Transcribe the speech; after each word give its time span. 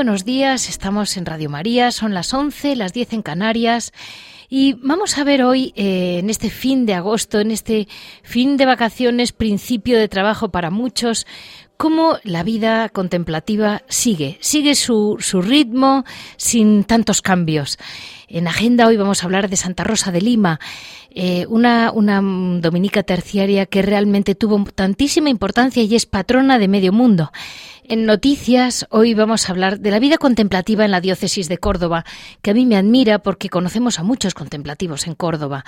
Buenos 0.00 0.24
días, 0.24 0.70
estamos 0.70 1.18
en 1.18 1.26
Radio 1.26 1.50
María, 1.50 1.90
son 1.90 2.14
las 2.14 2.32
11, 2.32 2.74
las 2.74 2.94
10 2.94 3.12
en 3.12 3.22
Canarias 3.22 3.92
y 4.48 4.72
vamos 4.80 5.18
a 5.18 5.24
ver 5.24 5.42
hoy, 5.42 5.74
eh, 5.76 6.20
en 6.20 6.30
este 6.30 6.48
fin 6.48 6.86
de 6.86 6.94
agosto, 6.94 7.38
en 7.38 7.50
este 7.50 7.86
fin 8.22 8.56
de 8.56 8.64
vacaciones, 8.64 9.32
principio 9.32 9.98
de 9.98 10.08
trabajo 10.08 10.48
para 10.48 10.70
muchos, 10.70 11.26
cómo 11.80 12.18
la 12.24 12.42
vida 12.42 12.90
contemplativa 12.90 13.80
sigue, 13.88 14.36
sigue 14.42 14.74
su, 14.74 15.16
su 15.18 15.40
ritmo 15.40 16.04
sin 16.36 16.84
tantos 16.84 17.22
cambios. 17.22 17.78
En 18.28 18.48
agenda 18.48 18.86
hoy 18.86 18.98
vamos 18.98 19.22
a 19.22 19.26
hablar 19.26 19.48
de 19.48 19.56
Santa 19.56 19.82
Rosa 19.82 20.12
de 20.12 20.20
Lima, 20.20 20.60
eh, 21.08 21.46
una, 21.48 21.90
una 21.90 22.20
dominica 22.60 23.02
terciaria 23.02 23.64
que 23.64 23.80
realmente 23.80 24.34
tuvo 24.34 24.62
tantísima 24.74 25.30
importancia 25.30 25.82
y 25.82 25.94
es 25.94 26.04
patrona 26.04 26.58
de 26.58 26.68
medio 26.68 26.92
mundo. 26.92 27.32
En 27.84 28.04
noticias, 28.04 28.86
hoy 28.90 29.14
vamos 29.14 29.48
a 29.48 29.52
hablar 29.52 29.80
de 29.80 29.90
la 29.90 29.98
vida 29.98 30.18
contemplativa 30.18 30.84
en 30.84 30.90
la 30.90 31.00
diócesis 31.00 31.48
de 31.48 31.58
Córdoba, 31.58 32.04
que 32.42 32.50
a 32.50 32.54
mí 32.54 32.66
me 32.66 32.76
admira 32.76 33.20
porque 33.20 33.48
conocemos 33.48 33.98
a 33.98 34.04
muchos 34.04 34.34
contemplativos 34.34 35.06
en 35.06 35.14
Córdoba. 35.14 35.64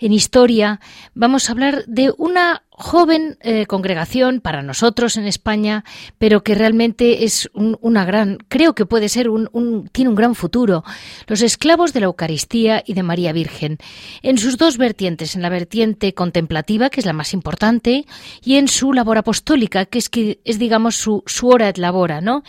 En 0.00 0.12
historia, 0.12 0.80
vamos 1.14 1.48
a 1.48 1.52
hablar 1.52 1.84
de 1.86 2.12
una 2.18 2.64
joven 2.82 3.38
eh, 3.40 3.66
congregación 3.66 4.40
para 4.40 4.62
nosotros 4.62 5.16
en 5.16 5.26
España, 5.26 5.84
pero 6.18 6.42
que 6.42 6.54
realmente 6.54 7.24
es 7.24 7.48
una 7.54 8.04
gran, 8.04 8.38
creo 8.48 8.74
que 8.74 8.86
puede 8.86 9.08
ser 9.08 9.28
un, 9.30 9.88
tiene 9.92 10.10
un 10.10 10.16
gran 10.16 10.34
futuro. 10.34 10.84
Los 11.26 11.42
esclavos 11.42 11.92
de 11.92 12.00
la 12.00 12.06
Eucaristía 12.06 12.82
y 12.84 12.94
de 12.94 13.02
María 13.02 13.32
Virgen, 13.32 13.78
en 14.22 14.36
sus 14.36 14.58
dos 14.58 14.78
vertientes, 14.78 15.36
en 15.36 15.42
la 15.42 15.48
vertiente 15.48 16.12
contemplativa, 16.12 16.90
que 16.90 17.00
es 17.00 17.06
la 17.06 17.12
más 17.12 17.32
importante, 17.32 18.04
y 18.44 18.56
en 18.56 18.68
su 18.68 18.92
labor 18.92 19.18
apostólica, 19.18 19.86
que 19.86 19.98
es 19.98 20.08
que 20.08 20.40
es 20.44 20.58
digamos 20.58 20.96
su, 20.96 21.22
su 21.26 21.48
hora 21.48 21.68
et 21.68 21.78
labora, 21.78 22.20
¿no? 22.20 22.42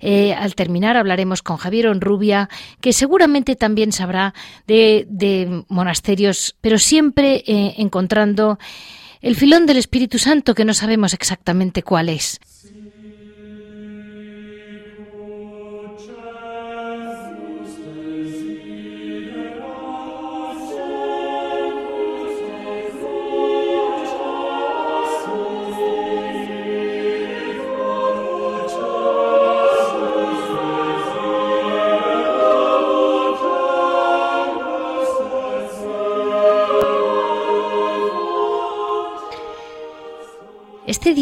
Eh, 0.00 0.34
al 0.34 0.54
terminar 0.54 0.96
hablaremos 0.96 1.42
con 1.42 1.56
Javier 1.56 1.88
Onrubia, 1.88 2.48
que 2.80 2.92
seguramente 2.92 3.56
también 3.56 3.92
sabrá 3.92 4.34
de, 4.66 5.64
monasterios, 5.68 6.56
pero 6.60 6.78
siempre 6.78 7.42
eh, 7.46 7.74
encontrando 7.78 8.58
el 9.24 9.36
filón 9.36 9.64
del 9.64 9.78
Espíritu 9.78 10.18
Santo 10.18 10.54
que 10.54 10.66
no 10.66 10.74
sabemos 10.74 11.14
exactamente 11.14 11.82
cuál 11.82 12.10
es. 12.10 12.40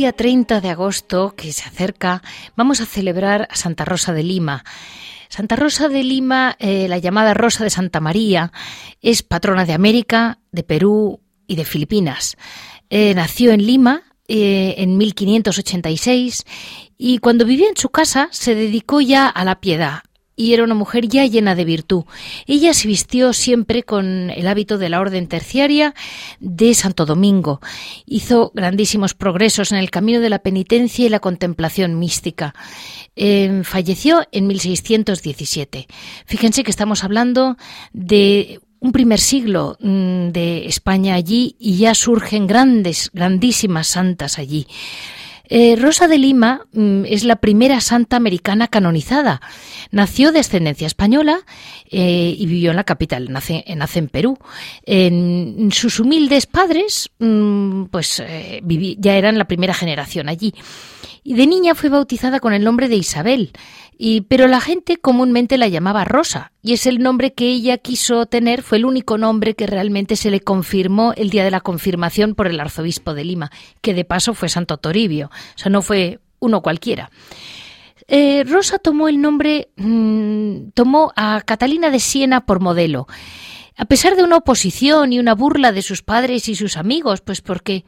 Día 0.03 0.13
30 0.13 0.61
de 0.61 0.69
agosto 0.69 1.33
que 1.37 1.53
se 1.53 1.63
acerca, 1.63 2.23
vamos 2.57 2.81
a 2.81 2.87
celebrar 2.87 3.47
a 3.49 3.55
Santa 3.55 3.85
Rosa 3.85 4.13
de 4.13 4.25
Lima. 4.25 4.65
Santa 5.29 5.55
Rosa 5.55 5.89
de 5.89 6.03
Lima, 6.03 6.57
eh, 6.59 6.89
la 6.89 6.99
llamada 6.99 7.35
Rosa 7.35 7.63
de 7.63 7.71
Santa 7.71 8.01
María, 8.01 8.51
es 9.01 9.23
patrona 9.23 9.65
de 9.65 9.75
América, 9.75 10.41
de 10.51 10.65
Perú 10.65 11.21
y 11.47 11.55
de 11.55 11.65
Filipinas. 11.65 12.37
Eh, 12.91 13.15
nació 13.15 13.53
en 13.53 13.65
Lima 13.65 14.03
eh, 14.27 14.75
en 14.79 14.99
1586 14.99 16.47
y 16.99 17.19
cuando 17.19 17.45
vivía 17.45 17.69
en 17.69 17.77
su 17.77 17.91
casa 17.91 18.29
se 18.33 18.57
dedicó 18.57 19.01
ya 19.01 19.29
a 19.29 19.45
la 19.45 19.61
piedad, 19.61 20.01
y 20.43 20.55
era 20.55 20.65
una 20.65 20.75
mujer 20.75 21.07
ya 21.07 21.25
llena 21.25 21.55
de 21.55 21.65
virtud. 21.65 22.03
Ella 22.47 22.75
se 22.75 22.89
vistió 22.89 23.33
siempre 23.33 23.85
con 23.85 24.29
el 24.31 24.49
hábito 24.49 24.77
de 24.77 24.89
la 24.89 25.01
orden 25.01 25.29
terciaria 25.29 25.95
de 26.41 26.75
Santo 26.75 27.07
Domingo. 27.07 27.61
Hizo 28.07 28.51
grandísimos 28.53 29.15
progresos 29.15 29.71
en 29.71 29.79
el 29.79 29.91
camino 29.91 30.19
de 30.19 30.31
la 30.31 30.41
penitencia 30.41 31.07
y 31.07 31.11
la 31.11 31.21
contemplación 31.21 31.97
mística. 31.97 32.57
Em, 33.15 33.63
falleció 33.63 34.27
en 34.33 34.49
1617. 34.49 35.87
Fíjense 36.27 36.65
que 36.65 36.73
estamos 36.73 37.05
hablando 37.05 37.57
de 37.93 38.61
un 38.81 38.91
primer 38.91 39.21
siglo 39.21 39.77
mm, 39.79 40.31
de 40.31 40.67
España 40.67 41.15
allí 41.15 41.55
y 41.61 41.77
ya 41.77 41.95
surgen 41.95 42.49
grandes, 42.49 43.11
grandísimas 43.15 43.87
santas 43.87 44.41
allí. 44.41 44.67
Eh, 45.55 45.77
Rosa 45.77 46.09
de 46.09 46.17
Lima 46.17 46.63
mm, 46.73 47.05
es 47.05 47.25
la 47.25 47.37
primera 47.37 47.83
santa 47.83 48.17
americana 48.17 48.69
canonizada. 48.69 49.43
Nació 49.91 50.33
de 50.33 50.41
ascendencia 50.41 50.87
española 50.87 51.41
eh, 51.91 52.35
y 52.39 52.47
vivió 52.47 52.71
en 52.71 52.77
la 52.77 52.85
capital, 52.85 53.31
nace, 53.31 53.63
nace 53.77 53.99
en 53.99 54.09
Perú. 54.09 54.39
Sus 55.71 56.01
humildes 56.01 56.47
padres, 56.47 57.11
mm, 57.19 57.85
pues 57.91 58.23
eh, 58.27 58.63
ya 58.99 59.17
eran 59.17 59.37
la 59.37 59.45
primera 59.45 59.75
generación 59.75 60.31
allí. 60.31 60.55
Y 61.25 61.35
de 61.35 61.47
niña 61.47 61.75
fue 61.75 61.89
bautizada 61.89 62.41
con 62.41 62.53
el 62.53 62.65
nombre 62.65 62.89
de 62.89 62.97
Isabel, 62.97 63.53
y, 63.97 64.23
pero 64.23 64.49
la 64.49 64.61
gente 64.61 64.97
comúnmente 64.97 65.57
la 65.57 65.69
llamaba 65.69 66.05
Rosa, 66.05 66.53
y 66.63 66.73
es 66.73 66.87
el 66.87 66.99
nombre 67.01 67.33
que 67.33 67.47
ella 67.47 67.79
quiso 67.79 68.27
tener, 68.27 68.63
fue 68.63 68.79
el 68.79 68.85
único 68.85 69.19
nombre 69.19 69.55
que 69.55 69.67
realmente 69.67 70.17
se 70.17 70.31
le 70.31 70.41
confirmó 70.41 71.13
el 71.17 71.31
día 71.31 71.45
de 71.45 71.53
la 71.53 71.61
confirmación 71.61 72.35
por 72.35 72.49
el 72.49 72.59
arzobispo 72.59 73.15
de 73.15 73.25
Lima, 73.25 73.51
que 73.81 73.95
de 73.95 74.05
paso 74.05 74.35
fue 74.35 74.49
Santo 74.49 74.79
Toribio, 74.79 75.31
o 75.33 75.59
sea, 75.59 75.71
no 75.71 75.83
fue 75.83 76.19
uno 76.41 76.61
cualquiera. 76.61 77.11
Eh, 78.09 78.43
Rosa 78.45 78.79
tomó 78.79 79.07
el 79.07 79.21
nombre, 79.21 79.69
mm, 79.77 80.71
tomó 80.75 81.13
a 81.15 81.41
Catalina 81.43 81.91
de 81.91 82.01
Siena 82.01 82.45
por 82.45 82.61
modelo 82.61 83.07
a 83.77 83.85
pesar 83.87 84.17
de 84.17 84.23
una 84.23 84.37
oposición 84.37 85.13
y 85.13 85.19
una 85.19 85.35
burla 85.35 85.73
de 85.73 85.83
sus 85.83 86.03
padres 86.03 86.49
y 86.49 86.55
sus 86.55 86.77
amigos, 86.77 87.21
pues 87.21 87.41
porque 87.41 87.85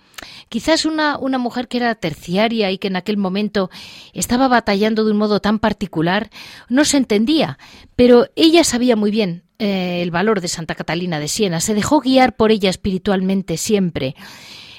quizás 0.48 0.86
una, 0.86 1.19
una 1.19 1.38
mujer 1.38 1.69
que 1.69 1.76
era 1.76 1.94
terciaria 1.94 2.70
y 2.70 2.78
que 2.78 2.88
en 2.88 2.96
aquel 2.96 3.16
momento 3.16 3.70
estaba 4.12 4.48
batallando 4.48 5.04
de 5.04 5.10
un 5.10 5.19
modo 5.19 5.40
tan 5.40 5.58
particular, 5.58 6.31
no 6.69 6.84
se 6.84 6.96
entendía, 6.96 7.58
pero 7.96 8.26
ella 8.34 8.64
sabía 8.64 8.96
muy 8.96 9.10
bien 9.10 9.44
eh, 9.58 10.00
el 10.02 10.10
valor 10.10 10.40
de 10.40 10.48
Santa 10.48 10.75
Catalina 10.75 11.20
de 11.20 11.28
Siena, 11.28 11.60
se 11.60 11.75
dejó 11.75 12.00
guiar 12.00 12.34
por 12.34 12.50
ella 12.50 12.70
espiritualmente 12.70 13.56
siempre. 13.56 14.14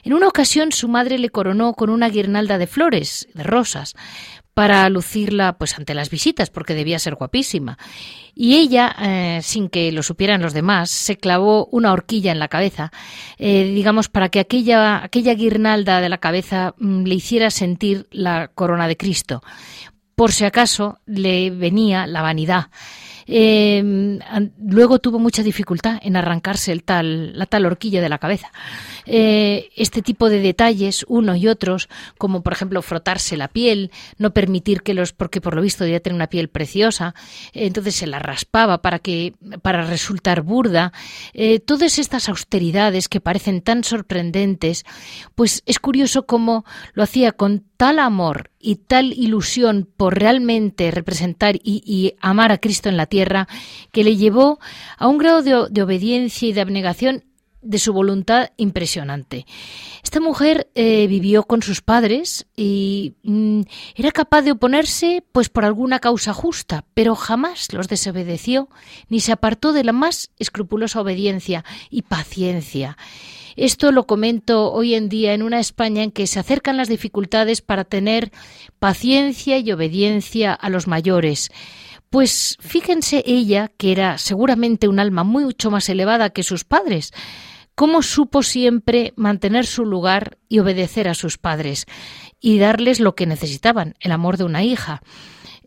En 0.04 0.14
una 0.14 0.28
ocasión 0.28 0.72
su 0.72 0.88
madre 0.88 1.18
le 1.18 1.30
coronó 1.30 1.74
con 1.74 1.90
una 1.90 2.10
guirnalda 2.10 2.60
de 2.60 2.68
flores, 2.68 3.28
de 3.34 3.42
rosas, 3.42 3.96
para 4.56 4.90
lucirla 4.90 5.58
pues 5.58 5.78
ante 5.78 5.94
las 5.94 6.10
visitas 6.10 6.50
porque 6.50 6.74
debía 6.74 6.98
ser 6.98 7.16
guapísima. 7.16 7.78
Y 8.34 8.56
ella, 8.56 8.96
eh, 9.02 9.40
sin 9.44 9.70
que 9.70 9.92
lo 9.92 10.02
supieran 10.02 10.42
los 10.42 10.54
demás, 10.54 10.90
se 10.90 11.18
clavó 11.18 11.68
una 11.72 11.92
horquilla 11.92 12.32
en 12.32 12.40
la 12.40 12.48
cabeza, 12.48 12.92
eh, 13.38 13.66
digamos, 13.76 14.08
para 14.08 14.30
que 14.30 14.40
aquella, 14.40 15.04
aquella 15.04 15.34
guirnalda 15.34 16.00
de 16.00 16.10
la 16.10 16.20
cabeza 16.20 16.74
mm, 16.80 17.04
le 17.04 17.16
hiciera 17.16 17.52
sentir 17.52 18.08
la 18.12 18.48
corona 18.48 18.88
de 18.88 18.96
Cristo. 18.96 19.44
Por 20.16 20.32
si 20.32 20.46
acaso 20.46 21.00
le 21.06 21.50
venía 21.52 22.08
la 22.08 22.22
vanidad. 22.22 22.68
Eh, 23.28 24.20
luego 24.60 25.00
tuvo 25.00 25.20
mucha 25.20 25.44
dificultad 25.44 26.00
en 26.02 26.16
arrancarse 26.16 26.72
el 26.72 26.84
tal, 26.84 27.38
la 27.38 27.46
tal 27.46 27.66
horquilla 27.66 28.02
de 28.02 28.10
la 28.10 28.20
cabeza. 28.20 28.52
Eh, 29.06 29.70
este 29.76 30.02
tipo 30.02 30.30
de 30.30 30.40
detalles, 30.40 31.06
uno 31.08 31.36
y 31.36 31.48
otros, 31.48 31.90
como 32.18 32.42
por 32.42 32.54
ejemplo 32.54 32.82
frotarse 32.82 33.38
la 33.38 33.48
piel, 33.48 33.92
no 34.18 34.34
permitir 34.34 34.82
que 34.82 34.94
los, 34.94 35.14
porque 35.14 35.42
por 35.42 35.56
lo 35.56 35.62
visto 35.62 35.84
debía 35.84 36.00
tener 36.00 36.16
una 36.16 36.28
piel 36.28 36.50
preciosa, 36.50 37.14
entonces 37.54 37.96
se 37.96 38.08
la 38.08 38.20
raspaba 38.20 38.82
para 38.82 39.00
que, 39.00 39.34
para 39.62 39.86
resultar 39.86 40.42
burda, 40.42 40.92
eh, 41.34 41.60
todas 41.60 42.00
estas 42.00 42.30
austeridades 42.30 43.08
que 43.08 43.22
parecen 43.22 43.62
tan 43.62 43.84
sorprendentes, 43.84 44.86
pues 45.36 45.62
es 45.66 45.80
curioso 45.80 46.26
cómo 46.26 46.66
lo 46.94 47.04
hacía 47.04 47.32
con 47.32 47.64
tal 47.78 48.00
amor 48.00 48.52
y 48.60 48.78
tal 48.78 49.14
ilusión 49.14 49.88
por 49.98 50.18
realmente 50.18 50.90
representar 50.92 51.56
y, 51.62 52.16
amar 52.22 52.52
a 52.52 52.58
Cristo 52.58 52.90
en 52.90 52.98
la 52.98 53.06
tierra, 53.06 53.48
que 53.92 54.04
le 54.04 54.16
llevó 54.16 54.60
a 54.98 55.08
un 55.08 55.18
grado 55.18 55.70
de 55.70 55.82
obediencia 55.82 56.48
y 56.48 56.54
de 56.54 56.62
abnegación 56.62 57.24
de 57.66 57.80
su 57.80 57.92
voluntad 57.94 58.52
impresionante. 58.58 59.46
Esta 60.04 60.20
mujer 60.20 60.70
eh, 60.76 61.08
vivió 61.08 61.44
con 61.44 61.62
sus 61.62 61.82
padres 61.82 62.46
y 62.56 63.16
mm, 63.24 63.62
era 63.96 64.12
capaz 64.12 64.44
de 64.44 64.52
oponerse 64.52 65.24
pues 65.32 65.50
por 65.50 65.66
alguna 65.66 66.00
causa 66.00 66.34
justa, 66.34 66.86
pero 66.94 67.16
jamás 67.16 67.74
los 67.74 67.88
desobedeció 67.88 68.70
ni 69.10 69.20
se 69.20 69.32
apartó 69.32 69.74
de 69.74 69.84
la 69.84 69.92
más 69.92 70.32
escrupulosa 70.38 71.02
obediencia 71.02 71.66
y 71.90 72.04
paciencia. 72.04 72.98
Esto 73.56 73.92
lo 73.92 74.06
comento 74.06 74.72
hoy 74.72 74.96
en 74.96 75.08
día 75.08 75.34
en 75.34 75.42
una 75.42 75.60
España 75.60 76.04
en 76.04 76.12
que 76.12 76.28
se 76.28 76.40
acercan 76.40 76.76
las 76.76 76.90
dificultades 76.90 77.62
para 77.62 77.86
tener 77.86 78.32
paciencia 78.80 79.58
y 79.58 79.72
obediencia 79.72 80.54
a 80.54 80.70
los 80.70 80.88
mayores. 80.88 81.52
Pues 82.10 82.58
fíjense 82.60 83.24
ella, 83.26 83.72
que 83.78 83.92
era 83.92 84.18
seguramente 84.18 84.88
un 84.88 85.00
alma 85.00 85.24
mucho 85.24 85.72
más 85.72 85.88
elevada 85.90 86.30
que 86.30 86.44
sus 86.44 86.64
padres, 86.64 87.12
cómo 87.76 88.02
supo 88.02 88.42
siempre 88.42 89.14
mantener 89.16 89.66
su 89.66 89.86
lugar 89.86 90.38
y 90.50 90.60
obedecer 90.60 91.08
a 91.08 91.14
sus 91.14 91.38
padres 91.38 91.86
y 92.40 92.58
darles 92.58 93.00
lo 93.00 93.16
que 93.16 93.26
necesitaban, 93.26 93.96
el 94.00 94.12
amor 94.12 94.38
de 94.38 94.46
una 94.46 94.64
hija. 94.64 95.02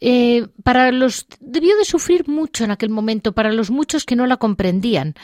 Eh, 0.00 0.46
para 0.62 0.92
los 0.92 1.26
debió 1.40 1.76
de 1.76 1.84
sufrir 1.84 2.28
mucho 2.28 2.62
en 2.62 2.70
aquel 2.70 2.88
momento 2.88 3.32
para 3.32 3.52
los 3.52 3.70
muchos 3.70 4.04
que 4.04 4.14
no 4.14 4.26
la 4.26 4.36
comprendían. 4.36 5.14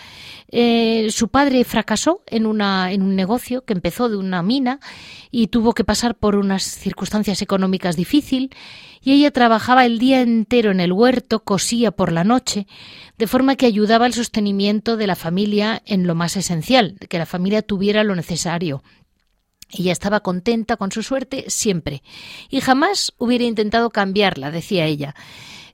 Eh, 0.51 1.09
su 1.11 1.29
padre 1.29 1.65
fracasó 1.65 2.23
en 2.27 2.47
un 2.47 3.17
negocio 3.17 3.65
que 3.65 3.73
empezó 3.73 4.09
de 4.09 4.17
una 4.17 4.43
mina 4.43 4.81
y 5.31 5.47
tuvo 5.47 5.75
que 5.75 5.85
pasar 5.85 6.17
por 6.17 6.37
unas 6.37 6.65
circunstancias 6.65 7.41
económicas 7.41 7.97
difíciles 7.97 8.51
y 9.05 9.13
ella 9.13 9.31
trabajaba 9.31 9.85
el 9.85 9.99
día 9.99 10.23
entero 10.23 10.71
en 10.71 10.81
el 10.81 10.93
huerto, 10.93 11.45
cosía 11.45 11.91
por 11.91 12.11
la 12.11 12.25
noche, 12.25 12.67
de 13.19 13.27
forma 13.27 13.55
que 13.55 13.67
ayudaba 13.67 14.07
al 14.07 14.15
sostenimiento 14.15 14.97
de 14.97 15.07
la 15.07 15.15
familia 15.15 15.83
en 15.85 16.07
lo 16.07 16.15
más 16.15 16.37
esencial, 16.39 16.97
que 17.09 17.19
la 17.19 17.27
familia 17.27 17.61
tuviera 17.61 18.03
lo 18.03 18.17
necesario. 18.17 18.83
Ella 19.71 19.93
estaba 19.93 20.21
contenta 20.21 20.77
con 20.79 20.91
su 20.91 21.03
suerte 21.03 21.45
siempre, 21.49 22.03
y 22.49 22.63
jamás 22.63 23.13
hubiera 23.19 23.45
intentado 23.45 23.91
cambiarla, 23.91 24.51
decía 24.51 24.87
ella, 24.87 25.15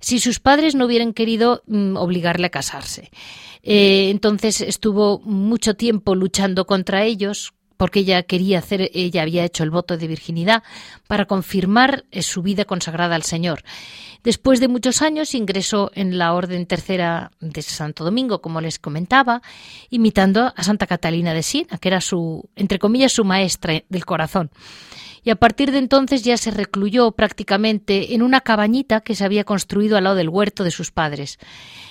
si 0.00 0.18
sus 0.18 0.40
padres 0.40 0.74
no 0.74 0.86
hubieran 0.86 1.12
querido 1.12 1.62
mm, 1.66 1.96
obligarle 1.96 2.48
a 2.48 2.50
casarse. 2.50 3.10
Eh, 3.62 4.08
entonces 4.10 4.60
estuvo 4.60 5.20
mucho 5.20 5.74
tiempo 5.74 6.16
luchando 6.16 6.66
contra 6.66 7.04
ellos, 7.04 7.52
porque 7.80 8.00
ella 8.00 8.22
quería 8.24 8.58
hacer, 8.58 8.90
ella 8.92 9.22
había 9.22 9.42
hecho 9.42 9.64
el 9.64 9.70
voto 9.70 9.96
de 9.96 10.06
virginidad 10.06 10.62
para 11.06 11.24
confirmar 11.24 12.04
eh, 12.10 12.20
su 12.20 12.42
vida 12.42 12.66
consagrada 12.66 13.14
al 13.14 13.22
Señor. 13.22 13.62
Después 14.22 14.60
de 14.60 14.68
muchos 14.68 15.00
años 15.00 15.34
ingresó 15.34 15.90
en 15.94 16.18
la 16.18 16.34
Orden 16.34 16.66
Tercera 16.66 17.30
de 17.40 17.62
Santo 17.62 18.04
Domingo, 18.04 18.42
como 18.42 18.60
les 18.60 18.78
comentaba, 18.78 19.40
imitando 19.88 20.52
a 20.54 20.62
Santa 20.62 20.86
Catalina 20.86 21.32
de 21.32 21.42
Siena, 21.42 21.78
que 21.78 21.88
era 21.88 22.02
su, 22.02 22.50
entre 22.54 22.78
comillas, 22.78 23.12
su 23.12 23.24
maestra 23.24 23.82
del 23.88 24.04
corazón 24.04 24.50
y 25.22 25.30
a 25.30 25.36
partir 25.36 25.72
de 25.72 25.78
entonces 25.78 26.22
ya 26.22 26.36
se 26.36 26.50
recluyó 26.50 27.12
prácticamente 27.12 28.14
en 28.14 28.22
una 28.22 28.40
cabañita 28.40 29.00
que 29.00 29.14
se 29.14 29.24
había 29.24 29.44
construido 29.44 29.96
al 29.96 30.04
lado 30.04 30.16
del 30.16 30.28
huerto 30.28 30.64
de 30.64 30.70
sus 30.70 30.90
padres. 30.90 31.38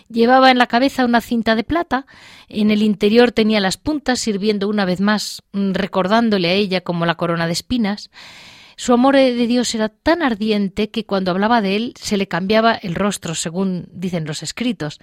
Llevaba 0.10 0.50
en 0.50 0.58
la 0.58 0.68
cabeza 0.68 1.06
una 1.06 1.22
cinta 1.22 1.56
de 1.56 1.64
plata, 1.64 2.06
en 2.48 2.72
el 2.72 2.82
interior 2.82 3.32
tenía 3.32 3.60
las 3.60 3.78
puntas 3.78 4.20
sirviendo 4.20 4.68
una 4.68 4.86
vez 4.86 5.02
más, 5.02 5.44
mm, 5.52 5.74
recordándole 5.74 6.50
a 6.50 6.54
ella 6.54 6.82
como 6.82 7.06
la 7.06 7.16
corona 7.16 7.46
de 7.46 7.54
espinas, 7.54 8.10
su 8.80 8.94
amor 8.94 9.18
de 9.18 9.46
Dios 9.46 9.76
era 9.76 9.90
tan 9.90 10.24
ardiente 10.24 10.90
que 10.90 11.06
cuando 11.06 11.32
hablaba 11.32 11.62
de 11.62 11.76
él 11.76 11.94
se 12.00 12.16
le 12.16 12.30
cambiaba 12.30 12.76
el 12.76 12.96
rostro, 12.96 13.36
según 13.36 13.90
dicen 13.92 14.24
los 14.24 14.42
escritos, 14.42 15.02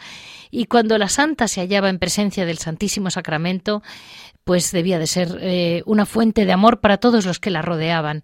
y 0.51 0.65
cuando 0.65 0.97
la 0.97 1.11
santa 1.11 1.47
se 1.47 1.61
hallaba 1.61 1.91
en 1.91 1.99
presencia 1.99 2.47
del 2.47 2.57
Santísimo 2.57 3.11
Sacramento, 3.11 3.83
pues 4.45 4.73
debía 4.73 4.99
de 4.99 5.07
ser 5.07 5.37
eh, 5.43 5.83
una 5.85 6.07
fuente 6.07 6.47
de 6.47 6.53
amor 6.53 6.81
para 6.81 6.97
todos 6.97 7.27
los 7.27 7.39
que 7.39 7.51
la 7.51 7.61
rodeaban. 7.61 8.23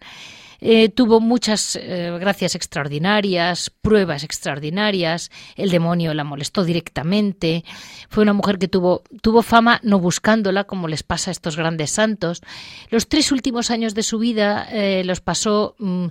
Eh, 0.65 0.91
tuvo 0.91 1.19
muchas 1.19 1.75
eh, 1.75 2.17
gracias 2.21 2.55
extraordinarias, 2.55 3.69
pruebas 3.69 4.23
extraordinarias, 4.23 5.33
el 5.57 5.71
demonio 5.71 6.15
la 6.15 6.23
molestó 6.23 6.63
directamente, 6.63 7.65
fue 8.09 8.23
una 8.23 8.33
mujer 8.33 8.59
que 8.61 8.69
tuvo, 8.69 9.03
tuvo 9.23 9.43
fama 9.43 9.81
no 9.83 9.99
buscándola, 9.99 10.63
como 10.63 10.87
les 10.87 11.03
pasa 11.03 11.31
a 11.31 11.33
estos 11.33 11.57
grandes 11.57 11.91
santos. 11.91 12.43
Los 12.91 13.09
tres 13.09 13.33
últimos 13.33 13.73
años 13.73 13.97
de 13.97 14.05
su 14.05 14.21
vida 14.21 14.69
eh, 14.71 15.03
los 15.05 15.21
pasó 15.21 15.75
mm, 15.81 16.07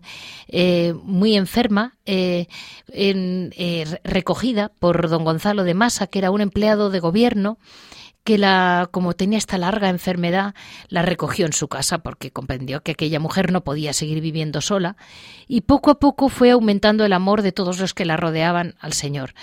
muy 1.06 1.38
enferma, 1.38 1.96
en, 2.04 3.54
recogida 4.04 4.70
por 4.80 5.08
don 5.08 5.24
Gonzalo 5.24 5.64
de 5.64 5.76
Masa, 5.76 6.08
que 6.08 6.20
era 6.20 6.30
un 6.30 6.42
empleado 6.42 6.90
de 6.90 7.00
gobierno, 7.00 7.58
que 8.24 8.38
la, 8.38 8.88
como 8.92 9.14
tenía 9.14 9.38
esta 9.38 9.58
larga 9.58 9.90
enfermedad, 9.90 10.54
la 10.90 11.02
recogió 11.02 11.46
en 11.46 11.54
su 11.54 11.68
casa 11.68 12.00
porque 12.00 12.32
comprendió 12.32 12.82
que 12.82 12.92
aquella 12.92 13.20
mujer 13.20 13.52
no 13.52 13.64
podía 13.64 13.94
seguir 13.94 14.22
viviendo 14.22 14.62
sola 14.62 14.96
y 15.48 15.62
poco 15.62 15.92
a 15.92 16.00
poco 16.00 16.30
fue 16.30 16.52
aumentando 16.52 17.06
el 17.06 17.14
amor 17.14 17.42
de 17.42 17.52
todos 17.52 17.80
los 17.80 17.94
que 17.94 18.06
la 18.06 18.18
rodeaban 18.18 18.76
al 18.80 18.94
Señor. 18.94 19.34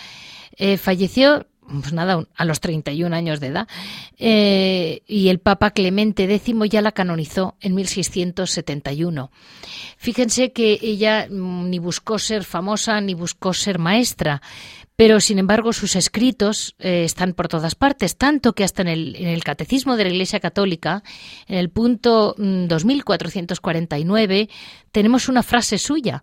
Eh, 0.57 0.77
falleció 0.77 1.47
pues 1.69 1.93
nada, 1.93 2.27
a 2.35 2.45
los 2.45 2.59
31 2.61 3.15
años 3.15 3.39
de 3.41 3.47
edad, 3.49 3.69
eh, 4.19 5.03
y 5.07 5.29
el 5.29 5.39
Papa 5.39 5.71
Clemente 5.73 6.25
X 6.25 6.55
ya 6.71 6.83
la 6.83 6.93
canonizó 6.93 7.57
en 7.61 7.75
1671. 7.75 9.31
Fíjense 9.97 10.53
que 10.53 10.79
ella 10.81 11.27
mm, 11.31 11.71
ni 11.71 11.79
buscó 11.79 12.19
ser 12.19 12.45
famosa 12.45 13.01
ni 13.01 13.15
buscó 13.15 13.53
ser 13.53 13.79
maestra, 13.79 14.43
pero 14.97 15.21
sin 15.21 15.39
embargo 15.39 15.73
sus 15.73 15.95
escritos 15.95 16.75
eh, 16.81 17.05
están 17.05 17.35
por 17.35 17.47
todas 17.49 17.77
partes, 17.77 18.17
tanto 18.17 18.55
que 18.55 18.65
hasta 18.65 18.83
en 18.83 18.89
el, 18.89 19.17
en 19.17 19.29
el, 19.29 19.45
Catecismo 19.45 19.97
de 19.97 20.05
la 20.05 20.11
Iglesia 20.11 20.41
Católica, 20.41 21.03
en 21.47 21.59
el 21.59 21.71
punto 21.71 22.35
2449, 22.37 24.49
mm, 24.51 24.55
tenemos 24.91 25.29
una 25.29 25.43
frase 25.43 25.79
suya. 25.79 26.23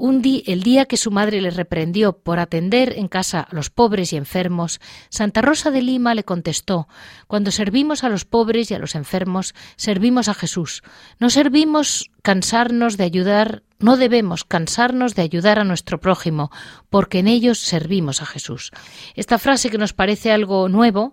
Un 0.00 0.22
el 0.24 0.62
día 0.62 0.86
que 0.86 0.96
su 0.96 1.10
madre 1.10 1.40
le 1.40 1.50
reprendió 1.50 2.12
por 2.12 2.38
atender 2.38 2.94
en 2.98 3.08
casa 3.08 3.40
a 3.40 3.52
los 3.52 3.68
pobres 3.68 4.12
y 4.12 4.16
enfermos, 4.16 4.80
Santa 5.08 5.42
Rosa 5.42 5.72
de 5.72 5.82
Lima 5.82 6.14
le 6.14 6.22
contestó 6.22 6.86
Cuando 7.26 7.50
servimos 7.50 8.04
a 8.04 8.08
los 8.08 8.24
pobres 8.24 8.70
y 8.70 8.74
a 8.74 8.78
los 8.78 8.94
enfermos, 8.94 9.56
servimos 9.74 10.28
a 10.28 10.34
Jesús. 10.34 10.84
No 11.18 11.30
servimos 11.30 12.12
cansarnos 12.22 12.96
de 12.96 13.02
ayudar, 13.02 13.64
no 13.80 13.96
debemos 13.96 14.44
cansarnos 14.44 15.16
de 15.16 15.22
ayudar 15.22 15.58
a 15.58 15.64
nuestro 15.64 15.98
prójimo, 15.98 16.52
porque 16.90 17.18
en 17.18 17.26
ellos 17.26 17.58
servimos 17.58 18.22
a 18.22 18.26
Jesús. 18.26 18.70
Esta 19.16 19.36
frase 19.36 19.68
que 19.68 19.78
nos 19.78 19.94
parece 19.94 20.30
algo 20.30 20.68
nuevo, 20.68 21.12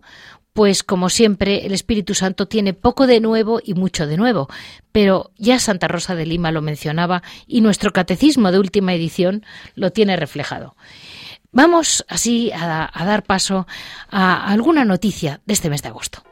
pues 0.56 0.84
como 0.84 1.10
siempre 1.10 1.66
el 1.66 1.74
Espíritu 1.74 2.14
Santo 2.14 2.48
tiene 2.48 2.74
poco 2.74 3.08
de 3.08 3.20
nuevo 3.20 3.60
y 3.62 3.74
mucho 3.74 4.08
de 4.08 4.16
nuevo, 4.16 4.48
pero 4.94 5.32
ya 5.38 5.60
Santa 5.60 5.90
Rosa 5.90 6.16
de 6.16 6.26
Lima 6.26 6.50
lo 6.54 6.62
mencionaba 6.62 7.24
y 7.46 7.60
nuestro 7.60 7.92
catecismo 7.92 8.54
de 8.54 8.60
última 8.60 8.94
edición 8.94 9.46
lo 9.76 9.92
tiene 9.92 10.16
reflejado. 10.16 10.78
Vamos 11.52 12.06
así 12.08 12.54
a, 12.54 12.90
dar 12.94 13.24
paso 13.24 13.68
a 14.10 14.50
alguna 14.50 14.86
noticia 14.86 15.42
de 15.46 15.54
este 15.54 15.70
mes 15.70 15.82
de 15.82 15.90
agosto. 15.90 16.24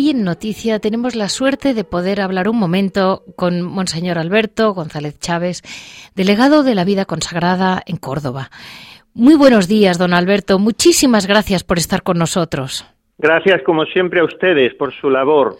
Hoy 0.00 0.08
en 0.08 0.24
Noticia 0.24 0.78
tenemos 0.78 1.14
la 1.14 1.28
suerte 1.28 1.74
de 1.74 1.84
poder 1.84 2.22
hablar 2.22 2.48
un 2.48 2.58
momento 2.58 3.22
con 3.36 3.60
Monseñor 3.60 4.18
Alberto 4.18 4.72
González 4.72 5.18
Chávez, 5.18 5.60
delegado 6.14 6.62
de 6.62 6.74
la 6.74 6.84
vida 6.86 7.04
consagrada 7.04 7.82
en 7.84 7.98
Córdoba. 7.98 8.48
Muy 9.12 9.34
buenos 9.34 9.68
días, 9.68 9.98
don 9.98 10.14
Alberto. 10.14 10.58
Muchísimas 10.58 11.26
gracias 11.26 11.64
por 11.64 11.76
estar 11.76 12.02
con 12.02 12.16
nosotros. 12.16 12.86
Gracias, 13.18 13.60
como 13.62 13.84
siempre, 13.84 14.20
a 14.20 14.24
ustedes 14.24 14.72
por 14.72 14.94
su 14.94 15.10
labor. 15.10 15.58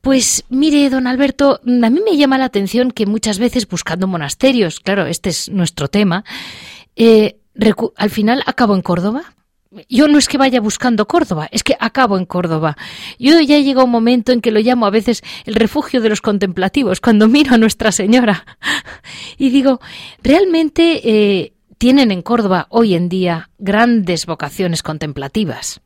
Pues 0.00 0.44
mire, 0.50 0.90
don 0.90 1.06
Alberto, 1.06 1.60
a 1.64 1.90
mí 1.90 2.00
me 2.04 2.16
llama 2.16 2.38
la 2.38 2.46
atención 2.46 2.90
que 2.90 3.06
muchas 3.06 3.38
veces 3.38 3.68
buscando 3.68 4.08
monasterios, 4.08 4.80
claro, 4.80 5.06
este 5.06 5.28
es 5.28 5.48
nuestro 5.48 5.86
tema, 5.86 6.24
eh, 6.96 7.36
al 7.96 8.10
final 8.10 8.42
acabo 8.46 8.74
en 8.74 8.82
Córdoba. 8.82 9.22
Yo 9.88 10.08
no 10.08 10.18
es 10.18 10.28
que 10.28 10.36
vaya 10.36 10.60
buscando 10.60 11.06
Córdoba, 11.06 11.46
es 11.52 11.62
que 11.62 11.76
acabo 11.78 12.18
en 12.18 12.26
Córdoba. 12.26 12.74
Yo 13.20 13.40
ya 13.40 13.58
llega 13.58 13.84
un 13.84 13.90
momento 13.90 14.32
en 14.32 14.40
que 14.40 14.50
lo 14.50 14.58
llamo 14.58 14.84
a 14.84 14.90
veces 14.90 15.22
el 15.46 15.54
refugio 15.54 16.00
de 16.00 16.08
los 16.08 16.20
contemplativos, 16.20 17.00
cuando 17.00 17.28
miro 17.28 17.54
a 17.54 17.58
Nuestra 17.58 17.92
Señora. 17.92 18.44
y 19.38 19.50
digo, 19.50 19.78
realmente 20.24 21.00
eh, 21.04 21.52
tienen 21.78 22.10
en 22.10 22.22
Córdoba 22.22 22.66
hoy 22.70 22.94
en 22.94 23.08
día 23.08 23.48
grandes 23.58 24.26
vocaciones 24.26 24.82
contemplativas. 24.82 25.80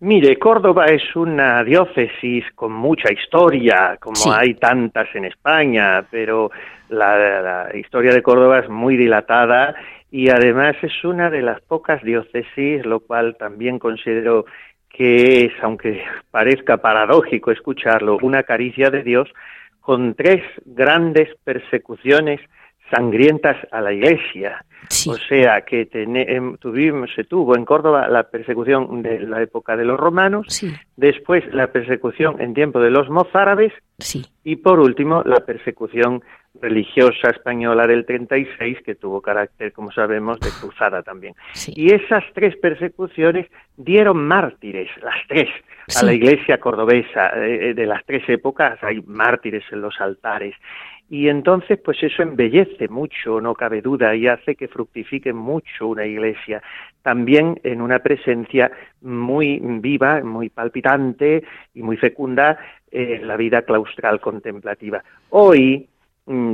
Mire, 0.00 0.38
Córdoba 0.38 0.86
es 0.86 1.16
una 1.16 1.64
diócesis 1.64 2.44
con 2.54 2.72
mucha 2.72 3.12
historia, 3.12 3.98
como 4.00 4.32
hay 4.32 4.54
tantas 4.54 5.08
en 5.16 5.24
España, 5.24 6.04
pero 6.08 6.52
la, 6.88 7.68
historia 7.74 8.12
de 8.12 8.22
Córdoba 8.22 8.60
es 8.60 8.68
muy 8.68 8.96
dilatada 8.96 9.74
y 10.10 10.30
además 10.30 10.76
es 10.82 11.04
una 11.04 11.30
de 11.30 11.42
las 11.42 11.60
pocas 11.60 12.02
diócesis, 12.02 12.84
lo 12.86 13.00
cual 13.00 13.36
también 13.38 13.78
considero 13.78 14.46
que 14.88 15.44
es, 15.44 15.52
aunque 15.62 16.02
parezca 16.30 16.78
paradójico 16.78 17.50
escucharlo, 17.50 18.18
una 18.22 18.42
caricia 18.42 18.90
de 18.90 19.02
Dios, 19.02 19.28
con 19.80 20.14
tres 20.14 20.42
grandes 20.64 21.28
persecuciones 21.44 22.40
sangrientas 22.90 23.56
a 23.70 23.80
la 23.80 23.92
Iglesia. 23.92 24.64
O 25.06 25.14
sea 25.16 25.62
que 25.62 25.88
em, 25.92 26.56
tuvimos, 26.56 27.10
se 27.14 27.24
tuvo 27.24 27.56
en 27.56 27.64
Córdoba 27.64 28.08
la 28.08 28.22
persecución 28.24 29.02
de 29.02 29.20
la 29.20 29.42
época 29.42 29.76
de 29.76 29.84
los 29.84 29.98
romanos, 29.98 30.46
después 30.96 31.44
la 31.52 31.66
persecución 31.66 32.40
en 32.40 32.54
tiempo 32.54 32.80
de 32.80 32.90
los 32.90 33.10
mozárabes 33.10 33.72
y 34.44 34.56
por 34.56 34.80
último 34.80 35.22
la 35.24 35.40
persecución 35.40 36.22
religiosa 36.60 37.30
española 37.30 37.86
del 37.86 38.04
36 38.04 38.78
que 38.84 38.94
tuvo 38.94 39.20
carácter, 39.20 39.72
como 39.72 39.92
sabemos, 39.92 40.40
de 40.40 40.50
cruzada 40.60 41.02
también. 41.02 41.34
Y 41.68 41.92
esas 41.92 42.24
tres 42.34 42.56
persecuciones 42.56 43.46
dieron 43.76 44.16
mártires, 44.26 44.90
las 45.02 45.16
tres, 45.28 45.48
a 46.00 46.04
la 46.04 46.12
iglesia 46.12 46.58
cordobesa. 46.58 47.30
Eh, 47.36 47.74
de 47.74 47.86
las 47.86 48.04
tres 48.04 48.28
épocas 48.28 48.78
hay 48.82 49.00
mártires 49.02 49.64
en 49.70 49.80
los 49.80 50.00
altares. 50.00 50.54
Y 51.10 51.28
entonces, 51.28 51.78
pues 51.82 52.02
eso 52.02 52.22
embellece 52.22 52.86
mucho, 52.88 53.40
no 53.40 53.54
cabe 53.54 53.80
duda, 53.80 54.14
y 54.14 54.26
hace 54.26 54.56
que 54.56 54.68
fructifique 54.68 55.32
mucho 55.32 55.86
una 55.86 56.04
iglesia. 56.04 56.62
También 57.02 57.58
en 57.64 57.80
una 57.80 58.00
presencia 58.00 58.70
muy 59.00 59.58
viva, 59.62 60.22
muy 60.22 60.50
palpitante 60.50 61.44
y 61.72 61.82
muy 61.82 61.96
fecunda 61.96 62.58
en 62.90 63.26
la 63.26 63.36
vida 63.36 63.62
claustral 63.62 64.20
contemplativa. 64.20 65.02
Hoy, 65.30 65.88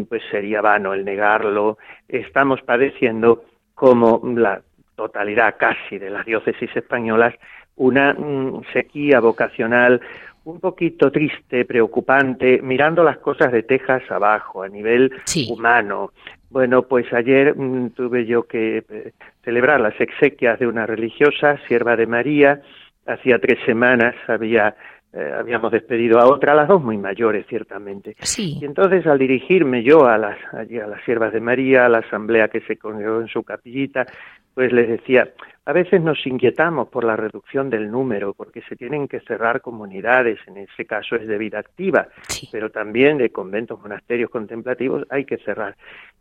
pues 0.08 0.22
sería 0.30 0.60
vano 0.60 0.94
el 0.94 1.04
negarlo, 1.04 1.78
estamos 2.08 2.62
padeciendo 2.62 3.44
como 3.74 4.20
la 4.36 4.62
totalidad 4.94 5.56
casi 5.58 5.98
de 5.98 6.10
las 6.10 6.24
diócesis 6.24 6.70
españolas 6.76 7.34
una 7.76 8.14
mm, 8.14 8.62
sequía 8.72 9.20
vocacional, 9.20 10.00
un 10.44 10.60
poquito 10.60 11.10
triste, 11.10 11.64
preocupante, 11.64 12.60
mirando 12.62 13.02
las 13.02 13.18
cosas 13.18 13.50
de 13.50 13.62
Texas 13.62 14.02
abajo, 14.10 14.62
a 14.62 14.68
nivel 14.68 15.12
humano. 15.48 16.12
Bueno, 16.50 16.82
pues 16.82 17.12
ayer 17.12 17.56
mm, 17.56 17.90
tuve 17.90 18.26
yo 18.26 18.44
que 18.44 18.84
eh, 18.88 19.12
celebrar 19.42 19.80
las 19.80 19.98
exequias 20.00 20.58
de 20.58 20.66
una 20.66 20.86
religiosa, 20.86 21.58
sierva 21.66 21.96
de 21.96 22.06
María. 22.06 22.60
Hacía 23.06 23.38
tres 23.38 23.58
semanas 23.66 24.14
había 24.28 24.76
eh, 25.16 25.32
habíamos 25.38 25.70
despedido 25.70 26.18
a 26.18 26.26
otra, 26.26 26.52
a 26.52 26.56
las 26.56 26.68
dos 26.68 26.82
muy 26.82 26.98
mayores, 26.98 27.46
ciertamente. 27.46 28.16
Y 28.36 28.64
entonces, 28.64 29.06
al 29.06 29.18
dirigirme 29.18 29.84
yo 29.84 30.06
a 30.06 30.18
las, 30.18 30.36
a 30.52 30.64
las 30.64 31.04
siervas 31.04 31.32
de 31.32 31.40
María, 31.40 31.86
a 31.86 31.88
la 31.88 31.98
asamblea 31.98 32.48
que 32.48 32.60
se 32.62 32.76
congregó 32.76 33.20
en 33.20 33.28
su 33.28 33.44
capillita, 33.44 34.06
pues 34.54 34.72
les 34.72 34.88
decía, 34.88 35.30
a 35.66 35.72
veces 35.72 36.02
nos 36.02 36.26
inquietamos 36.26 36.88
por 36.88 37.04
la 37.04 37.14
reducción 37.16 37.70
del 37.70 37.90
número, 37.90 38.34
porque 38.34 38.62
se 38.62 38.74
tienen 38.74 39.06
que 39.06 39.20
cerrar 39.20 39.60
comunidades, 39.60 40.38
en 40.48 40.56
ese 40.56 40.84
caso 40.84 41.14
es 41.16 41.28
de 41.28 41.38
vida 41.38 41.60
activa, 41.60 42.08
pero 42.50 42.70
también 42.70 43.18
de 43.18 43.30
conventos, 43.30 43.80
monasterios 43.80 44.30
contemplativos 44.30 45.06
hay 45.10 45.24
que 45.24 45.38
cerrar. 45.38 45.76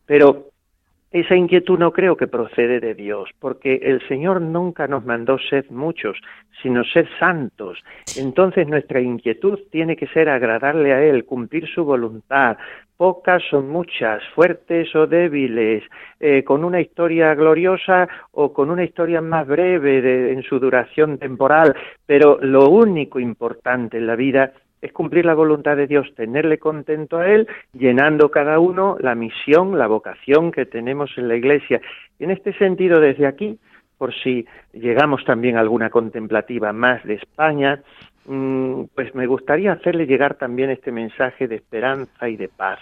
Pero 0.05 0.52
esa 1.13 1.36
inquietud 1.36 1.77
no 1.77 1.93
creo 1.93 2.17
que 2.17 2.27
procede 2.27 2.79
de 2.79 2.96
Dios, 2.96 3.29
porque 3.39 3.75
el 3.84 4.05
Señor 4.08 4.41
nunca 4.41 4.88
nos 4.88 5.05
mandó 5.05 5.38
ser 5.38 5.70
muchos, 5.70 6.17
sino 6.62 6.84
ser 6.84 7.08
santos. 7.20 7.77
Entonces 8.17 8.67
nuestra 8.67 9.00
inquietud 9.00 9.60
tiene 9.72 9.96
que 9.96 10.08
ser 10.08 10.27
agradarle 10.27 10.91
a 10.91 11.03
Él, 11.03 11.25
cumplir 11.25 11.67
su 11.67 11.86
voluntad, 11.86 12.58
pocas 12.98 13.43
o 13.53 13.62
muchas, 13.62 14.24
fuertes 14.34 14.96
o 14.96 15.05
débiles, 15.05 15.84
eh, 16.20 16.43
con 16.43 16.63
una 16.63 16.82
historia 16.82 17.36
gloriosa 17.36 18.08
o 18.32 18.51
con 18.51 18.72
una 18.72 18.84
historia 18.84 19.22
más 19.22 19.46
breve 19.46 20.32
en 20.32 20.41
su 20.41 20.60
duración 20.60 21.20
temporal, 21.20 21.75
pero 22.08 22.39
lo 22.41 22.70
único 22.70 23.20
importante 23.20 23.98
en 23.98 24.08
la 24.08 24.15
vida 24.15 24.53
es 24.84 24.92
cumplir 24.92 25.25
la 25.25 25.34
voluntad 25.34 25.78
de 25.78 25.88
Dios, 25.88 26.13
tenerle 26.13 26.58
contento 26.58 27.18
a 27.18 27.30
Él, 27.30 27.48
llenando 27.72 28.30
cada 28.30 28.60
uno 28.60 28.98
la 29.00 29.16
misión, 29.16 29.78
la 29.78 29.88
vocación 29.88 30.52
que 30.52 30.66
tenemos 30.66 31.10
en 31.18 31.30
la 31.30 31.38
Iglesia. 31.38 31.80
Y 32.20 32.25
en 32.25 32.32
este 32.32 32.52
sentido, 32.58 33.00
desde 33.00 33.25
aquí, 33.25 33.58
por 33.98 34.13
si 34.13 34.46
llegamos 34.74 35.24
también 35.24 35.56
a 35.56 35.62
alguna 35.62 35.90
contemplativa 35.90 36.74
más 36.74 37.02
de 37.06 37.13
España, 37.13 37.82
pues 38.25 39.13
me 39.15 39.27
gustaría 39.27 39.74
hacerle 39.74 40.06
llegar 40.06 40.36
también 40.36 40.70
este 40.70 40.92
mensaje 40.92 41.48
de 41.48 41.56
esperanza 41.56 42.30
y 42.30 42.38
de 42.38 42.48
paz. 42.48 42.80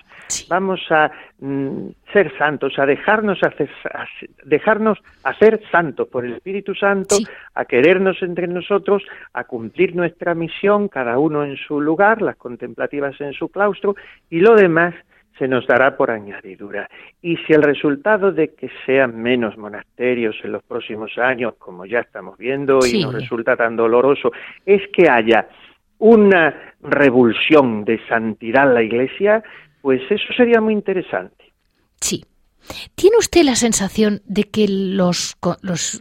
Vamos 0.48 0.80
a 0.92 1.12
mm, 1.40 1.88
ser 2.14 2.32
santos, 2.38 2.78
a 2.78 2.86
dejarnos 2.86 3.42
hacer, 3.44 3.70
a 3.92 4.06
dejarnos 4.46 5.00
hacer 5.24 5.62
santos 5.72 6.08
por 6.10 6.26
el 6.26 6.34
Espíritu 6.34 6.76
Santo, 6.76 7.16
a 7.56 7.66
querernos 7.66 8.22
entre 8.22 8.48
nosotros, 8.48 9.04
a 9.34 9.44
cumplir 9.46 9.96
nuestra 9.96 10.36
misión, 10.36 10.88
cada 10.88 11.18
uno 11.18 11.44
en 11.44 11.58
su 11.58 11.82
lugar, 11.82 12.22
las 12.22 12.36
contemplativas 12.36 13.20
en 13.20 13.34
su 13.34 13.50
claustro, 13.50 13.96
y 14.30 14.42
lo 14.42 14.56
demás 14.56 14.94
se 15.38 15.48
nos 15.48 15.66
dará 15.68 15.98
por 15.98 16.12
añadidura. 16.12 16.90
Y 17.22 17.38
si 17.38 17.54
el 17.54 17.64
resultado 17.64 18.32
de 18.32 18.54
que 18.54 18.70
sean 18.86 19.22
menos 19.22 19.58
monasterios 19.58 20.36
en 20.44 20.52
los 20.52 20.64
próximos 20.64 21.18
años, 21.18 21.56
como 21.58 21.86
ya 21.86 22.00
estamos 22.00 22.38
viendo 22.38 22.80
y 22.86 23.02
nos 23.02 23.14
resulta 23.14 23.56
tan 23.56 23.76
doloroso, 23.76 24.32
es 24.66 24.82
que 24.94 25.10
haya 25.10 25.48
una 26.00 26.74
revulsión 26.82 27.86
de 27.86 28.00
santidad 28.08 28.68
en 28.68 28.74
la 28.74 28.84
Iglesia, 28.84 29.44
pues 29.82 30.02
eso 30.10 30.34
sería 30.36 30.60
muy 30.60 30.74
interesante. 30.74 31.52
Sí, 32.00 32.24
¿Tiene 32.96 33.18
usted 33.18 33.44
la 33.44 33.56
sensación 33.56 34.22
de 34.26 34.44
que 34.44 34.68
los, 34.68 35.38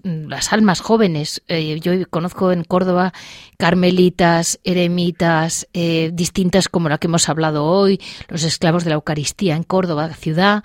las 0.02 0.52
almas 0.52 0.80
jóvenes, 0.80 1.42
eh, 1.48 1.80
yo 1.80 1.92
conozco 2.08 2.52
en 2.52 2.64
Córdoba 2.64 3.12
carmelitas, 3.58 4.60
eremitas, 4.64 5.68
eh, 5.72 6.10
distintas 6.12 6.68
como 6.68 6.88
la 6.88 6.98
que 6.98 7.06
hemos 7.06 7.28
hablado 7.28 7.64
hoy, 7.64 8.00
los 8.28 8.44
esclavos 8.44 8.84
de 8.84 8.90
la 8.90 8.94
Eucaristía 8.94 9.56
en 9.56 9.62
Córdoba, 9.62 10.12
ciudad, 10.14 10.62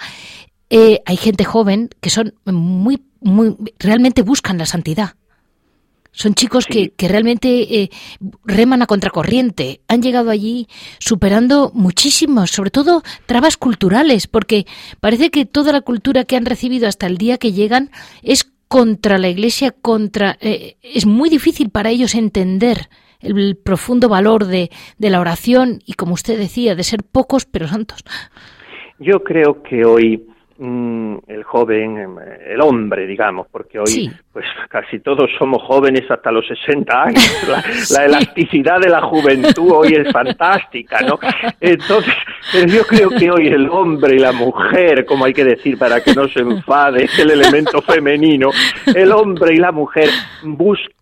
eh, 0.69 1.01
hay 1.05 1.17
gente 1.17 1.43
joven 1.43 1.89
que 2.01 2.09
son 2.09 2.33
muy, 2.45 3.03
muy, 3.21 3.55
realmente 3.79 4.21
buscan 4.21 4.57
la 4.57 4.65
santidad? 4.65 5.15
Son 6.15 6.33
chicos 6.33 6.65
que, 6.65 6.91
que, 6.91 7.09
realmente 7.09 7.81
eh, 7.81 7.89
reman 8.45 8.81
a 8.81 8.87
contracorriente. 8.87 9.81
Han 9.89 10.01
llegado 10.01 10.31
allí 10.31 10.67
superando 10.97 11.71
muchísimos, 11.73 12.51
sobre 12.51 12.71
todo 12.71 13.03
trabas 13.25 13.57
culturales, 13.57 14.25
porque 14.27 14.65
parece 15.01 15.29
que 15.29 15.45
toda 15.45 15.73
la 15.73 15.81
cultura 15.81 16.23
que 16.23 16.37
han 16.37 16.45
recibido 16.45 16.87
hasta 16.87 17.05
el 17.05 17.17
día 17.17 17.37
que 17.37 17.51
llegan 17.51 17.91
es 18.23 18.49
contra 18.69 19.17
la 19.17 19.27
Iglesia, 19.27 19.75
contra. 19.81 20.37
Eh, 20.39 20.77
es 20.81 21.05
muy 21.05 21.29
difícil 21.29 21.69
para 21.69 21.89
ellos 21.89 22.15
entender 22.15 22.87
el, 23.19 23.57
profundo 23.57 24.07
valor 24.07 24.45
de, 24.45 24.69
de 24.97 25.09
la 25.09 25.19
oración 25.19 25.79
y, 25.85 25.93
como 25.93 26.13
usted 26.13 26.37
decía, 26.37 26.75
de 26.75 26.83
ser 26.83 27.03
pocos 27.03 27.45
pero 27.45 27.67
santos. 27.67 28.05
Yo 28.99 29.19
creo 29.21 29.61
que 29.63 29.83
hoy 29.83 30.25
mm, 30.57 31.17
el 31.27 31.43
joven, 31.43 31.97
em, 31.97 32.17
el 32.47 32.61
hombre, 32.61 33.05
digamos, 33.05 33.47
porque 33.51 33.79
hoy 33.79 34.11
pues 34.31 34.45
casi 34.69 34.99
todos 34.99 35.29
somos 35.39 35.63
jóvenes 35.63 36.09
hasta 36.09 36.31
los 36.31 36.45
60 36.47 37.03
años. 37.03 37.47
La, 37.95 38.05
elasticidad 38.05 38.79
de 38.79 38.89
la 38.89 39.01
juventud 39.01 39.71
hoy 39.71 39.93
es 39.93 40.11
fantástica, 40.11 40.99
¿no? 41.01 41.17
Entonces, 41.61 42.13
pero 42.51 42.67
yo 42.67 42.83
creo 42.85 43.09
que 43.09 43.31
hoy 43.31 43.47
el 43.47 43.69
hombre 43.69 44.15
y 44.15 44.19
la 44.19 44.31
mujer, 44.31 45.05
como 45.05 45.25
hay 45.25 45.33
que 45.33 45.45
decir 45.45 45.77
para 45.77 46.01
que 46.01 46.13
no 46.13 46.27
se 46.27 46.41
enfade 46.41 47.07
el 47.17 47.31
elemento 47.31 47.81
femenino, 47.81 48.49
el 48.93 49.11
hombre 49.11 49.55
y 49.55 49.57
la 49.57 49.71
mujer 49.71 50.09
busca 50.43 50.95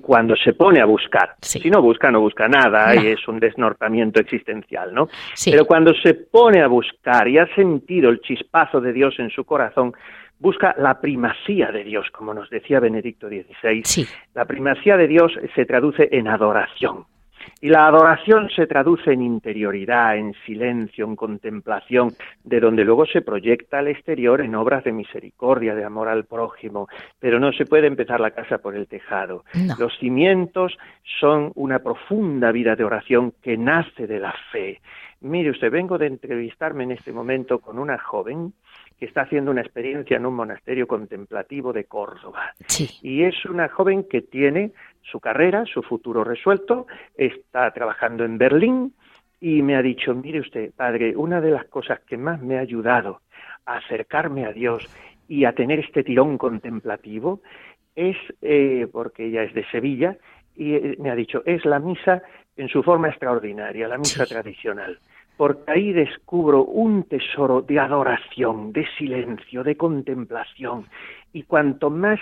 cuando 0.00 0.36
se 0.36 0.52
pone 0.52 0.80
a 0.80 0.84
buscar. 0.84 1.34
Si 1.40 1.68
no 1.70 1.82
busca, 1.82 2.10
no 2.10 2.20
busca 2.20 2.46
nada 2.48 2.94
y 2.94 3.08
es 3.08 3.26
un 3.26 3.40
desnortamiento 3.40 4.20
existencial, 4.20 4.94
¿no? 4.94 5.08
Pero 5.44 5.64
cuando 5.64 5.92
se 5.94 6.14
pone 6.14 6.62
a 6.62 6.68
buscar 6.68 7.26
y 7.28 7.38
ha 7.38 7.46
sentido 7.54 8.10
el 8.10 8.20
chispazo 8.20 8.80
de 8.80 8.89
Dios 8.92 9.18
en 9.18 9.30
su 9.30 9.44
corazón, 9.44 9.92
busca 10.38 10.74
la 10.78 11.00
primacía 11.00 11.70
de 11.70 11.84
Dios, 11.84 12.10
como 12.10 12.34
nos 12.34 12.50
decía 12.50 12.80
Benedicto 12.80 13.28
XVI. 13.28 14.06
La 14.34 14.44
primacía 14.44 14.96
de 14.96 15.06
Dios 15.06 15.32
se 15.54 15.64
traduce 15.66 16.08
en 16.12 16.28
adoración. 16.28 17.04
Y 17.60 17.68
la 17.68 17.86
adoración 17.86 18.48
se 18.50 18.66
traduce 18.66 19.12
en 19.12 19.22
interioridad, 19.22 20.16
en 20.16 20.34
silencio, 20.46 21.04
en 21.04 21.16
contemplación, 21.16 22.10
de 22.44 22.60
donde 22.60 22.84
luego 22.84 23.06
se 23.06 23.22
proyecta 23.22 23.78
al 23.78 23.88
exterior 23.88 24.40
en 24.40 24.54
obras 24.54 24.84
de 24.84 24.92
misericordia, 24.92 25.74
de 25.74 25.84
amor 25.84 26.08
al 26.08 26.24
prójimo. 26.24 26.88
Pero 27.18 27.38
no 27.38 27.52
se 27.52 27.66
puede 27.66 27.86
empezar 27.86 28.20
la 28.20 28.30
casa 28.30 28.58
por 28.58 28.76
el 28.76 28.86
tejado. 28.86 29.44
Los 29.78 29.96
cimientos 29.98 30.76
son 31.20 31.52
una 31.54 31.80
profunda 31.80 32.52
vida 32.52 32.76
de 32.76 32.84
oración 32.84 33.32
que 33.42 33.56
nace 33.56 34.06
de 34.06 34.20
la 34.20 34.34
fe. 34.52 34.80
Mire 35.20 35.50
usted, 35.50 35.70
vengo 35.70 35.98
de 35.98 36.06
entrevistarme 36.06 36.84
en 36.84 36.92
este 36.92 37.12
momento 37.12 37.58
con 37.58 37.78
una 37.78 37.98
joven 37.98 38.54
que 39.00 39.06
está 39.06 39.22
haciendo 39.22 39.50
una 39.50 39.62
experiencia 39.62 40.18
en 40.18 40.26
un 40.26 40.34
monasterio 40.34 40.86
contemplativo 40.86 41.72
de 41.72 41.84
Córdoba. 41.84 42.52
Y 43.00 43.22
es 43.22 43.46
una 43.46 43.68
joven 43.70 44.04
que 44.04 44.20
tiene 44.20 44.72
su 45.00 45.20
carrera, 45.20 45.64
su 45.64 45.82
futuro 45.82 46.22
resuelto, 46.22 46.86
está 47.16 47.70
trabajando 47.72 48.26
en 48.26 48.36
Berlín 48.36 48.92
y 49.40 49.62
me 49.62 49.74
ha 49.74 49.80
dicho, 49.80 50.14
mire 50.14 50.40
usted, 50.40 50.72
padre, 50.76 51.16
una 51.16 51.40
de 51.40 51.50
las 51.50 51.64
cosas 51.64 52.00
que 52.00 52.18
más 52.18 52.42
me 52.42 52.58
ha 52.58 52.60
ayudado 52.60 53.22
a 53.64 53.78
acercarme 53.78 54.44
a 54.44 54.52
Dios 54.52 54.86
y 55.26 55.46
a 55.46 55.54
tener 55.54 55.78
este 55.78 56.04
tirón 56.04 56.36
contemplativo 56.36 57.40
es, 57.96 58.18
eh, 58.42 58.86
porque 58.92 59.26
ella 59.26 59.44
es 59.44 59.54
de 59.54 59.64
Sevilla, 59.70 60.18
y 60.56 60.74
eh, 60.74 60.96
me 60.98 61.10
ha 61.10 61.14
dicho, 61.14 61.42
es 61.46 61.64
la 61.64 61.78
misa 61.78 62.22
en 62.54 62.68
su 62.68 62.82
forma 62.82 63.08
extraordinaria, 63.08 63.88
la 63.88 63.96
misa 63.96 64.26
tradicional 64.26 64.98
porque 65.40 65.72
ahí 65.72 65.94
descubro 65.94 66.64
un 66.64 67.04
tesoro 67.04 67.62
de 67.62 67.78
adoración, 67.78 68.74
de 68.74 68.86
silencio, 68.98 69.64
de 69.64 69.74
contemplación, 69.74 70.84
y 71.32 71.44
cuanto 71.44 71.88
más, 71.88 72.20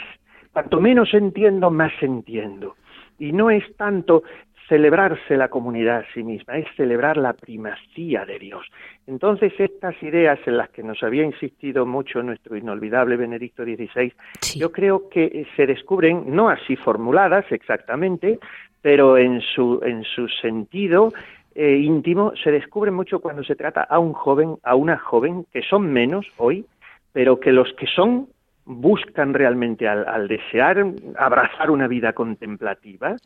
cuanto 0.52 0.80
menos 0.80 1.12
entiendo, 1.12 1.68
más 1.68 1.90
entiendo. 2.00 2.76
Y 3.18 3.32
no 3.32 3.50
es 3.50 3.64
tanto 3.76 4.22
celebrarse 4.68 5.36
la 5.36 5.48
comunidad 5.48 6.04
a 6.08 6.14
sí 6.14 6.22
misma, 6.22 6.58
es 6.58 6.68
celebrar 6.76 7.16
la 7.16 7.32
primacía 7.32 8.24
de 8.24 8.38
Dios. 8.38 8.64
Entonces, 9.08 9.52
estas 9.58 10.00
ideas 10.00 10.38
en 10.46 10.56
las 10.56 10.70
que 10.70 10.84
nos 10.84 11.02
había 11.02 11.24
insistido 11.24 11.86
mucho 11.86 12.22
nuestro 12.22 12.56
inolvidable 12.56 13.16
Benedicto 13.16 13.64
XVI, 13.64 14.12
yo 14.54 14.70
creo 14.70 15.08
que 15.08 15.44
se 15.56 15.66
descubren, 15.66 16.22
no 16.28 16.50
así 16.50 16.76
formuladas 16.76 17.50
exactamente, 17.50 18.38
pero 18.80 19.18
en 19.18 19.40
su, 19.40 19.80
en 19.82 20.04
su 20.04 20.28
sentido 20.28 21.12
eh, 21.60 21.76
íntimo 21.76 22.34
se 22.40 22.52
descubre 22.52 22.92
mucho 22.92 23.18
cuando 23.18 23.42
se 23.42 23.56
trata 23.56 23.82
a 23.82 23.98
un 23.98 24.12
joven, 24.12 24.58
a 24.62 24.76
una 24.76 24.96
joven, 24.96 25.44
que 25.52 25.60
son 25.62 25.92
menos 25.92 26.24
hoy, 26.36 26.64
pero 27.12 27.40
que 27.40 27.50
los 27.50 27.72
que 27.72 27.88
son 27.88 28.28
buscan 28.64 29.34
realmente 29.34 29.88
al, 29.88 30.28
desear 30.28 30.86
abrazar 31.16 31.72
una 31.72 31.88
vida 31.88 32.12
contemplativa, 32.12 33.16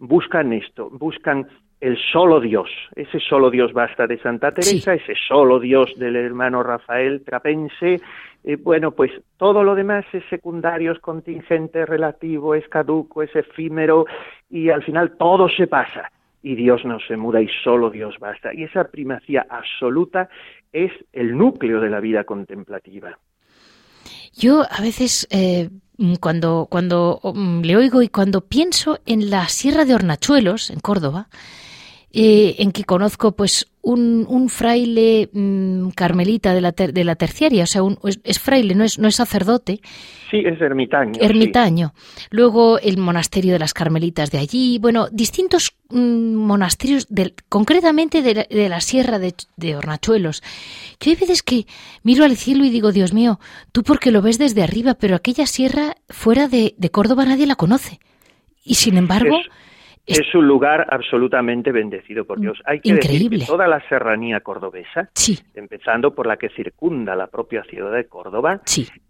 buscan 0.00 0.52
esto, 0.52 0.90
buscan 0.90 1.46
el 1.80 1.96
solo 2.10 2.40
Dios, 2.40 2.68
ese 2.96 3.20
solo 3.20 3.52
Dios 3.52 3.72
basta 3.72 4.08
de 4.08 4.18
Santa 4.18 4.50
Teresa, 4.50 4.94
ese 4.94 5.14
solo 5.28 5.60
Dios 5.60 5.94
del 5.96 6.16
hermano 6.16 6.64
Rafael 6.64 7.22
Trapense, 7.24 8.00
eh, 8.42 8.56
bueno, 8.56 8.90
pues 8.90 9.12
todo 9.36 9.62
lo 9.62 9.76
demás 9.76 10.04
es 10.12 10.24
secundario, 10.28 10.90
es 10.90 10.98
contingente, 10.98 11.86
relativo, 11.86 12.56
es 12.56 12.66
caduco, 12.68 13.22
es 13.22 13.36
efímero 13.36 14.06
y 14.50 14.70
al 14.70 14.82
final 14.82 15.16
todo 15.16 15.48
se 15.48 15.68
pasa 15.68 16.10
y 16.46 16.54
Dios 16.54 16.84
no 16.84 17.00
se 17.00 17.16
muda 17.16 17.42
y 17.42 17.48
solo 17.64 17.90
Dios 17.90 18.14
basta. 18.20 18.54
Y 18.54 18.62
esa 18.62 18.84
primacía 18.84 19.44
absoluta 19.50 20.28
es 20.72 20.92
el 21.12 21.36
núcleo 21.36 21.80
de 21.80 21.90
la 21.90 21.98
vida 21.98 22.22
contemplativa. 22.22 23.18
Yo 24.32 24.62
a 24.70 24.80
veces 24.80 25.26
eh, 25.32 25.70
cuando, 26.20 26.68
cuando 26.70 27.18
mm, 27.24 27.62
le 27.62 27.76
oigo 27.76 28.00
y 28.00 28.08
cuando 28.08 28.42
pienso 28.42 29.00
en 29.06 29.28
la 29.28 29.48
Sierra 29.48 29.84
de 29.84 29.96
Hornachuelos, 29.96 30.70
en 30.70 30.78
Córdoba, 30.78 31.26
eh, 32.18 32.56
en 32.60 32.72
que 32.72 32.84
conozco 32.84 33.32
pues 33.32 33.70
un, 33.82 34.48
fraile 34.48 35.28
mm, 35.34 35.90
carmelita 35.90 36.54
de 36.54 36.62
la, 36.62 36.72
de 36.72 37.04
la 37.04 37.14
terciaria, 37.14 37.64
o 37.64 37.66
sea, 37.66 37.82
es, 38.24 38.38
fraile, 38.38 38.74
no 38.74 38.84
es, 38.84 38.98
no 38.98 39.06
es 39.06 39.16
sacerdote. 39.16 39.80
Sí, 40.30 40.38
es 40.38 40.58
ermitaño. 40.58 41.20
Ermitaño. 41.20 41.92
Luego 42.30 42.78
el 42.78 42.96
monasterio 42.96 43.52
de 43.52 43.58
las 43.58 43.74
carmelitas 43.74 44.30
de 44.30 44.38
allí, 44.38 44.78
bueno, 44.78 45.08
distintos 45.12 45.76
mm, 45.90 46.34
monasterios, 46.36 47.06
concretamente 47.50 48.22
de 48.22 48.68
la, 48.70 48.80
sierra 48.80 49.18
de, 49.18 49.76
Hornachuelos. 49.76 50.42
Que 50.98 51.10
hay 51.10 51.16
veces 51.16 51.42
que 51.42 51.66
miro 52.02 52.24
al 52.24 52.38
cielo 52.38 52.64
y 52.64 52.70
digo, 52.70 52.92
Dios 52.92 53.12
mío, 53.12 53.40
tú 53.72 53.82
porque 53.82 54.10
lo 54.10 54.22
ves 54.22 54.38
desde 54.38 54.62
arriba, 54.62 54.94
pero 54.94 55.16
aquella 55.16 55.44
sierra 55.44 55.96
fuera 56.08 56.48
de, 56.48 56.74
Córdoba 56.90 57.26
nadie 57.26 57.46
la 57.46 57.56
conoce. 57.56 58.00
Y 58.64 58.76
sin 58.76 58.96
embargo... 58.96 59.36
Es 59.36 59.65
un 60.34 60.46
lugar 60.46 60.86
absolutamente 60.90 61.72
bendecido 61.72 62.24
por 62.24 62.40
Dios. 62.40 62.58
Hay 62.64 62.80
que 62.80 62.94
decir 62.94 63.30
que 63.30 63.44
toda 63.44 63.66
la 63.66 63.80
serranía 63.88 64.40
cordobesa, 64.40 65.10
empezando 65.54 66.14
por 66.14 66.26
la 66.26 66.36
que 66.36 66.48
circunda 66.50 67.16
la 67.16 67.26
propia 67.26 67.62
ciudad 67.64 67.92
de 67.92 68.06
Córdoba, 68.06 68.60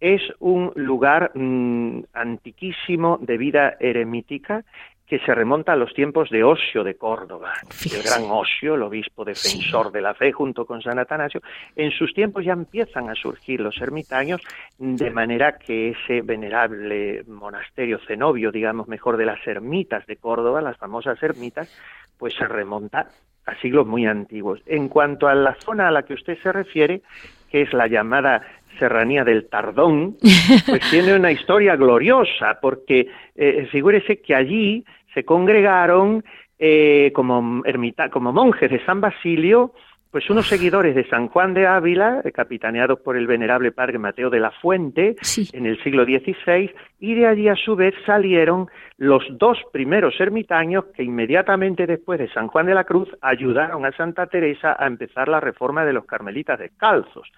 es 0.01 0.23
un 0.39 0.73
lugar 0.75 1.33
mm, 1.35 2.05
antiquísimo 2.15 3.19
de 3.21 3.37
vida 3.37 3.77
eremítica 3.81 4.65
que 5.07 5.21
se 5.21 5.35
remonta 5.35 5.73
a 5.73 5.77
los 5.77 5.95
tiempos 5.95 6.31
de 6.31 6.43
Osio 6.43 6.83
de 6.83 6.97
Córdoba, 6.97 7.53
el 7.95 8.03
gran 8.03 8.25
Osio, 8.29 8.75
el 8.75 8.83
obispo 8.83 9.25
defensor 9.25 9.93
de 9.93 10.01
la 10.01 10.15
fe 10.15 10.33
junto 10.33 10.67
con 10.67 10.83
San 10.83 10.99
Atanasio. 10.99 11.41
En 11.77 11.93
sus 11.93 12.13
tiempos 12.13 12.45
ya 12.45 12.53
empiezan 12.53 13.09
a 13.09 13.15
surgir 13.15 13.61
los 13.61 13.81
ermitaños, 13.81 14.41
de 14.79 15.11
manera 15.11 15.59
que 15.59 15.91
ese 15.91 16.23
venerable 16.23 17.23
monasterio 17.29 18.01
cenobio, 18.07 18.51
digamos 18.51 18.89
mejor, 18.89 19.17
de 19.17 19.27
las 19.27 19.47
ermitas 19.47 20.05
de 20.07 20.17
Córdoba, 20.17 20.61
las 20.61 20.77
famosas 20.77 21.23
ermitas, 21.23 21.73
pues 22.19 22.35
se 22.35 22.49
remonta 22.49 23.07
a 23.47 23.55
siglos 23.61 23.87
muy 23.87 24.07
antiguos. 24.07 24.61
En 24.67 24.89
cuanto 24.89 25.29
a 25.29 25.35
la 25.35 25.55
zona 25.55 25.87
a 25.87 25.93
la 25.93 26.03
que 26.03 26.15
usted 26.15 26.37
se 26.43 26.51
refiere, 26.51 27.03
que 27.51 27.63
es 27.63 27.73
la 27.73 27.87
llamada 27.87 28.43
Serranía 28.79 29.25
del 29.25 29.49
Tardón, 29.49 30.17
pues 30.67 30.91
tiene 30.91 31.15
una 31.15 31.33
historia 31.33 31.77
gloriosa, 31.77 32.59
porque 32.61 33.09
eh, 33.35 33.67
figúrese 33.71 34.21
que 34.21 34.35
allí 34.35 34.85
se 35.15 35.25
congregaron 35.25 36.25
eh, 36.59 37.11
como, 37.15 37.63
ermita, 37.65 38.11
como 38.11 38.33
monjes 38.33 38.71
de 38.71 38.85
San 38.85 39.01
Basilio, 39.01 39.73
pues 40.11 40.31
unos 40.31 40.47
seguidores 40.47 40.95
de 40.95 41.07
San 41.09 41.29
Juan 41.29 41.53
de 41.53 41.67
Ávila, 41.67 42.23
capitaneados 42.33 43.01
por 43.01 43.17
el 43.17 43.27
venerable 43.27 43.73
padre 43.73 43.99
Mateo 43.99 44.31
de 44.31 44.41
la 44.41 44.51
Fuente, 44.51 45.17
en 45.53 45.67
el 45.67 45.83
siglo 45.83 46.05
XVI, 46.05 46.71
y 46.99 47.15
de 47.15 47.27
allí 47.27 47.49
a 47.49 47.57
su 47.57 47.77
vez 47.77 47.95
salieron 48.05 48.69
los 48.99 49.23
dos 49.31 49.59
primeros 49.73 50.19
ermitaños 50.19 50.87
que 50.95 51.03
inmediatamente 51.03 51.87
después 51.87 52.19
de 52.19 52.31
San 52.33 52.49
Juan 52.49 52.67
de 52.67 52.75
la 52.75 52.85
Cruz 52.85 53.09
ayudaron 53.21 53.85
a 53.85 53.93
Santa 53.93 54.27
Teresa 54.27 54.75
a 54.79 54.87
empezar 54.87 55.29
la 55.29 55.41
reforma 55.41 55.85
de 55.85 55.93
los 55.93 56.07
carmelitas 56.07 56.59
descalzos. 56.59 57.31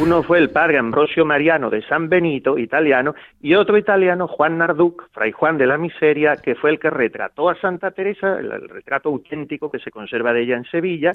Uno 0.00 0.22
fue 0.22 0.38
el 0.38 0.50
padre 0.50 0.78
Ambrosio 0.78 1.26
Mariano 1.26 1.68
de 1.68 1.82
San 1.82 2.08
Benito, 2.08 2.56
italiano, 2.58 3.14
y 3.42 3.54
otro 3.54 3.76
italiano, 3.76 4.26
Juan 4.26 4.58
Narduc, 4.58 5.10
fray 5.12 5.32
Juan 5.32 5.58
de 5.58 5.66
la 5.66 5.76
Miseria, 5.76 6.36
que 6.36 6.54
fue 6.54 6.70
el 6.70 6.78
que 6.78 6.88
retrató 6.88 7.50
a 7.50 7.56
Santa 7.56 7.90
Teresa, 7.90 8.38
el, 8.38 8.68
retrato 8.68 9.10
auténtico 9.10 9.70
que 9.70 9.80
se 9.80 9.90
conserva 9.90 10.32
de 10.32 10.42
ella 10.42 10.56
en 10.56 10.64
Sevilla, 10.64 11.12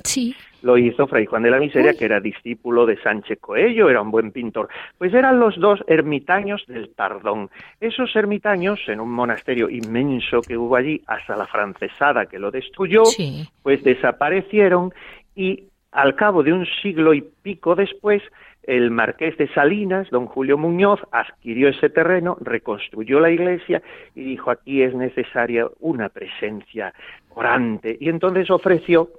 lo 0.62 0.78
hizo 0.78 1.08
fray 1.08 1.26
Juan 1.26 1.44
de 1.44 1.52
la 1.52 1.60
Miseria, 1.60 1.96
que 1.98 2.06
era 2.06 2.20
discípulo 2.20 2.86
de 2.86 3.02
Sánchez 3.02 3.40
Coello, 3.40 3.90
era 3.90 4.02
un 4.02 4.12
buen 4.12 4.32
pintor. 4.32 4.70
Pues 4.98 5.14
eran 5.14 5.40
los 5.40 5.60
dos 5.60 5.84
ermitaños 5.88 6.64
del 6.68 6.94
Tardón. 6.94 7.50
Esos 7.88 8.14
ermitaños, 8.18 8.82
en 8.88 9.00
un 9.00 9.10
monasterio 9.10 9.70
inmenso 9.70 10.42
que 10.42 10.58
hubo 10.58 10.76
allí, 10.76 11.02
hasta 11.08 11.38
la 11.38 11.48
francesada 11.48 12.26
que 12.26 12.38
lo 12.38 12.52
destruyó, 12.52 13.04
pues 13.64 13.82
desaparecieron 13.82 14.94
y 15.34 15.64
al 15.94 16.16
cabo 16.16 16.44
de 16.44 16.52
un 16.52 16.66
siglo 16.82 17.14
y 17.14 17.22
pico 17.22 17.76
después, 17.76 18.22
el 18.64 18.92
marqués 18.92 19.38
de 19.38 19.48
Salinas, 19.54 20.10
don 20.10 20.26
Julio 20.26 20.58
Muñoz, 20.58 21.00
adquirió 21.14 21.70
ese 21.70 21.90
terreno, 21.90 22.38
reconstruyó 22.42 23.22
la 23.22 23.32
iglesia 23.32 23.82
y 24.14 24.24
dijo 24.24 24.52
aquí 24.52 24.84
es 24.84 24.94
necesaria 24.94 25.66
una 25.80 26.10
presencia 26.10 26.94
orante. 27.30 27.96
Y 28.02 28.10
entonces 28.10 28.52
ofreció 28.52 29.10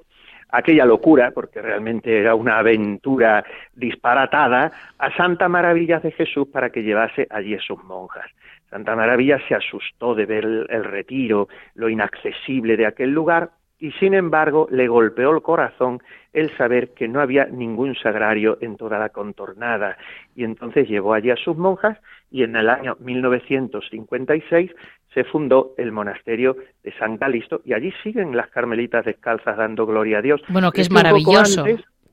aquella 0.51 0.85
locura, 0.85 1.31
porque 1.31 1.63
realmente 1.63 2.19
era 2.19 2.35
una 2.35 2.59
aventura 2.59 3.45
disparatada, 3.75 4.71
a 4.99 5.17
Santa 5.17 5.49
Maravilla 5.49 6.01
de 6.01 6.11
Jesús 6.11 6.49
para 6.49 6.71
que 6.71 6.83
llevase 6.83 7.27
allí 7.31 7.55
a 7.55 7.61
sus 7.61 7.83
monjas. 7.85 8.27
Santa 8.71 8.95
Maravilla 8.95 9.41
se 9.49 9.55
asustó 9.55 10.15
de 10.15 10.27
ver 10.27 10.45
el 10.45 10.85
retiro, 10.85 11.49
lo 11.75 11.89
inaccesible 11.89 12.77
de 12.77 12.87
aquel 12.87 13.11
lugar, 13.11 13.51
y 13.79 13.93
sin 13.93 14.15
embargo 14.15 14.67
le 14.71 14.89
golpeó 14.89 15.31
el 15.31 15.43
corazón 15.43 16.03
el 16.33 16.55
saber 16.57 16.95
que 16.95 17.09
no 17.09 17.21
había 17.21 17.47
ningún 17.47 17.95
sagrario 17.95 18.59
en 18.61 18.77
toda 18.77 18.99
la 18.99 19.11
contornada 19.11 19.97
y 20.35 20.45
entonces 20.45 20.89
llevó 20.89 21.15
allí 21.15 21.31
a 21.31 21.37
sus 21.37 21.57
monjas 21.57 21.99
y 22.31 22.43
en 22.43 22.57
el 22.57 22.69
año 22.69 22.97
1956 23.01 24.73
se 25.15 25.25
fundó 25.25 25.75
el 25.79 25.93
monasterio 25.93 26.57
de 26.83 26.93
San 26.99 27.17
Calisto 27.17 27.63
y 27.65 27.73
allí 27.73 27.93
siguen 28.03 28.37
las 28.37 28.49
carmelitas 28.51 29.05
descalzas 29.05 29.57
dando 29.57 29.87
gloria 29.87 30.19
a 30.19 30.23
Dios. 30.23 30.43
Bueno, 30.49 30.71
que 30.73 30.83
es 30.83 30.91
maravilloso 30.91 31.65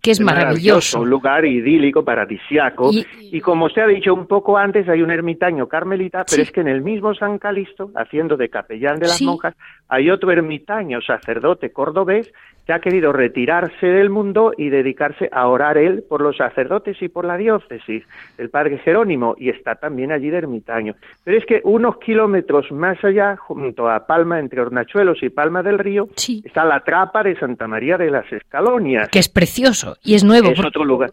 que 0.05 0.11
es 0.11 0.21
maravilloso. 0.21 1.01
Un 1.01 1.09
lugar 1.09 1.45
idílico, 1.45 2.05
paradisiaco. 2.05 2.91
Y, 3.19 3.41
como 3.41 3.69
se 3.69 3.81
ha 3.81 3.87
dicho 3.87 4.13
un 4.13 4.27
poco 4.27 4.57
antes, 4.57 4.87
hay 4.87 5.01
un 5.01 5.11
ermitaño 5.11 5.67
carmelita, 5.67 6.23
pero 6.29 6.43
es 6.43 6.51
que 6.51 6.61
en 6.61 6.67
el 6.67 6.81
mismo 6.81 7.13
San 7.15 7.39
Calisto, 7.39 7.91
haciendo 7.95 8.37
de 8.37 8.49
capellán 8.49 8.99
de 8.99 9.07
las 9.07 9.21
monjas, 9.21 9.55
hay 9.89 10.09
otro 10.11 10.31
ermitaño 10.31 11.01
sacerdote 11.01 11.71
cordobés 11.71 12.31
que 12.65 12.73
ha 12.73 12.79
querido 12.79 13.13
retirarse 13.13 13.85
del 13.85 14.09
mundo 14.09 14.51
y 14.57 14.69
dedicarse 14.69 15.29
a 15.31 15.47
orar 15.47 15.77
él 15.77 16.03
por 16.07 16.21
los 16.21 16.37
sacerdotes 16.37 17.01
y 17.01 17.09
por 17.09 17.25
la 17.25 17.37
diócesis, 17.37 18.03
el 18.37 18.49
padre 18.49 18.79
Jerónimo, 18.79 19.35
y 19.37 19.49
está 19.49 19.75
también 19.75 20.11
allí 20.11 20.29
de 20.29 20.37
ermitaño. 20.37 20.95
Pero 21.23 21.37
es 21.37 21.45
que 21.45 21.61
unos 21.63 21.97
kilómetros 21.97 22.71
más 22.71 23.03
allá, 23.03 23.35
junto 23.37 23.89
a 23.89 24.07
Palma, 24.07 24.39
entre 24.39 24.61
Hornachuelos 24.61 25.21
y 25.21 25.29
Palma 25.29 25.61
del 25.61 25.77
Río, 25.77 26.09
está 26.43 26.65
la 26.65 26.79
trapa 26.79 27.23
de 27.23 27.35
Santa 27.35 27.67
María 27.67 27.97
de 27.97 28.09
las 28.09 28.31
Escalonias. 28.31 29.09
Que 29.09 29.19
es 29.19 29.29
precioso 29.29 29.97
y 30.03 30.15
es 30.15 30.23
nuevo. 30.23 30.49
Es 30.49 30.65
otro 30.65 30.83
lugar. 30.83 31.11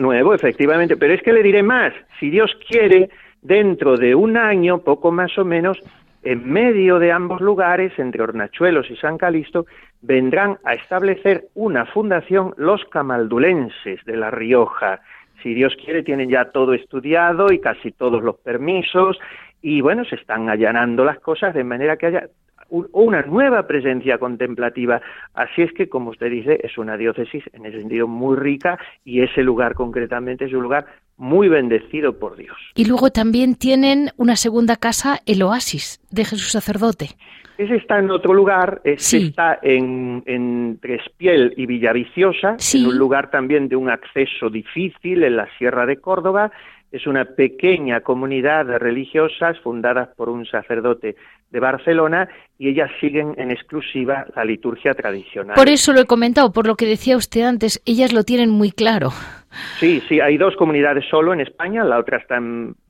nuevo, 0.00 0.34
efectivamente. 0.34 0.96
Pero 0.96 1.14
es 1.14 1.22
que 1.22 1.32
le 1.32 1.42
diré 1.42 1.62
más, 1.62 1.92
si 2.20 2.30
Dios 2.30 2.52
quiere, 2.68 3.10
dentro 3.40 3.96
de 3.96 4.14
un 4.14 4.36
año, 4.36 4.78
poco 4.78 5.10
más 5.10 5.36
o 5.38 5.44
menos, 5.44 5.78
en 6.22 6.50
medio 6.50 6.98
de 6.98 7.12
ambos 7.12 7.40
lugares, 7.40 7.92
entre 7.98 8.22
Hornachuelos 8.22 8.90
y 8.90 8.96
San 8.96 9.18
Calisto, 9.18 9.66
vendrán 10.00 10.58
a 10.64 10.74
establecer 10.74 11.46
una 11.54 11.86
fundación 11.86 12.54
los 12.56 12.84
camaldulenses 12.86 14.04
de 14.04 14.16
La 14.16 14.30
Rioja. 14.30 15.00
Si 15.42 15.54
Dios 15.54 15.74
quiere, 15.82 16.02
tienen 16.02 16.30
ya 16.30 16.46
todo 16.46 16.74
estudiado 16.74 17.52
y 17.52 17.58
casi 17.58 17.90
todos 17.90 18.22
los 18.22 18.36
permisos 18.36 19.18
y 19.62 19.80
bueno, 19.80 20.04
se 20.04 20.16
están 20.16 20.48
allanando 20.48 21.04
las 21.04 21.20
cosas 21.20 21.54
de 21.54 21.62
manera 21.62 21.96
que 21.96 22.06
haya 22.06 22.28
una 22.72 23.22
nueva 23.22 23.66
presencia 23.66 24.18
contemplativa. 24.18 25.00
Así 25.34 25.62
es 25.62 25.72
que, 25.72 25.88
como 25.88 26.10
usted 26.10 26.30
dice, 26.30 26.58
es 26.62 26.78
una 26.78 26.96
diócesis 26.96 27.44
en 27.52 27.66
ese 27.66 27.80
sentido 27.80 28.08
muy 28.08 28.36
rica 28.36 28.78
y 29.04 29.20
ese 29.22 29.42
lugar 29.42 29.74
concretamente 29.74 30.46
es 30.46 30.52
un 30.52 30.62
lugar 30.62 30.86
muy 31.16 31.48
bendecido 31.48 32.18
por 32.18 32.36
Dios. 32.36 32.56
Y 32.74 32.86
luego 32.86 33.10
también 33.10 33.54
tienen 33.54 34.10
una 34.16 34.36
segunda 34.36 34.76
casa, 34.76 35.20
el 35.26 35.42
Oasis 35.42 36.00
de 36.10 36.24
Jesús 36.24 36.50
Sacerdote. 36.50 37.10
Ese 37.58 37.76
está 37.76 37.98
en 37.98 38.10
otro 38.10 38.32
lugar, 38.32 38.80
ese 38.82 39.18
está 39.18 39.58
en, 39.62 40.22
en 40.26 40.78
Trespiel 40.80 41.52
y 41.56 41.66
Villaviciosa, 41.66 42.56
en 42.74 42.86
un 42.86 42.98
lugar 42.98 43.30
también 43.30 43.68
de 43.68 43.76
un 43.76 43.90
acceso 43.90 44.48
difícil 44.48 45.22
en 45.22 45.36
la 45.36 45.46
Sierra 45.58 45.84
de 45.84 45.98
Córdoba. 45.98 46.50
Es 46.92 47.06
una 47.06 47.24
pequeña 47.24 48.00
comunidad 48.02 48.66
de 48.66 48.78
religiosas 48.78 49.58
fundadas 49.60 50.10
por 50.14 50.28
un 50.28 50.46
sacerdote 50.46 51.16
de 51.50 51.60
Barcelona 51.60 52.28
y 52.58 52.68
ellas 52.68 52.90
siguen 53.00 53.34
en 53.38 53.50
exclusiva 53.50 54.26
la 54.36 54.44
liturgia 54.44 54.94
tradicional. 54.94 55.56
Por 55.56 55.68
eso 55.68 55.92
lo 55.92 56.00
he 56.00 56.06
comentado, 56.06 56.52
por 56.52 56.66
lo 56.66 56.76
que 56.76 56.86
decía 56.86 57.16
usted 57.16 57.42
antes, 57.42 57.82
ellas 57.86 58.12
lo 58.12 58.24
tienen 58.24 58.50
muy 58.50 58.72
claro. 58.72 59.10
Sí, 59.78 60.02
sí, 60.08 60.20
hay 60.20 60.38
dos 60.38 60.56
comunidades 60.56 61.04
solo 61.10 61.32
en 61.32 61.40
España, 61.40 61.84
la 61.84 61.98
otra 61.98 62.18
está 62.18 62.40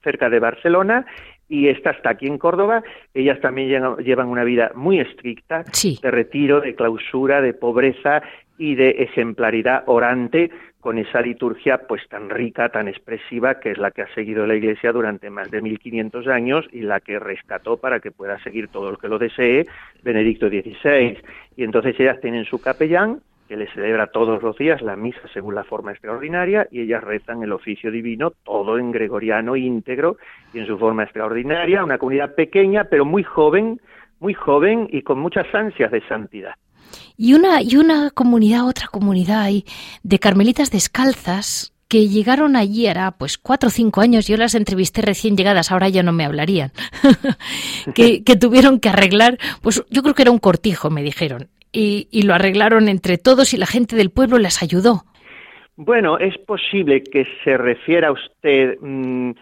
cerca 0.02 0.28
de 0.28 0.38
Barcelona 0.38 1.06
y 1.48 1.68
esta 1.68 1.90
está 1.90 2.10
aquí 2.10 2.26
en 2.26 2.38
Córdoba. 2.38 2.82
Ellas 3.12 3.40
también 3.40 3.96
llevan 3.98 4.28
una 4.28 4.44
vida 4.44 4.72
muy 4.74 5.00
estricta, 5.00 5.64
de 5.64 6.10
retiro, 6.10 6.60
de 6.60 6.74
clausura, 6.74 7.42
de 7.42 7.52
pobreza 7.52 8.22
y 8.58 8.74
de 8.74 8.90
ejemplaridad 8.90 9.82
orante, 9.86 10.50
con 10.82 10.98
esa 10.98 11.20
liturgia 11.20 11.86
pues 11.86 12.02
tan 12.08 12.28
rica, 12.28 12.68
tan 12.68 12.88
expresiva, 12.88 13.60
que 13.60 13.70
es 13.70 13.78
la 13.78 13.92
que 13.92 14.02
ha 14.02 14.14
seguido 14.14 14.48
la 14.48 14.56
Iglesia 14.56 14.90
durante 14.90 15.30
más 15.30 15.48
de 15.48 15.62
1500 15.62 16.26
años 16.26 16.66
y 16.72 16.80
la 16.80 16.98
que 16.98 17.20
rescató 17.20 17.76
para 17.76 18.00
que 18.00 18.10
pueda 18.10 18.42
seguir 18.42 18.66
todo 18.66 18.90
el 18.90 18.98
que 18.98 19.06
lo 19.06 19.16
desee 19.16 19.64
Benedicto 20.02 20.48
XVI. 20.48 21.18
Y 21.56 21.62
entonces 21.62 21.94
ellas 22.00 22.20
tienen 22.20 22.44
su 22.44 22.60
capellán, 22.60 23.20
que 23.46 23.56
le 23.56 23.68
celebra 23.68 24.08
todos 24.08 24.42
los 24.42 24.58
días 24.58 24.82
la 24.82 24.96
misa 24.96 25.20
según 25.32 25.54
la 25.54 25.62
forma 25.62 25.92
extraordinaria 25.92 26.66
y 26.68 26.80
ellas 26.80 27.04
rezan 27.04 27.44
el 27.44 27.52
oficio 27.52 27.92
divino, 27.92 28.32
todo 28.42 28.76
en 28.76 28.90
gregoriano 28.90 29.54
íntegro 29.54 30.16
y 30.52 30.58
en 30.58 30.66
su 30.66 30.78
forma 30.78 31.04
extraordinaria, 31.04 31.84
una 31.84 31.98
comunidad 31.98 32.34
pequeña 32.34 32.84
pero 32.90 33.04
muy 33.04 33.22
joven, 33.22 33.80
muy 34.18 34.34
joven 34.34 34.88
y 34.90 35.02
con 35.02 35.20
muchas 35.20 35.46
ansias 35.54 35.92
de 35.92 36.00
santidad. 36.08 36.54
Y 37.16 37.35
una, 37.35 37.62
y 37.62 37.76
una 37.76 38.11
comunidad, 38.11 38.66
otra 38.66 38.87
comunidad 38.88 39.42
ahí, 39.42 39.64
de 40.02 40.18
carmelitas 40.18 40.70
descalzas 40.70 41.72
que 41.88 42.09
llegaron 42.09 42.57
allí 42.57 42.87
era 42.87 43.11
pues 43.11 43.37
cuatro 43.37 43.68
o 43.68 43.70
cinco 43.70 44.00
años, 44.00 44.26
yo 44.26 44.38
las 44.38 44.55
entrevisté 44.55 45.02
recién 45.02 45.37
llegadas, 45.37 45.70
ahora 45.70 45.90
ya 45.90 46.02
no 46.02 46.12
me 46.12 46.24
hablarían, 46.24 46.72
que, 47.94 48.24
que, 48.24 48.37
tuvieron 48.37 48.81
que 48.81 48.88
arreglar, 48.88 49.37
pues 49.61 49.85
yo 49.90 50.02
creo 50.02 50.14
que 50.14 50.22
era 50.22 50.31
un 50.31 50.38
cortijo, 50.38 50.88
me 50.88 51.02
dijeron, 51.02 51.48
y, 51.70 52.09
y 52.11 52.22
lo 52.22 52.33
arreglaron 52.33 52.88
entre 52.88 53.18
todos 53.18 53.52
y 53.52 53.59
la 53.59 53.66
gente 53.66 53.94
del 53.94 54.11
pueblo 54.11 54.38
les 54.38 54.62
ayudó. 54.62 55.05
Bueno, 55.76 56.18
es 56.18 56.37
posible 56.38 57.02
que 57.02 57.26
se 57.44 57.57
refiera 57.57 58.12
usted 58.12 58.78
mm, 58.81 59.33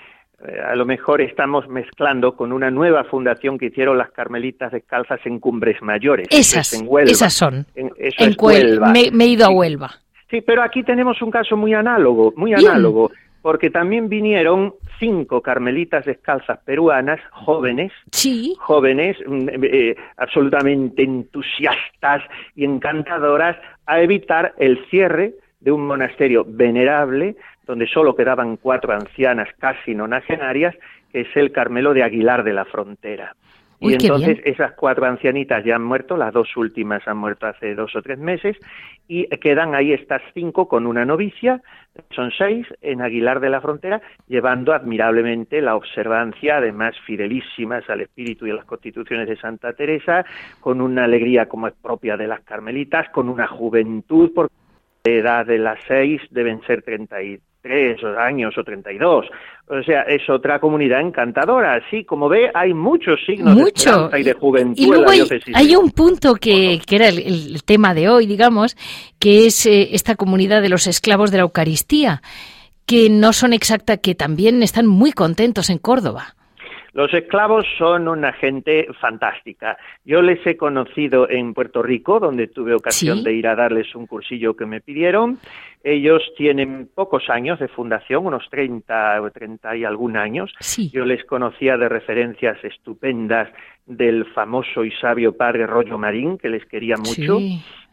eh, 0.46 0.58
a 0.58 0.74
lo 0.74 0.86
mejor 0.86 1.20
estamos 1.20 1.68
mezclando 1.68 2.34
con 2.34 2.52
una 2.52 2.70
nueva 2.70 3.04
fundación 3.04 3.58
que 3.58 3.66
hicieron 3.66 3.98
las 3.98 4.10
Carmelitas 4.10 4.72
Descalzas 4.72 5.20
en 5.24 5.38
Cumbres 5.38 5.82
Mayores. 5.82 6.28
Esas, 6.30 6.72
en 6.72 6.86
Huelva. 6.88 7.10
esas 7.10 7.32
son. 7.34 7.66
En, 7.74 7.90
Huelva. 8.38 8.90
Me, 8.90 9.24
he 9.24 9.28
ido 9.28 9.44
a 9.44 9.50
Huelva. 9.50 9.90
Sí, 10.30 10.40
pero 10.40 10.62
aquí 10.62 10.82
tenemos 10.82 11.20
un 11.20 11.30
caso 11.30 11.56
muy 11.56 11.74
análogo, 11.74 12.32
muy 12.36 12.54
análogo, 12.54 13.10
porque 13.42 13.68
también 13.68 14.08
vinieron 14.08 14.74
cinco 14.98 15.42
carmelitas 15.42 16.06
descalzas 16.06 16.58
peruanas, 16.64 17.20
jóvenes, 17.32 17.92
sí. 18.12 18.54
jóvenes, 18.60 19.16
mm, 19.26 19.48
eh, 19.62 19.96
absolutamente 20.16 21.02
entusiastas 21.02 22.22
y 22.54 22.64
encantadoras, 22.64 23.56
a 23.86 24.00
evitar 24.00 24.54
el 24.58 24.78
cierre 24.88 25.34
de 25.60 25.72
un 25.72 25.86
monasterio 25.86 26.46
venerable 26.48 27.36
donde 27.70 27.86
solo 27.86 28.16
quedaban 28.16 28.56
cuatro 28.56 28.92
ancianas 28.92 29.48
casi 29.60 29.94
nonagenarias, 29.94 30.74
que 31.12 31.20
es 31.20 31.28
el 31.36 31.52
Carmelo 31.52 31.94
de 31.94 32.02
Aguilar 32.02 32.42
de 32.42 32.52
la 32.52 32.64
Frontera. 32.64 33.36
y 33.78 33.92
entonces 33.92 34.40
esas 34.44 34.72
cuatro 34.72 35.06
ancianitas 35.06 35.64
ya 35.64 35.76
han 35.76 35.84
muerto, 35.84 36.16
las 36.16 36.32
dos 36.32 36.56
últimas 36.56 37.06
han 37.06 37.16
muerto 37.16 37.46
hace 37.46 37.76
dos 37.76 37.94
o 37.94 38.02
tres 38.02 38.18
meses, 38.18 38.56
y 39.06 39.28
quedan 39.38 39.76
ahí 39.76 39.92
estas 39.92 40.20
cinco 40.34 40.66
con 40.66 40.84
una 40.84 41.04
novicia, 41.04 41.62
son 42.10 42.32
seis, 42.36 42.66
en 42.80 43.02
Aguilar 43.02 43.38
de 43.38 43.50
la 43.50 43.60
Frontera, 43.60 44.02
llevando 44.26 44.72
admirablemente 44.72 45.62
la 45.62 45.76
observancia, 45.76 46.56
además 46.56 46.96
fidelísimas 47.06 47.88
al 47.88 48.00
espíritu 48.00 48.48
y 48.48 48.50
a 48.50 48.54
las 48.54 48.64
constituciones 48.64 49.28
de 49.28 49.36
Santa 49.36 49.74
Teresa, 49.74 50.24
con 50.58 50.80
una 50.80 51.04
alegría 51.04 51.46
como 51.46 51.68
es 51.68 51.74
propia 51.74 52.16
de 52.16 52.26
las 52.26 52.40
carmelitas, 52.40 53.08
con 53.10 53.28
una 53.28 53.46
juventud, 53.46 54.32
porque 54.34 54.54
la 55.04 55.12
edad 55.12 55.46
de 55.46 55.58
las 55.58 55.78
seis 55.86 56.20
deben 56.30 56.60
ser 56.62 56.82
treinta 56.82 57.22
y 57.22 57.38
tres 57.62 57.98
años 58.18 58.56
o 58.56 58.64
treinta 58.64 58.92
y 58.92 58.98
dos. 58.98 59.26
O 59.68 59.82
sea, 59.84 60.02
es 60.02 60.28
otra 60.28 60.58
comunidad 60.58 61.00
encantadora. 61.00 61.74
Así 61.74 62.04
como 62.04 62.28
ve, 62.28 62.50
hay 62.54 62.74
muchos 62.74 63.20
signos 63.24 63.56
de 63.56 64.18
y 64.18 64.22
de 64.24 64.32
juventud. 64.32 64.82
Y 64.82 64.86
luego 64.86 65.10
hay, 65.54 65.76
un 65.76 65.90
punto 65.92 66.34
que, 66.34 66.80
que 66.84 66.96
era 66.96 67.08
el, 67.08 67.62
tema 67.64 67.94
de 67.94 68.08
hoy, 68.08 68.26
digamos, 68.26 68.76
que 69.20 69.46
es 69.46 69.66
eh, 69.66 69.90
esta 69.92 70.16
comunidad 70.16 70.60
de 70.60 70.70
los 70.70 70.88
esclavos 70.88 71.30
de 71.30 71.36
la 71.36 71.44
Eucaristía, 71.44 72.20
que 72.84 73.08
no 73.10 73.32
son 73.32 73.52
exacta, 73.52 73.98
que 73.98 74.16
también 74.16 74.62
están 74.64 74.88
muy 74.88 75.12
contentos 75.12 75.70
en 75.70 75.78
Córdoba. 75.78 76.34
Los 76.92 77.12
esclavos 77.14 77.64
son 77.78 78.08
una 78.08 78.32
gente 78.32 78.88
fantástica. 79.00 79.76
Yo 80.04 80.22
les 80.22 80.44
he 80.46 80.56
conocido 80.56 81.28
en 81.28 81.54
Puerto 81.54 81.82
Rico, 81.82 82.18
donde 82.18 82.48
tuve 82.48 82.74
ocasión 82.74 83.22
de 83.22 83.32
ir 83.32 83.46
a 83.46 83.54
darles 83.54 83.94
un 83.94 84.06
cursillo 84.06 84.54
que 84.54 84.66
me 84.66 84.80
pidieron. 84.80 85.38
Ellos 85.82 86.22
tienen 86.36 86.88
pocos 86.94 87.30
años 87.30 87.58
de 87.58 87.68
fundación, 87.68 88.26
unos 88.26 88.48
30 88.50 89.22
o 89.22 89.30
30 89.30 89.76
y 89.76 89.84
algún 89.84 90.16
años. 90.16 90.52
Yo 90.92 91.04
les 91.04 91.24
conocía 91.24 91.76
de 91.76 91.88
referencias 91.88 92.62
estupendas 92.64 93.48
del 93.86 94.26
famoso 94.32 94.84
y 94.84 94.92
sabio 94.92 95.36
padre 95.36 95.66
Rollo 95.66 95.98
Marín, 95.98 96.38
que 96.38 96.48
les 96.48 96.64
quería 96.66 96.96
mucho. 96.96 97.38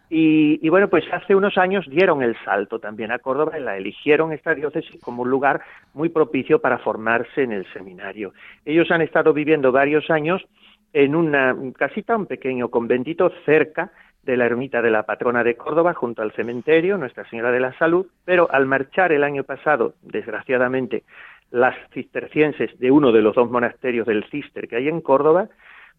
Y, 0.10 0.70
bueno, 0.70 0.88
pues 0.88 1.04
hace 1.12 1.36
unos 1.36 1.58
años 1.58 1.86
dieron 1.89 2.24
el 2.24 2.38
salto 2.46 2.80
también 2.80 3.12
a 3.12 3.20
Córdoba 3.20 3.60
y 3.60 3.62
la 3.62 3.76
eligieron 3.76 4.32
esta 4.32 4.56
diócesis 4.56 5.02
como 5.02 5.24
un 5.24 5.30
lugar 5.30 5.62
muy 5.93 6.10
propicio 6.10 6.60
para 6.60 6.78
formarse 6.78 7.43
en 7.43 7.52
el 7.52 7.65
seminario. 7.74 8.34
Ellos 8.63 8.89
han 8.89 9.02
estado 9.02 9.34
viviendo 9.34 9.72
varios 9.72 10.10
años 10.10 10.41
en 10.93 11.13
una 11.13 11.56
casita, 11.78 12.15
un 12.15 12.26
pequeño 12.26 12.70
conventito 12.70 13.32
cerca 13.46 13.91
de 14.24 14.38
la 14.38 14.46
ermita 14.46 14.82
de 14.82 14.91
la 14.91 15.04
patrona 15.04 15.43
de 15.43 15.56
Córdoba 15.56 15.93
junto 15.93 16.22
al 16.22 16.32
cementerio, 16.34 16.98
Nuestra 16.98 17.28
Señora 17.30 17.52
de 17.52 17.60
la 17.60 17.78
Salud, 17.78 18.08
pero 18.24 18.50
al 18.52 18.65
marchar 18.65 19.12
el 19.12 19.24
año 19.24 19.43
pasado, 19.43 19.93
desgraciadamente, 20.02 21.04
las 21.52 21.76
cistercienses 21.93 22.78
de 22.80 22.91
uno 22.91 23.12
de 23.12 23.22
los 23.22 23.36
dos 23.36 23.50
monasterios 23.50 24.06
del 24.06 24.26
Cister 24.26 24.67
que 24.67 24.78
hay 24.78 24.88
en 24.89 25.02
Córdoba, 25.02 25.50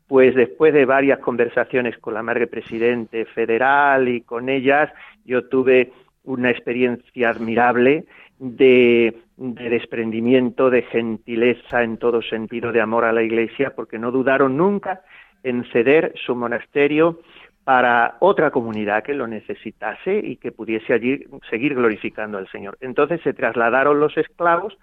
pues 0.09 0.35
después 0.35 0.73
de 0.73 0.87
varias 0.87 1.21
conversaciones 1.21 1.99
con 1.99 2.15
la 2.15 2.23
madre 2.23 2.47
presidente 2.47 3.27
federal 3.27 4.09
y 4.09 4.23
con 4.23 4.49
ellas, 4.49 4.91
yo 5.25 5.47
tuve 5.49 5.93
una 6.25 6.51
experiencia 6.51 7.29
admirable 7.29 8.07
de, 8.39 9.19
desprendimiento, 9.37 10.71
de 10.71 10.83
gentileza 10.83 11.83
en 11.83 11.99
todo 11.99 12.23
sentido, 12.23 12.73
de 12.73 12.81
amor 12.81 13.05
a 13.05 13.13
la 13.13 13.23
Iglesia, 13.23 13.75
porque 13.77 13.99
no 13.99 14.11
dudaron 14.11 14.57
nunca 14.57 15.03
en 15.43 15.65
ceder 15.73 16.15
su 16.27 16.35
monasterio 16.35 17.21
para 17.65 18.17
otra 18.21 18.51
comunidad 18.51 19.03
que 19.03 19.13
lo 19.13 19.27
necesitase 19.27 20.19
y 20.25 20.37
que 20.37 20.53
pudiese 20.53 20.95
allí 20.95 21.23
seguir 21.51 21.75
glorificando 21.75 22.39
al 22.39 22.49
Señor. 22.49 22.79
Entonces 22.81 23.21
se 23.23 23.35
trasladaron 23.35 24.01
los 24.01 24.17
esclavos 24.17 24.79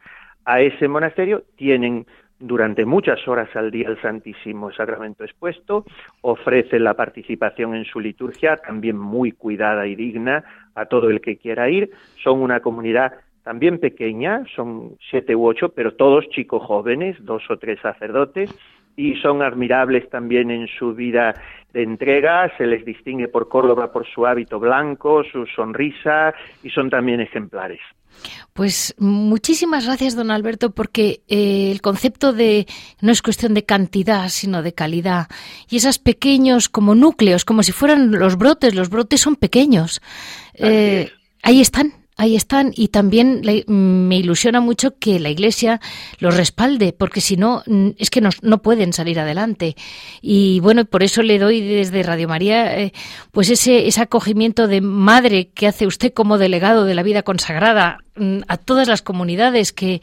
a 0.45 0.61
ese 0.61 0.87
monasterio, 0.87 1.43
tienen 1.55 2.05
durante 2.39 2.85
muchas 2.85 3.27
horas 3.27 3.49
al 3.55 3.71
día 3.71 3.89
el 3.89 4.01
Santísimo 4.01 4.71
Sacramento 4.71 5.23
expuesto, 5.23 5.85
ofrecen 6.21 6.83
la 6.83 6.93
participación 6.93 7.75
en 7.75 7.85
su 7.85 7.99
liturgia, 7.99 8.57
también 8.57 8.97
muy 8.97 9.31
cuidada 9.31 9.87
y 9.87 9.95
digna 9.95 10.43
a 10.75 10.85
todo 10.85 11.09
el 11.09 11.21
que 11.21 11.37
quiera 11.37 11.69
ir. 11.69 11.91
Son 12.23 12.41
una 12.41 12.59
comunidad 12.59 13.13
también 13.43 13.79
pequeña, 13.79 14.43
son 14.55 14.97
siete 15.09 15.35
u 15.35 15.45
ocho, 15.45 15.69
pero 15.69 15.93
todos 15.93 16.27
chicos 16.29 16.63
jóvenes, 16.63 17.15
dos 17.23 17.43
o 17.49 17.57
tres 17.57 17.79
sacerdotes, 17.79 18.53
y 18.97 19.15
son 19.15 19.41
admirables 19.41 20.09
también 20.09 20.49
en 20.51 20.67
su 20.67 20.93
vida 20.93 21.35
de 21.75 21.83
entrega, 21.83 22.49
se 22.57 22.65
les 22.65 22.85
distingue 22.85 23.27
por 23.27 23.49
Córdoba 23.49 23.91
por 23.91 24.07
su 24.07 24.25
hábito 24.25 24.59
blanco, 24.59 25.23
su 25.29 25.45
sonrisa, 25.45 26.33
y 26.63 26.69
son 26.69 26.89
también 26.89 27.19
ejemplares. 27.19 27.81
Pues 28.53 28.95
muchísimas 28.97 29.85
gracias, 29.85 30.15
don 30.15 30.31
Alberto, 30.31 30.71
porque 30.71 31.21
eh, 31.27 31.71
el 31.71 31.81
concepto 31.81 32.31
de 32.31 32.65
no 33.01 33.11
es 33.11 33.21
cuestión 33.21 33.53
de 33.53 33.65
cantidad, 33.65 34.29
sino 34.29 34.63
de 34.63 34.73
calidad. 34.73 35.27
Y 35.69 35.75
esos 35.75 35.99
pequeños 35.99 36.69
como 36.69 36.95
núcleos, 36.95 37.43
como 37.43 37.61
si 37.61 37.73
fueran 37.73 38.09
los 38.09 38.37
brotes, 38.37 38.73
los 38.73 38.89
brotes 38.89 39.19
son 39.19 39.35
pequeños. 39.35 40.01
Eh, 40.53 41.11
ahí 41.43 41.59
están, 41.59 41.91
ahí 42.17 42.35
están 42.35 42.71
y 42.75 42.89
también 42.89 43.41
me 43.67 44.17
ilusiona 44.17 44.61
mucho 44.61 44.97
que 44.97 45.19
la 45.19 45.29
Iglesia 45.29 45.81
los 46.19 46.35
respalde, 46.35 46.93
porque 46.93 47.21
si 47.21 47.37
no, 47.37 47.63
es 47.97 48.09
que 48.09 48.21
no, 48.21 48.61
pueden 48.61 48.93
salir 48.93 49.19
adelante. 49.19 49.75
Y 50.21 50.59
bueno, 50.61 50.85
por 50.85 51.03
eso 51.03 51.21
le 51.21 51.39
doy 51.39 51.61
desde 51.61 52.03
Radio 52.03 52.27
María 52.27 52.79
eh, 52.79 52.93
pues 53.31 53.49
ese, 53.49 53.87
ese 53.87 54.01
acogimiento 54.01 54.67
de 54.67 54.81
madre 54.81 55.49
que 55.49 55.67
hace 55.67 55.87
usted 55.87 56.13
como 56.13 56.37
delegado 56.37 56.85
de 56.85 56.95
la 56.95 57.03
vida 57.03 57.23
consagrada 57.23 58.04
Mm, 58.04 58.04
a 58.47 58.57
todas 58.57 58.87
las 58.87 59.01
comunidades 59.01 59.73
que, 59.73 60.01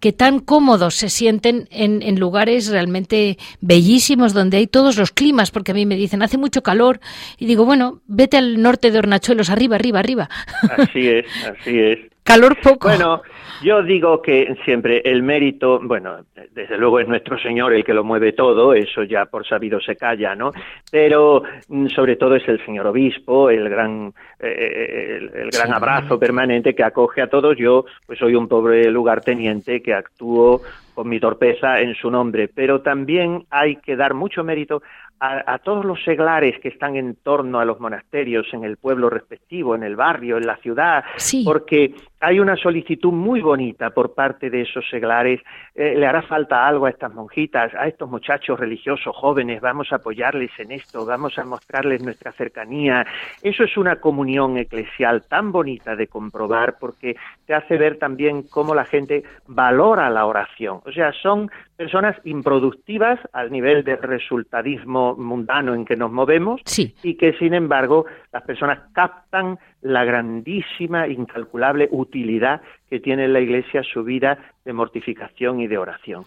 que 0.00 0.12
tan 0.12 0.40
cómodos 0.40 0.96
se 0.96 1.08
sienten 1.08 1.68
en, 1.70 2.02
en, 2.02 2.18
lugares 2.18 2.68
realmente 2.68 3.38
bellísimos 3.60 4.32
donde 4.32 4.56
hay 4.56 4.66
todos 4.66 4.96
los 4.96 5.12
climas, 5.12 5.50
porque 5.50 5.70
a 5.70 5.74
mí 5.74 5.86
me 5.86 5.96
dicen 5.96 6.22
hace 6.22 6.38
mucho 6.38 6.62
calor 6.62 7.00
y 7.38 7.46
digo, 7.46 7.64
bueno, 7.64 8.00
vete 8.06 8.36
al 8.36 8.60
norte 8.60 8.90
de 8.90 8.98
Hornachuelos, 8.98 9.50
arriba, 9.50 9.76
arriba, 9.76 10.00
arriba. 10.00 10.28
Así 10.76 11.08
es, 11.08 11.26
así 11.46 11.78
es. 11.78 12.11
Calor 12.22 12.56
poco. 12.62 12.88
Bueno, 12.88 13.22
yo 13.62 13.82
digo 13.82 14.22
que 14.22 14.56
siempre 14.64 15.02
el 15.04 15.22
mérito, 15.22 15.80
bueno, 15.82 16.18
desde 16.52 16.78
luego 16.78 17.00
es 17.00 17.08
nuestro 17.08 17.36
Señor 17.38 17.72
el 17.74 17.84
que 17.84 17.92
lo 17.92 18.04
mueve 18.04 18.32
todo, 18.32 18.74
eso 18.74 19.02
ya 19.02 19.26
por 19.26 19.46
sabido 19.46 19.80
se 19.80 19.96
calla, 19.96 20.34
¿no? 20.34 20.52
Pero 20.90 21.42
mm, 21.68 21.88
sobre 21.88 22.16
todo 22.16 22.36
es 22.36 22.46
el 22.48 22.64
señor 22.64 22.86
obispo, 22.86 23.50
el 23.50 23.68
gran, 23.68 24.12
eh, 24.38 25.18
el, 25.34 25.50
gran 25.50 25.72
abrazo 25.72 26.18
permanente 26.18 26.74
que 26.74 26.84
acoge 26.84 27.22
a 27.22 27.28
todos. 27.28 27.56
Yo, 27.58 27.84
pues 28.06 28.18
soy 28.18 28.34
un 28.34 28.46
pobre 28.46 28.90
lugarteniente 28.90 29.82
que 29.82 29.94
actúo 29.94 30.62
con 30.94 31.08
mi 31.08 31.18
torpeza 31.18 31.80
en 31.80 31.94
su 31.94 32.10
nombre, 32.10 32.48
pero 32.48 32.82
también 32.82 33.46
hay 33.50 33.76
que 33.76 33.96
dar 33.96 34.14
mucho 34.14 34.44
mérito 34.44 34.82
a, 35.24 35.58
todos 35.58 35.84
los 35.84 36.02
seglares 36.02 36.58
que 36.60 36.68
están 36.68 36.96
en 36.96 37.14
torno 37.14 37.60
a 37.60 37.64
los 37.64 37.78
monasterios, 37.78 38.52
en 38.52 38.64
el 38.64 38.76
pueblo 38.76 39.08
respectivo, 39.08 39.76
en 39.76 39.84
el 39.84 39.94
barrio, 39.94 40.36
en 40.36 40.46
la 40.46 40.56
ciudad, 40.56 41.04
porque 41.44 41.94
hay 42.22 42.38
una 42.38 42.56
solicitud 42.56 43.12
muy 43.12 43.40
bonita 43.40 43.90
por 43.90 44.14
parte 44.14 44.48
de 44.48 44.62
esos 44.62 44.88
seglares. 44.88 45.40
Eh, 45.74 45.96
le 45.96 46.06
hará 46.06 46.22
falta 46.22 46.66
algo 46.66 46.86
a 46.86 46.90
estas 46.90 47.12
monjitas, 47.12 47.74
a 47.74 47.88
estos 47.88 48.08
muchachos 48.08 48.58
religiosos 48.60 49.14
jóvenes, 49.16 49.60
vamos 49.60 49.88
a 49.90 49.96
apoyarles 49.96 50.52
en 50.58 50.70
esto, 50.70 51.04
vamos 51.04 51.36
a 51.38 51.44
mostrarles 51.44 52.00
nuestra 52.00 52.30
cercanía. 52.30 53.04
Eso 53.42 53.64
es 53.64 53.76
una 53.76 53.96
comunión 53.96 54.56
eclesial 54.56 55.24
tan 55.28 55.50
bonita 55.50 55.96
de 55.96 56.06
comprobar 56.06 56.76
porque 56.78 57.16
te 57.44 57.54
hace 57.54 57.76
ver 57.76 57.98
también 57.98 58.44
cómo 58.44 58.72
la 58.72 58.84
gente 58.84 59.24
valora 59.48 60.08
la 60.08 60.24
oración. 60.24 60.80
O 60.86 60.92
sea, 60.92 61.12
son 61.12 61.50
personas 61.76 62.16
improductivas 62.22 63.18
al 63.32 63.50
nivel 63.50 63.82
del 63.82 64.00
resultadismo 64.00 65.16
mundano 65.16 65.74
en 65.74 65.84
que 65.84 65.96
nos 65.96 66.12
movemos 66.12 66.60
y 67.02 67.16
que 67.16 67.32
sin 67.32 67.54
embargo 67.54 68.06
las 68.32 68.44
personas 68.44 68.78
captan 68.92 69.58
la 69.82 70.04
grandísima, 70.04 71.08
incalculable 71.08 71.88
utilidad 71.90 72.62
que 72.88 73.00
tiene 73.00 73.28
la 73.28 73.40
Iglesia 73.40 73.82
su 73.82 74.04
vida 74.04 74.38
de 74.64 74.72
mortificación 74.72 75.60
y 75.60 75.66
de 75.66 75.78
oración. 75.78 76.24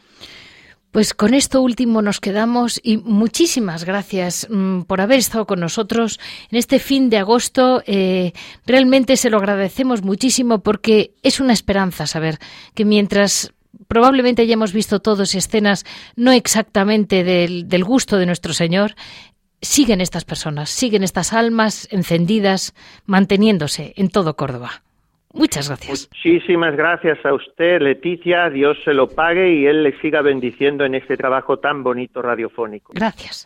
Pues 0.96 1.14
con 1.14 1.34
esto 1.34 1.62
último 1.62 2.02
nos 2.02 2.22
quedamos 2.22 2.80
y 2.82 2.96
muchísimas 2.96 3.84
gracias 3.84 4.48
mm, 4.50 4.84
por 4.84 5.02
haber 5.02 5.20
estado 5.20 5.46
con 5.46 5.60
nosotros 5.60 6.22
en 6.50 6.58
este 6.58 6.80
fin 6.80 7.10
de 7.10 7.18
agosto. 7.18 7.84
Eh, 7.86 8.32
realmente 8.66 9.18
se 9.18 9.30
lo 9.30 9.38
agradecemos 9.38 10.04
muchísimo 10.04 10.60
porque 10.60 11.12
es 11.22 11.42
una 11.42 11.52
esperanza 11.52 12.08
saber 12.08 12.38
que 12.74 12.86
mientras 12.86 13.54
probablemente 13.90 14.44
hayamos 14.44 14.72
visto 14.72 15.02
todos 15.02 15.36
escenas 15.36 15.84
no 16.16 16.32
exactamente 16.32 17.26
del, 17.26 17.68
del 17.68 17.84
gusto 17.84 18.18
de 18.18 18.26
nuestro 18.26 18.54
Señor, 18.54 18.96
siguen 19.62 20.02
estas 20.02 20.26
personas, 20.26 20.70
siguen 20.70 21.04
estas 21.04 21.34
almas 21.34 21.88
encendidas, 21.92 22.74
manteniéndose 23.06 23.94
en 23.96 24.10
todo 24.10 24.36
Córdoba. 24.36 24.84
Muchas 25.36 25.68
gracias. 25.68 26.10
Muchísimas 26.14 26.78
gracias 26.78 27.24
a 27.26 27.34
usted, 27.34 27.82
Leticia. 27.82 28.50
Dios 28.50 28.78
se 28.86 28.94
lo 28.94 29.10
pague 29.10 29.54
y 29.54 29.66
Él 29.66 29.84
le 29.84 30.00
siga 30.00 30.22
bendiciendo 30.22 30.86
en 30.86 30.96
este 30.96 31.18
trabajo 31.18 31.58
tan 31.58 31.84
bonito 31.84 32.22
radiofónico. 32.22 32.94
Gracias. 32.96 33.46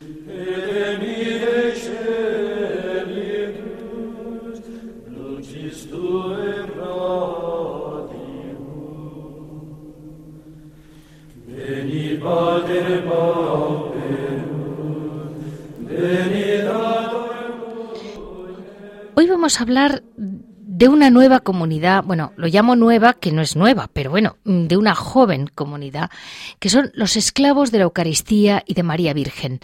Hoy 19.15 19.27
vamos 19.27 19.59
a 19.59 19.63
hablar 19.63 20.03
de 20.15 20.87
una 20.87 21.09
nueva 21.09 21.39
comunidad, 21.39 22.03
bueno, 22.03 22.31
lo 22.35 22.45
llamo 22.47 22.75
nueva, 22.75 23.13
que 23.13 23.31
no 23.31 23.41
es 23.41 23.55
nueva, 23.55 23.89
pero 23.91 24.11
bueno, 24.11 24.37
de 24.45 24.77
una 24.77 24.93
joven 24.93 25.47
comunidad, 25.47 26.11
que 26.59 26.69
son 26.69 26.91
los 26.93 27.17
esclavos 27.17 27.71
de 27.71 27.79
la 27.79 27.85
Eucaristía 27.85 28.63
y 28.67 28.75
de 28.75 28.83
María 28.83 29.13
Virgen. 29.13 29.61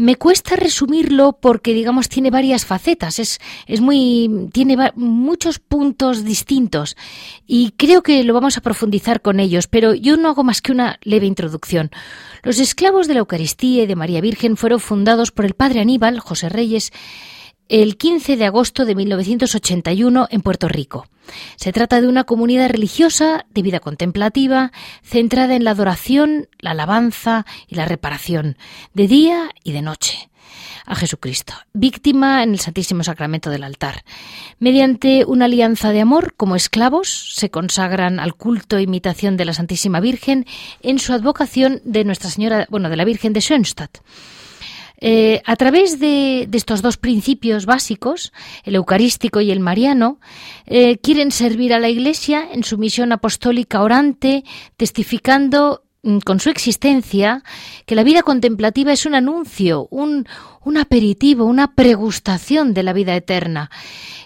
Me 0.00 0.16
cuesta 0.16 0.56
resumirlo 0.56 1.36
porque, 1.38 1.74
digamos, 1.74 2.08
tiene 2.08 2.30
varias 2.30 2.64
facetas, 2.64 3.18
es, 3.18 3.38
es 3.66 3.82
muy, 3.82 4.48
tiene 4.50 4.92
muchos 4.94 5.58
puntos 5.58 6.24
distintos 6.24 6.96
y 7.46 7.72
creo 7.72 8.02
que 8.02 8.24
lo 8.24 8.32
vamos 8.32 8.56
a 8.56 8.62
profundizar 8.62 9.20
con 9.20 9.40
ellos, 9.40 9.66
pero 9.66 9.92
yo 9.92 10.16
no 10.16 10.30
hago 10.30 10.42
más 10.42 10.62
que 10.62 10.72
una 10.72 10.98
leve 11.02 11.26
introducción. 11.26 11.90
Los 12.42 12.60
esclavos 12.60 13.08
de 13.08 13.14
la 13.14 13.20
Eucaristía 13.20 13.82
y 13.82 13.86
de 13.86 13.94
María 13.94 14.22
Virgen 14.22 14.56
fueron 14.56 14.80
fundados 14.80 15.32
por 15.32 15.44
el 15.44 15.52
padre 15.52 15.80
Aníbal, 15.80 16.18
José 16.18 16.48
Reyes, 16.48 16.92
el 17.70 17.96
15 17.96 18.36
de 18.36 18.44
agosto 18.44 18.84
de 18.84 18.96
1981 18.96 20.26
en 20.30 20.40
Puerto 20.42 20.68
Rico. 20.68 21.06
Se 21.54 21.72
trata 21.72 22.00
de 22.00 22.08
una 22.08 22.24
comunidad 22.24 22.68
religiosa 22.68 23.46
de 23.54 23.62
vida 23.62 23.78
contemplativa, 23.78 24.72
centrada 25.04 25.54
en 25.54 25.62
la 25.62 25.70
adoración, 25.70 26.48
la 26.58 26.72
alabanza 26.72 27.46
y 27.68 27.76
la 27.76 27.84
reparación, 27.84 28.56
de 28.92 29.06
día 29.06 29.50
y 29.62 29.70
de 29.70 29.82
noche 29.82 30.30
a 30.84 30.96
Jesucristo, 30.96 31.54
víctima 31.72 32.42
en 32.42 32.50
el 32.50 32.58
Santísimo 32.58 33.04
Sacramento 33.04 33.50
del 33.50 33.62
altar. 33.62 34.02
Mediante 34.58 35.24
una 35.24 35.44
alianza 35.44 35.92
de 35.92 36.00
amor, 36.00 36.34
como 36.36 36.56
esclavos, 36.56 37.34
se 37.36 37.50
consagran 37.50 38.18
al 38.18 38.34
culto 38.34 38.78
e 38.78 38.82
imitación 38.82 39.36
de 39.36 39.44
la 39.44 39.52
Santísima 39.52 40.00
Virgen 40.00 40.46
en 40.82 40.98
su 40.98 41.12
advocación 41.12 41.80
de 41.84 42.04
Nuestra 42.04 42.30
Señora, 42.30 42.66
bueno, 42.68 42.88
de 42.88 42.96
la 42.96 43.04
Virgen 43.04 43.32
de 43.32 43.40
Schönstatt. 43.40 43.98
Eh, 45.00 45.40
a 45.46 45.56
través 45.56 45.98
de, 45.98 46.48
estos 46.52 46.82
dos 46.82 46.98
principios 46.98 47.64
básicos, 47.64 48.32
el 48.64 48.74
eucarístico 48.74 49.40
y 49.40 49.50
el 49.50 49.60
mariano, 49.60 50.20
eh, 50.66 50.98
quieren 50.98 51.30
servir 51.30 51.72
a 51.72 51.78
la 51.78 51.88
Iglesia 51.88 52.46
en 52.52 52.64
su 52.64 52.76
misión 52.76 53.12
apostólica 53.12 53.82
orante, 53.82 54.44
testificando 54.76 55.84
mm, 56.02 56.18
con 56.18 56.38
su 56.38 56.50
existencia 56.50 57.42
que 57.86 57.94
la 57.94 58.04
vida 58.04 58.22
contemplativa 58.22 58.92
es 58.92 59.06
un 59.06 59.14
anuncio, 59.14 59.88
un, 59.90 60.26
un 60.64 60.76
aperitivo, 60.76 61.44
una 61.44 61.74
pregustación 61.74 62.74
de 62.74 62.82
la 62.82 62.92
vida 62.92 63.16
eterna. 63.16 63.70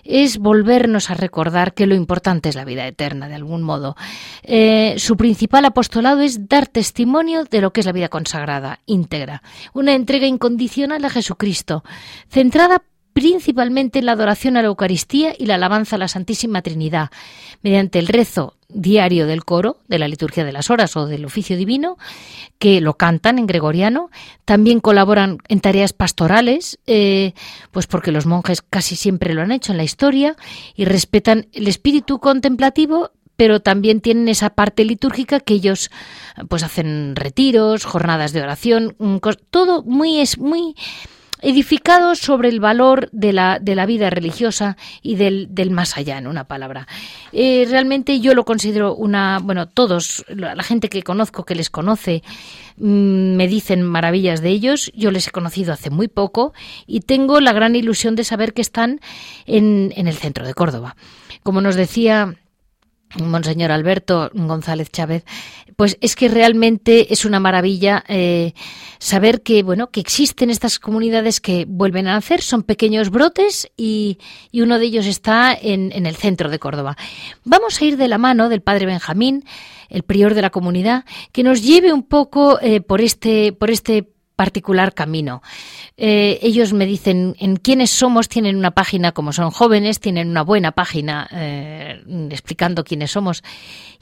Es 0.05 0.39
volvernos 0.39 1.11
a 1.11 1.15
recordar 1.15 1.75
que 1.75 1.87
lo 1.87 1.95
importante 1.95 2.49
es 2.49 2.55
la 2.55 2.65
vida 2.65 2.87
eterna, 2.87 3.29
de 3.29 3.35
algún 3.35 3.63
modo. 3.63 3.97
Eh, 4.43 4.95
su 4.99 5.17
principal 5.17 5.65
apostolado 5.65 6.21
es 6.21 6.49
dar 6.49 6.67
testimonio 6.67 7.45
de 7.45 7.61
lo 7.61 7.73
que 7.73 7.81
es 7.81 7.87
la 7.87 7.93
vida 7.93 8.09
consagrada, 8.09 8.81
íntegra. 8.87 9.43
Una 9.73 9.95
entrega 9.95 10.27
incondicional 10.27 11.05
a 11.05 11.11
Jesucristo, 11.11 11.85
centrada 12.29 12.83
principalmente 13.15 14.01
en 14.01 14.07
la 14.07 14.13
adoración 14.13 14.57
a 14.57 14.63
la 14.63 14.69
Eucaristía 14.69 15.35
y 15.39 15.47
la 15.47 15.55
alabanza 15.55 15.97
a 15.97 16.01
la 16.01 16.09
Santísima 16.09 16.61
Trinidad, 16.63 17.11
mediante 17.63 18.01
el 18.01 18.09
rezo 18.09 18.57
diario 18.69 19.29
del 19.29 19.45
coro, 19.45 19.79
de 19.87 20.01
la 20.01 20.09
liturgia 20.09 20.45
de 20.45 20.53
las 20.53 20.69
horas 20.69 20.97
o 20.97 21.07
del 21.07 21.25
oficio 21.25 21.57
divino, 21.57 21.97
que 22.59 22.81
lo 22.81 22.95
cantan 22.95 23.39
en 23.39 23.47
gregoriano. 23.47 24.11
También 24.45 24.81
colaboran 24.81 25.39
en 25.49 25.61
tareas 25.61 25.93
pastorales, 25.93 26.81
eh, 26.89 27.35
pues 27.71 27.87
porque 27.87 28.11
los 28.11 28.27
monjes 28.27 28.63
casi 28.63 28.97
siempre 28.97 29.33
lo 29.33 29.43
han 29.43 29.53
hecho 29.53 29.71
en 29.71 29.79
la 29.79 29.85
historia 29.85 30.35
y 30.75 30.85
respetan 30.85 31.47
el 31.53 31.69
espíritu 31.69 32.19
contemplativo 32.19 33.13
pero 33.37 33.61
también 33.61 34.01
tienen 34.01 34.29
esa 34.29 34.51
parte 34.51 34.85
litúrgica 34.85 35.41
que 35.41 35.55
ellos 35.55 35.91
pues 36.49 36.63
hacen 36.63 37.17
retiros, 37.17 37.85
jornadas 37.85 38.33
de 38.33 38.43
oración, 38.43 38.97
todo 39.51 39.83
muy 39.83 40.21
es 40.21 40.39
muy 40.39 40.77
edificados 41.45 42.19
sobre 42.19 42.49
el 42.49 42.59
valor 42.59 43.09
de 43.13 43.33
la, 43.33 43.59
de 43.61 43.75
la 43.75 43.87
vida 43.87 44.11
religiosa 44.11 44.77
y 45.03 45.17
del, 45.17 45.49
del 45.51 45.71
más 45.71 45.97
allá, 45.97 46.19
en 46.19 46.27
una 46.27 46.45
palabra. 46.45 46.89
Eh, 47.33 47.67
realmente 47.69 48.21
yo 48.21 48.35
lo 48.35 48.45
considero 48.45 48.95
una, 48.95 49.39
bueno, 49.39 49.69
todos, 49.69 50.25
la 50.29 50.63
gente 50.63 50.89
que 50.89 51.03
conozco, 51.03 51.45
que 51.45 51.55
les 51.55 51.71
conoce, 51.71 52.23
mm, 52.79 53.37
me 53.37 53.47
dicen 53.47 53.83
maravillas 53.83 54.41
de 54.41 54.49
ellos. 54.49 54.91
Yo 54.95 55.11
les 55.11 55.29
he 55.29 55.31
conocido 55.31 55.73
hace 55.73 55.91
muy 55.91 56.09
poco 56.09 56.55
y 56.87 57.01
tengo 57.01 57.41
la 57.41 57.53
gran 57.53 57.77
ilusión 57.77 58.17
de 58.17 58.25
saber 58.25 58.55
que 58.55 58.63
están 58.63 59.01
en, 59.47 59.93
en 59.97 60.09
el 60.09 60.15
centro 60.15 60.47
de 60.47 60.55
Córdoba. 60.55 60.97
Como 61.43 61.61
nos 61.61 61.77
decía 61.77 62.37
Monseñor 63.23 63.71
Alberto 63.71 64.31
González 64.35 64.91
Chávez, 64.91 65.25
pues 65.77 65.97
es 66.01 66.17
que 66.17 66.29
realmente 66.29 67.13
es 67.13 67.25
una 67.25 67.41
maravilla 67.41 68.05
eh, 68.09 68.55
saber 68.99 69.43
que 69.43 69.63
bueno 69.63 69.91
que 69.91 70.01
existen 70.01 70.51
estas 70.51 70.79
comunidades 70.79 71.41
que 71.41 71.65
vuelven 71.69 72.07
a 72.07 72.15
nacer, 72.15 72.43
son 72.43 72.63
pequeños 72.63 73.11
brotes 73.11 73.71
y, 73.77 74.19
uno 74.53 74.79
de 74.79 74.87
ellos 74.87 75.07
está 75.07 75.53
en, 75.53 75.93
en, 75.93 76.07
el 76.07 76.17
centro 76.17 76.49
de 76.49 76.59
Córdoba. 76.59 76.97
Vamos 77.45 77.81
a 77.81 77.85
ir 77.85 77.97
de 77.99 78.09
la 78.09 78.17
mano 78.19 78.49
del 78.49 78.63
padre 78.63 78.87
Benjamín, 78.87 79.45
el 79.91 80.05
prior 80.05 80.35
de 80.35 80.43
la 80.43 80.51
comunidad, 80.51 81.05
que 81.33 81.43
nos 81.43 81.63
lleve 81.63 81.93
un 81.93 82.03
poco 82.03 82.59
eh, 82.61 82.81
por 82.81 83.01
este 83.01 83.53
por 83.53 83.71
este 83.71 84.14
particular 84.37 84.95
camino. 84.95 85.43
Eh, 85.97 86.39
ellos 86.43 86.73
me 86.73 86.87
dicen 86.87 87.37
en 87.39 87.57
quiénes 87.57 87.91
somos, 87.91 88.29
tienen 88.29 88.57
una 88.57 88.73
página, 88.73 89.13
como 89.13 89.33
son 89.33 89.51
jóvenes, 89.51 90.01
tienen 90.01 90.29
una 90.29 90.43
buena 90.43 90.73
página 90.73 91.29
eh, 91.33 92.03
explicando 92.31 92.85
quiénes 92.85 93.13
somos. 93.13 93.43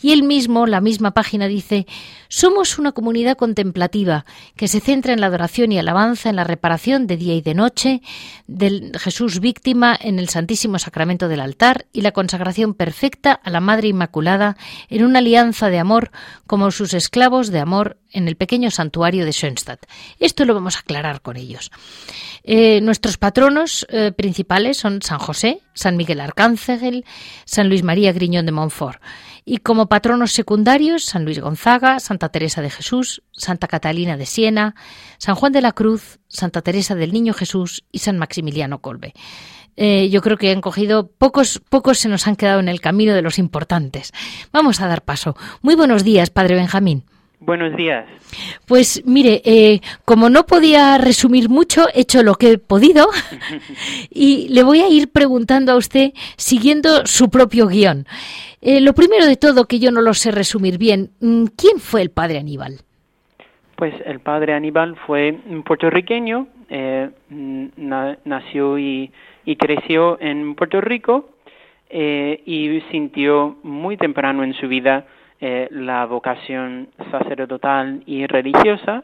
Y 0.01 0.13
él 0.13 0.23
mismo, 0.23 0.67
la 0.67 0.81
misma 0.81 1.13
página 1.13 1.47
dice, 1.47 1.87
somos 2.29 2.79
una 2.79 2.93
comunidad 2.93 3.37
contemplativa 3.37 4.25
que 4.57 4.69
se 4.69 4.81
centra 4.81 5.13
en 5.13 5.21
la 5.21 5.27
adoración 5.27 5.71
y 5.71 5.79
alabanza, 5.79 6.31
en 6.31 6.37
la 6.37 6.45
reparación 6.45 7.07
de 7.07 7.17
día 7.17 7.35
y 7.35 7.41
de 7.43 7.55
noche, 7.55 8.03
del 8.47 8.99
Jesús 8.99 9.41
víctima 9.41 9.97
en 10.01 10.19
el 10.19 10.29
Santísimo 10.29 10.79
Sacramento 10.79 11.29
del 11.29 11.41
altar 11.41 11.87
y 11.93 12.01
la 12.01 12.13
consagración 12.13 12.75
perfecta 12.75 13.33
a 13.33 13.51
la 13.51 13.61
Madre 13.61 13.89
Inmaculada 13.89 14.57
en 14.89 15.05
una 15.05 15.19
alianza 15.19 15.69
de 15.69 15.79
amor 15.79 16.11
como 16.47 16.71
sus 16.71 16.95
esclavos 16.95 17.51
de 17.51 17.61
amor 17.61 17.99
en 18.11 18.29
el 18.29 18.37
pequeño 18.37 18.71
santuario 18.71 19.25
de 19.25 19.33
Schoenstatt. 19.33 19.87
Esto 20.23 20.45
lo 20.45 20.55
vamos 20.55 20.77
a 20.77 20.81
aclarar 20.81 21.21
con 21.21 21.37
ellos. 21.37 21.73
Eh, 22.45 22.81
nuestros 22.81 23.19
patronos 23.19 23.85
eh, 23.91 24.13
principales 24.13 24.77
son 24.77 25.03
San 25.03 25.19
José, 25.19 25.61
San 25.75 25.97
Miguel 25.97 26.21
Arcángel, 26.21 27.05
San 27.45 27.69
Luis 27.69 27.83
María 27.83 28.13
Griñón 28.13 28.47
de 28.47 28.53
Montfort. 28.53 29.03
Y 29.45 29.59
como 29.59 29.89
patronos 29.89 30.31
secundarios, 30.31 31.05
San 31.05 31.25
Luis 31.25 31.41
Gonzaga, 31.41 31.99
Santa 31.99 32.29
Teresa 32.29 32.63
de 32.63 32.71
Jesús, 32.71 33.25
Santa 33.33 33.67
Catalina 33.67 34.17
de 34.17 34.27
Siena, 34.27 34.77
San 35.19 35.35
Juan 35.35 35.51
de 35.51 35.61
la 35.61 35.73
Cruz, 35.73 36.21
Santa 36.29 36.63
Teresa 36.63 36.95
del 36.95 37.13
Niño 37.13 37.35
Jesús 37.35 37.83
y 37.91 37.99
San 37.99 38.17
Maximiliano 38.17 38.81
Colbe. 38.81 39.15
Eh, 39.77 40.09
yo 40.09 40.23
creo 40.23 40.37
que 40.37 40.53
han 40.53 40.61
cogido 40.61 41.09
pocos, 41.09 41.61
pocos 41.69 41.99
se 41.99 42.09
nos 42.09 42.29
han 42.29 42.37
quedado 42.37 42.61
en 42.61 42.69
el 42.69 42.81
camino 42.81 43.13
de 43.13 43.23
los 43.23 43.41
importantes. 43.41 44.13
Vamos 44.53 44.81
a 44.81 44.87
dar 44.87 45.03
paso. 45.03 45.35
Muy 45.63 45.75
buenos 45.75 46.05
días, 46.05 46.31
Padre 46.31 46.55
Benjamín. 46.55 47.07
Buenos 47.45 47.75
días. 47.77 48.07
Pues 48.69 49.03
mire, 49.05 49.43
eh, 49.45 49.81
como 50.05 50.31
no 50.31 50.45
podía 50.47 50.97
resumir 50.97 51.49
mucho, 51.49 51.87
he 51.93 52.03
hecho 52.03 52.23
lo 52.23 52.37
que 52.37 52.53
he 52.53 52.59
podido 52.59 53.09
y 54.11 54.49
le 54.49 54.63
voy 54.63 54.81
a 54.81 54.89
ir 54.89 55.11
preguntando 55.11 55.73
a 55.73 55.77
usted 55.77 56.13
siguiendo 56.37 57.05
su 57.05 57.31
propio 57.31 57.67
guion. 57.67 58.07
Eh, 58.61 58.81
lo 58.81 58.93
primero 58.93 59.27
de 59.27 59.37
todo, 59.37 59.67
que 59.67 59.81
yo 59.81 59.91
no 59.91 60.03
lo 60.03 60.15
sé 60.15 60.31
resumir 60.31 60.79
bien, 60.79 61.11
mm, 61.21 61.47
¿quién 61.57 61.79
fue 61.81 62.03
el 62.03 62.11
padre 62.11 62.39
Aníbal? 62.39 62.75
Pues 63.75 63.93
el 64.07 64.21
padre 64.21 64.55
Aníbal 64.55 64.95
fue 65.05 65.37
puertorriqueño, 65.67 66.47
eh, 66.71 67.11
nació 68.25 68.79
y, 68.79 69.11
y, 69.45 69.57
creció 69.57 70.17
en 70.21 70.55
Puerto 70.55 70.81
Rico 70.81 71.29
y 71.91 72.83
sintió 72.93 73.57
muy 73.65 73.97
temprano 73.97 74.45
en 74.45 74.55
su 74.55 74.69
vida 74.69 75.07
eh, 75.45 75.67
la 75.73 76.07
vocación 76.07 76.91
sacerdotal 77.11 78.05
y 78.07 78.29
religiosa 78.29 79.03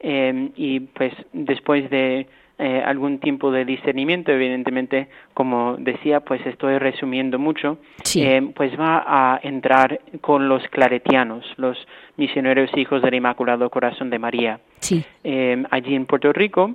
eh, 0.00 0.50
y 0.54 0.80
pues 0.80 1.14
después 1.32 1.88
de 1.88 2.26
eh, 2.58 2.82
algún 2.84 3.20
tiempo 3.20 3.50
de 3.50 3.64
discernimiento, 3.64 4.32
evidentemente, 4.32 5.08
como 5.32 5.76
decía, 5.78 6.20
pues 6.20 6.44
estoy 6.44 6.76
resumiendo 6.76 7.38
mucho, 7.38 7.78
pues 8.54 8.78
va 8.78 9.02
a 9.06 9.40
entrar 9.42 9.98
con 10.20 10.46
los 10.46 10.62
claretianos, 10.68 11.42
los 11.56 11.78
misioneros 12.18 12.68
hijos 12.76 13.00
del 13.00 13.14
Inmaculado 13.14 13.70
Corazón 13.70 14.10
de 14.10 14.18
María, 14.18 14.60
allí 15.70 15.94
en 15.94 16.04
Puerto 16.04 16.34
Rico. 16.34 16.74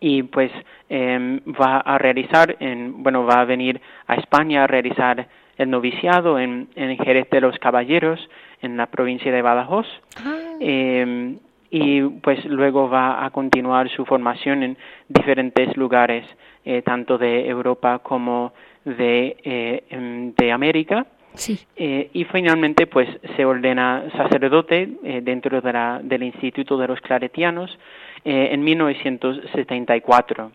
Y 0.00 0.22
pues 0.24 0.50
va 0.90 1.78
a 1.78 1.98
realizar, 1.98 2.56
en, 2.60 3.02
bueno, 3.02 3.24
va 3.24 3.40
a 3.40 3.44
venir 3.44 3.80
a 4.06 4.14
España 4.14 4.62
a 4.62 4.66
realizar 4.68 5.26
el 5.58 5.70
noviciado 5.70 6.38
en, 6.38 6.68
en 6.76 6.96
Jerez 6.98 7.28
de 7.30 7.40
los 7.40 7.58
Caballeros, 7.58 8.20
en 8.62 8.76
la 8.76 8.86
provincia 8.86 9.30
de 9.30 9.42
Badajoz. 9.42 9.86
Ah. 10.16 10.36
Em, 10.60 11.38
y 11.70 12.00
pues 12.02 12.44
luego 12.46 12.88
va 12.88 13.24
a 13.24 13.30
continuar 13.30 13.90
su 13.90 14.06
formación 14.06 14.62
en 14.62 14.78
diferentes 15.08 15.76
lugares, 15.76 16.24
eh, 16.64 16.82
tanto 16.82 17.18
de 17.18 17.46
Europa 17.46 17.98
como 17.98 18.54
de, 18.84 19.36
eh, 19.44 19.84
em, 19.90 20.32
de 20.34 20.52
América. 20.52 21.06
Sí. 21.34 21.58
Eh, 21.76 22.08
y 22.14 22.24
finalmente 22.24 22.86
pues 22.86 23.08
se 23.36 23.44
ordena 23.44 24.04
sacerdote 24.16 24.88
dentro 25.22 25.60
de 25.60 25.72
la, 25.72 26.00
del 26.02 26.22
Instituto 26.22 26.78
de 26.78 26.88
los 26.88 27.00
Claretianos 27.00 27.78
en 28.24 28.64
1974. 28.64 30.50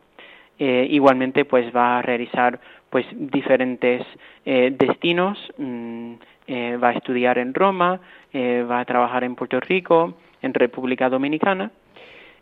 igualmente 0.59 1.45
pues 1.45 1.73
va 1.75 1.99
a 1.99 2.01
realizar 2.01 2.59
pues 2.93 3.08
diferentes 3.12 4.06
eh, 4.45 4.71
destinos, 4.77 5.39
mm, 5.58 6.13
eh, 6.45 6.77
va 6.77 6.89
a 6.89 6.91
estudiar 6.91 7.39
en 7.39 7.51
Roma, 7.51 7.99
eh, 8.32 8.63
va 8.69 8.82
a 8.82 8.86
trabajar 8.86 9.23
en 9.23 9.34
Puerto 9.34 9.60
Rico, 9.60 10.13
en 10.43 10.53
República 10.53 11.10
Dominicana, 11.10 11.71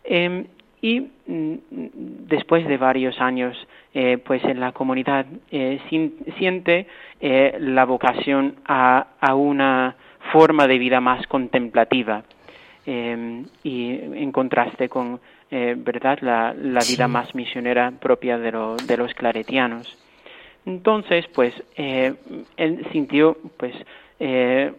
em, 0.04 0.44
y 0.82 1.00
mm, 1.00 1.54
después 2.28 2.68
de 2.68 2.76
varios 2.76 3.18
años 3.18 3.56
pues 4.24 4.42
en 4.44 4.58
la 4.58 4.72
comunidad 4.72 5.26
siente 5.90 6.86
la 7.20 7.84
vocación 7.84 8.56
a, 8.66 9.06
a, 9.20 9.34
una 9.34 9.96
forma 10.32 10.66
de 10.66 10.78
vida 10.78 10.98
más 10.98 11.26
contemplativa 11.26 12.22
em, 12.86 13.44
y 13.62 13.90
en 13.92 14.32
contraste 14.32 14.88
con 14.88 15.20
verdad 15.50 16.18
la, 16.22 16.54
la 16.54 16.80
vida 16.88 17.06
más 17.06 17.34
misionera 17.34 17.92
propia 18.00 18.38
de, 18.38 18.50
de 18.86 18.96
los 18.96 19.12
claretianos 19.12 20.01
entonces, 20.64 21.26
pues, 21.34 21.52
eh, 21.76 22.14
él 22.56 22.86
sintió, 22.92 23.36
pues, 23.56 23.74
eh, 24.20 24.72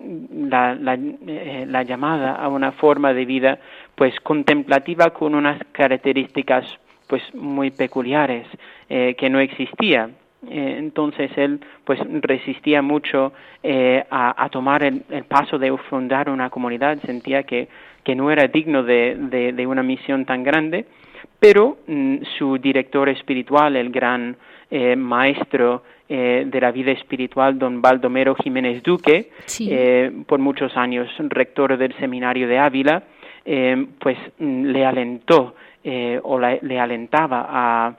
la, 0.50 0.78
eh, 0.78 1.66
la, 1.68 1.84
llamada 1.84 2.36
a 2.36 2.48
una 2.48 2.72
forma 2.72 3.14
de 3.14 3.26
vida, 3.26 3.60
pues, 3.96 4.18
contemplativa 4.22 5.10
con 5.10 5.36
unas 5.36 5.60
características, 5.74 6.66
pues, 7.08 7.22
muy 7.36 7.72
peculiares 7.72 8.48
que 8.88 9.30
no 9.30 9.40
existía. 9.40 10.10
entonces 10.50 11.32
él, 11.38 11.60
pues, 11.84 12.00
resistía 12.22 12.82
mucho 12.82 13.34
a, 13.64 14.44
a, 14.44 14.50
tomar 14.50 14.84
el, 14.84 15.02
paso 15.28 15.58
de 15.58 15.76
fundar 15.90 16.30
una 16.30 16.50
comunidad, 16.50 17.00
sentía 17.06 17.44
que, 17.44 17.68
que 18.04 18.16
no 18.16 18.30
era 18.30 18.48
digno 18.48 18.84
de, 18.84 19.16
de 19.56 19.68
una 19.68 19.84
misión 19.84 20.26
tan 20.26 20.44
grande, 20.44 20.86
pero 21.44 21.80
mm, 21.88 22.20
su 22.38 22.58
director 22.58 23.10
espiritual, 23.10 23.76
el 23.76 23.90
gran 23.90 24.38
eh, 24.72 24.96
maestro 24.96 25.84
eh, 26.08 26.46
de 26.48 26.62
la 26.62 26.72
vida 26.72 26.94
espiritual, 26.94 27.60
don 27.60 27.82
Baldomero 27.82 28.34
Jiménez 28.34 28.82
Duque, 28.82 29.30
eh, 29.60 30.10
por 30.26 30.40
muchos 30.40 30.78
años 30.78 31.10
rector 31.20 31.78
del 31.78 31.94
seminario 31.98 32.48
de 32.48 32.60
Ávila, 32.60 33.04
eh, 33.44 33.88
pues 34.00 34.18
mm, 34.40 34.66
le 34.68 34.86
alentó 34.86 35.56
o 36.22 36.40
le 36.40 36.80
alentaba 36.80 37.46
a, 37.50 37.94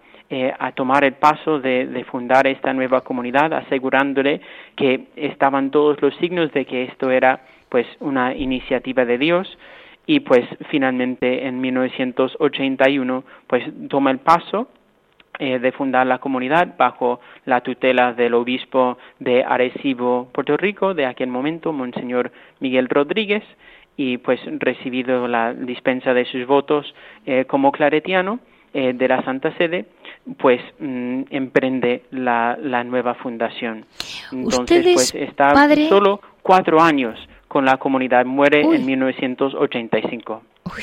a 0.59 0.72
tomar 0.72 1.05
el 1.05 1.12
paso 1.12 1.61
de, 1.61 1.84
de, 1.84 2.03
fundar 2.05 2.47
esta 2.47 2.72
nueva 2.72 3.03
comunidad, 3.03 3.53
asegurándole 3.53 4.40
que 4.74 5.09
estaban 5.16 5.70
todos 5.70 6.01
los 6.01 6.16
signos 6.16 6.51
de 6.55 6.64
que 6.64 6.84
esto 6.84 7.11
era 7.11 7.40
pues 7.68 7.86
una 8.01 8.34
iniciativa 8.34 9.05
de 9.05 9.18
Dios 9.18 9.59
y 10.07 10.21
pues 10.21 10.47
finalmente 10.71 11.47
en 11.47 11.61
1981 11.61 13.25
pues 13.47 13.65
toma 13.89 14.11
el 14.11 14.19
paso 14.19 14.69
eh, 15.39 15.59
de 15.59 15.73
fundar 15.73 16.07
la 16.07 16.19
comunidad 16.19 16.77
bajo 16.79 17.21
la 17.45 17.61
tutela 17.61 18.13
del 18.13 18.35
obispo 18.35 18.99
de 19.19 19.43
Arecibo, 19.43 20.29
Puerto 20.33 20.57
Rico, 20.57 20.95
de 20.95 21.07
aquel 21.07 21.29
momento, 21.29 21.73
Monseñor 21.73 22.31
Miguel 22.61 22.89
Rodríguez, 22.89 23.43
y 23.97 24.19
pues 24.19 24.39
recibido 24.61 25.27
la 25.27 25.53
dispensa 25.53 26.15
de 26.15 26.25
sus 26.27 26.47
votos 26.47 26.95
eh, 27.27 27.47
como 27.47 27.73
claretiano 27.73 28.39
eh, 28.73 28.93
de 28.93 29.09
la 29.09 29.25
Santa 29.25 29.57
Sede, 29.57 29.87
pues 30.39 30.61
mm, 30.79 31.23
emprende 31.31 32.03
la, 32.13 32.57
la, 32.61 32.85
nueva 32.85 33.15
fundación. 33.15 33.87
Entonces, 34.31 34.85
pues 34.95 35.15
está 35.15 35.53
solo 35.89 36.21
cuatro 36.43 36.81
años 36.81 37.19
con 37.55 37.65
la 37.65 37.77
comunidad, 37.77 38.27
muere 38.27 38.63
en 38.63 38.85
1985. 38.85 40.43
Uy. 40.77 40.83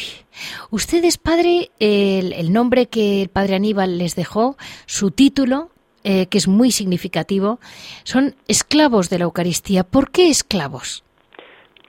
Ustedes, 0.70 1.18
padre, 1.18 1.68
el, 1.82 2.54
nombre 2.54 2.86
que 2.86 3.24
el 3.24 3.28
padre 3.28 3.56
Aníbal 3.56 3.98
les 3.98 4.16
dejó, 4.16 4.56
su 4.86 5.12
título, 5.12 5.68
eh, 6.06 6.28
que 6.28 6.38
es 6.38 6.48
muy 6.48 6.72
significativo, 6.72 7.60
son 8.06 8.36
esclavos 8.48 9.10
de 9.10 9.18
la 9.20 9.26
Eucaristía. 9.26 9.84
¿Por 9.84 10.12
qué 10.12 10.30
esclavos? 10.30 11.04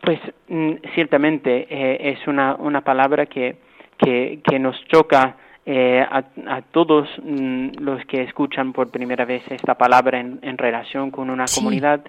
Pues 0.02 0.18
mm, 0.48 0.72
ciertamente 0.96 1.68
eh, 1.70 2.14
es 2.14 2.26
una, 2.26 2.56
una 2.56 2.80
palabra 2.80 3.26
que, 3.26 3.58
que, 3.98 4.58
nos 4.58 4.74
choca 4.88 5.36
eh, 5.64 6.04
a, 6.04 6.62
todos 6.72 7.08
mm, 7.22 7.78
los 7.78 8.04
que 8.06 8.22
escuchan 8.22 8.72
por 8.72 8.90
primera 8.90 9.24
vez 9.24 9.44
esta 9.48 9.74
palabra 9.76 10.18
en, 10.18 10.58
relación 10.58 11.12
con 11.12 11.30
una 11.30 11.44
comunidad. 11.54 12.00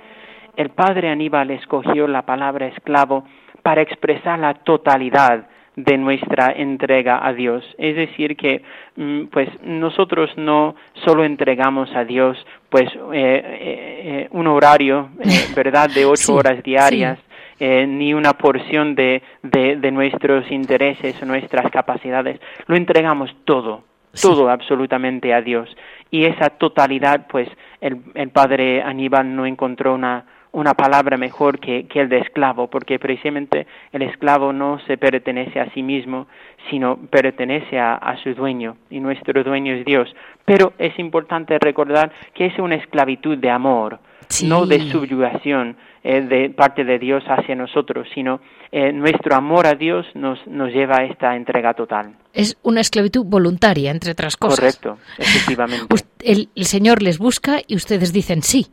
El 0.55 0.69
padre 0.69 1.09
Aníbal 1.09 1.51
escogió 1.51 2.07
la 2.07 2.23
palabra 2.23 2.67
esclavo 2.67 3.23
para 3.63 3.81
expresar 3.81 4.37
la 4.39 4.53
totalidad 4.53 5.47
de 5.75 5.97
nuestra 5.97 6.51
entrega 6.51 7.25
a 7.25 7.33
Dios. 7.33 7.63
Es 7.77 7.95
decir, 7.95 8.35
que 8.37 8.61
mm, 8.95 9.25
pues 9.25 9.49
nosotros 9.63 10.29
no 10.37 10.75
solo 11.05 11.23
entregamos 11.23 11.89
a 11.95 12.03
Dios 12.03 12.37
pues 12.69 12.89
eh, 12.93 12.97
eh, 13.13 14.27
un 14.31 14.47
horario, 14.47 15.09
eh, 15.19 15.29
¿verdad?, 15.55 15.89
de 15.89 16.05
ocho 16.05 16.35
horas 16.35 16.61
diarias, 16.63 17.19
ni 17.59 18.13
una 18.13 18.33
porción 18.33 18.93
de, 18.93 19.21
de, 19.41 19.91
nuestros 19.91 20.51
intereses 20.51 21.21
o 21.21 21.25
nuestras 21.25 21.71
capacidades. 21.71 22.37
Lo 22.67 22.75
entregamos 22.75 23.33
todo, 23.45 23.83
todo 24.21 24.49
absolutamente 24.49 25.33
a 25.33 25.41
Dios. 25.41 25.73
Y 26.11 26.25
esa 26.25 26.49
totalidad, 26.49 27.25
pues 27.29 27.47
el, 27.79 28.01
el 28.15 28.31
padre 28.31 28.81
Aníbal 28.81 29.33
no 29.33 29.45
encontró 29.45 29.93
una, 29.93 30.25
una 30.53 30.75
palabra 30.75 31.17
mejor 31.17 31.59
que, 31.59 31.87
que, 31.87 31.99
el 31.99 32.09
de 32.09 32.19
esclavo, 32.19 32.67
porque 32.67 32.99
precisamente 32.99 33.67
el 33.91 34.03
esclavo 34.03 34.53
no 34.53 34.79
se 34.87 34.97
pertenece 34.97 35.59
a 35.59 35.69
sí 35.71 35.83
mismo, 35.83 36.27
sino 36.69 36.97
pertenece 37.09 37.79
a, 37.79 37.95
a, 37.95 38.17
su 38.17 38.33
dueño, 38.33 38.77
y 38.89 38.99
nuestro 38.99 39.43
dueño 39.43 39.73
es 39.73 39.83
Dios. 39.83 40.15
Pero 40.45 40.73
es 40.77 40.97
importante 40.99 41.57
recordar 41.59 42.11
que 42.33 42.45
es 42.45 42.57
una 42.59 42.75
esclavitud 42.75 43.37
de 43.37 43.49
amor, 43.49 43.99
no 44.45 44.65
de 44.65 44.79
subyugación 44.91 45.75
eh, 46.03 46.21
de 46.21 46.49
parte 46.49 46.83
de 46.83 46.99
Dios 46.99 47.23
hacia 47.27 47.55
nosotros, 47.55 48.07
sino 48.13 48.39
eh, 48.75 48.91
nuestro 48.91 49.35
amor 49.35 49.67
a 49.67 49.75
Dios 49.75 50.03
nos, 50.15 50.39
nos 50.47 50.73
lleva 50.73 50.95
a 51.01 51.05
esta 51.05 51.35
entrega 51.35 51.75
total. 51.75 52.15
Es 52.33 52.57
una 52.63 52.81
esclavitud 52.81 53.23
voluntaria, 53.23 53.91
entre 53.91 54.13
otras 54.13 54.35
cosas. 54.35 54.57
Correcto, 54.57 54.97
efectivamente. 55.15 55.95
el, 56.23 56.49
Señor 56.65 57.03
les 57.03 57.19
busca 57.19 57.59
y 57.67 57.75
ustedes 57.75 58.11
dicen 58.11 58.41
sí. 58.41 58.65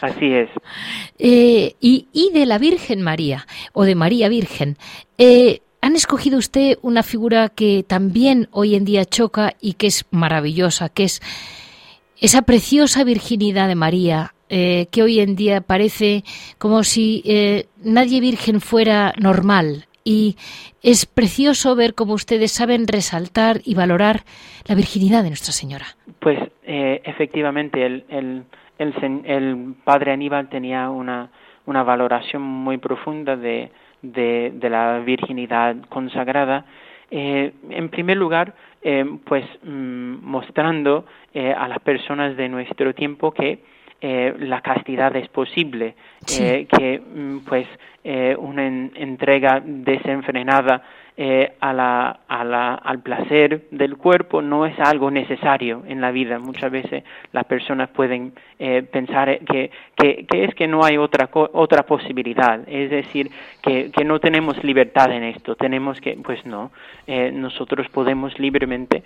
Así 0.00 0.32
es. 0.32 0.48
Eh, 1.18 1.76
y, 1.80 2.08
y, 2.12 2.30
de 2.34 2.44
la 2.44 2.58
Virgen 2.58 3.00
María, 3.00 3.46
o 3.72 3.84
de 3.84 3.94
María 3.94 4.28
Virgen, 4.28 4.76
han 5.80 5.96
escogido 5.96 6.36
usted 6.36 6.76
una 6.82 7.02
figura 7.02 7.48
que 7.48 7.86
también 7.88 8.48
hoy 8.50 8.74
en 8.74 8.84
día 8.84 9.06
choca 9.06 9.54
y 9.58 9.74
que 9.74 9.86
es 9.86 10.04
maravillosa, 10.10 10.90
que 10.90 11.04
es 11.04 11.22
esa 12.20 12.42
preciosa 12.42 13.02
virginidad 13.02 13.66
de 13.66 13.76
María, 13.76 14.34
eh, 14.48 14.86
que 14.92 15.02
hoy 15.02 15.18
en 15.18 15.34
día 15.34 15.60
parece 15.60 16.22
como 16.58 16.84
si 16.84 17.22
eh, 17.26 17.66
nadie 17.82 18.20
virgen 18.20 18.60
fuera 18.60 19.12
normal. 19.20 19.86
Y 20.04 20.36
es 20.84 21.04
precioso 21.04 21.74
ver 21.74 21.94
cómo 21.94 22.14
ustedes 22.14 22.52
saben 22.52 22.86
resaltar 22.86 23.56
y 23.64 23.74
valorar 23.74 24.20
la 24.68 24.76
virginidad 24.76 25.24
de 25.24 25.30
Nuestra 25.30 25.52
Señora. 25.52 25.86
Pues 26.20 26.38
eh, 26.62 27.02
efectivamente, 27.04 27.84
el, 27.84 28.04
el, 28.78 29.74
padre 29.82 30.12
Aníbal 30.12 30.48
tenía 30.48 30.90
una, 30.90 31.28
una 31.66 31.82
valoración 31.82 32.42
muy 32.42 32.78
profunda 32.78 33.34
de, 33.34 33.72
de, 34.02 34.70
la 34.70 35.00
virginidad 35.00 35.74
consagrada. 35.88 36.66
en 37.10 37.88
primer 37.88 38.16
lugar, 38.16 38.54
pues 39.24 39.44
mm, 39.64 40.18
mostrando 40.22 41.04
a 41.34 41.66
las 41.66 41.80
personas 41.80 42.36
de 42.36 42.48
nuestro 42.48 42.94
tiempo 42.94 43.32
que 43.32 43.58
eh, 44.00 44.34
la 44.38 44.60
castidad 44.60 45.14
es 45.16 45.28
posible, 45.28 45.94
eh, 46.38 46.66
que 46.66 46.98
mm, 47.00 47.38
pues 47.46 47.66
eh, 48.04 48.36
una 48.38 48.66
entrega 48.66 49.62
desenfrenada 49.64 50.82
eh, 51.18 51.54
a 51.60 51.72
la, 51.72 52.20
a 52.28 52.44
la, 52.44 52.74
al 52.74 53.00
placer 53.00 53.62
del 53.70 53.96
cuerpo 53.96 54.42
no 54.42 54.66
es 54.66 54.78
algo 54.78 55.10
necesario 55.10 55.82
en 55.88 56.02
la 56.02 56.10
vida. 56.10 56.38
Muchas 56.38 56.70
veces 56.70 57.04
las 57.32 57.46
personas 57.46 57.88
pueden 57.88 58.34
eh, 58.58 58.82
pensar 58.82 59.38
que, 59.38 59.70
que, 59.96 60.26
es 60.28 60.54
que 60.54 60.66
no 60.66 60.84
hay 60.84 60.98
otra, 60.98 61.30
otra 61.32 61.84
posibilidad, 61.84 62.60
es 62.68 62.90
decir, 62.90 63.30
que, 63.62 63.90
que 63.90 64.04
no 64.04 64.20
tenemos 64.20 64.62
libertad 64.62 65.10
en 65.10 65.22
esto, 65.22 65.56
tenemos 65.56 66.02
que, 66.02 66.18
pues 66.22 66.44
no, 66.44 66.70
eh, 67.06 67.30
nosotros 67.32 67.88
podemos 67.88 68.38
libremente 68.38 69.02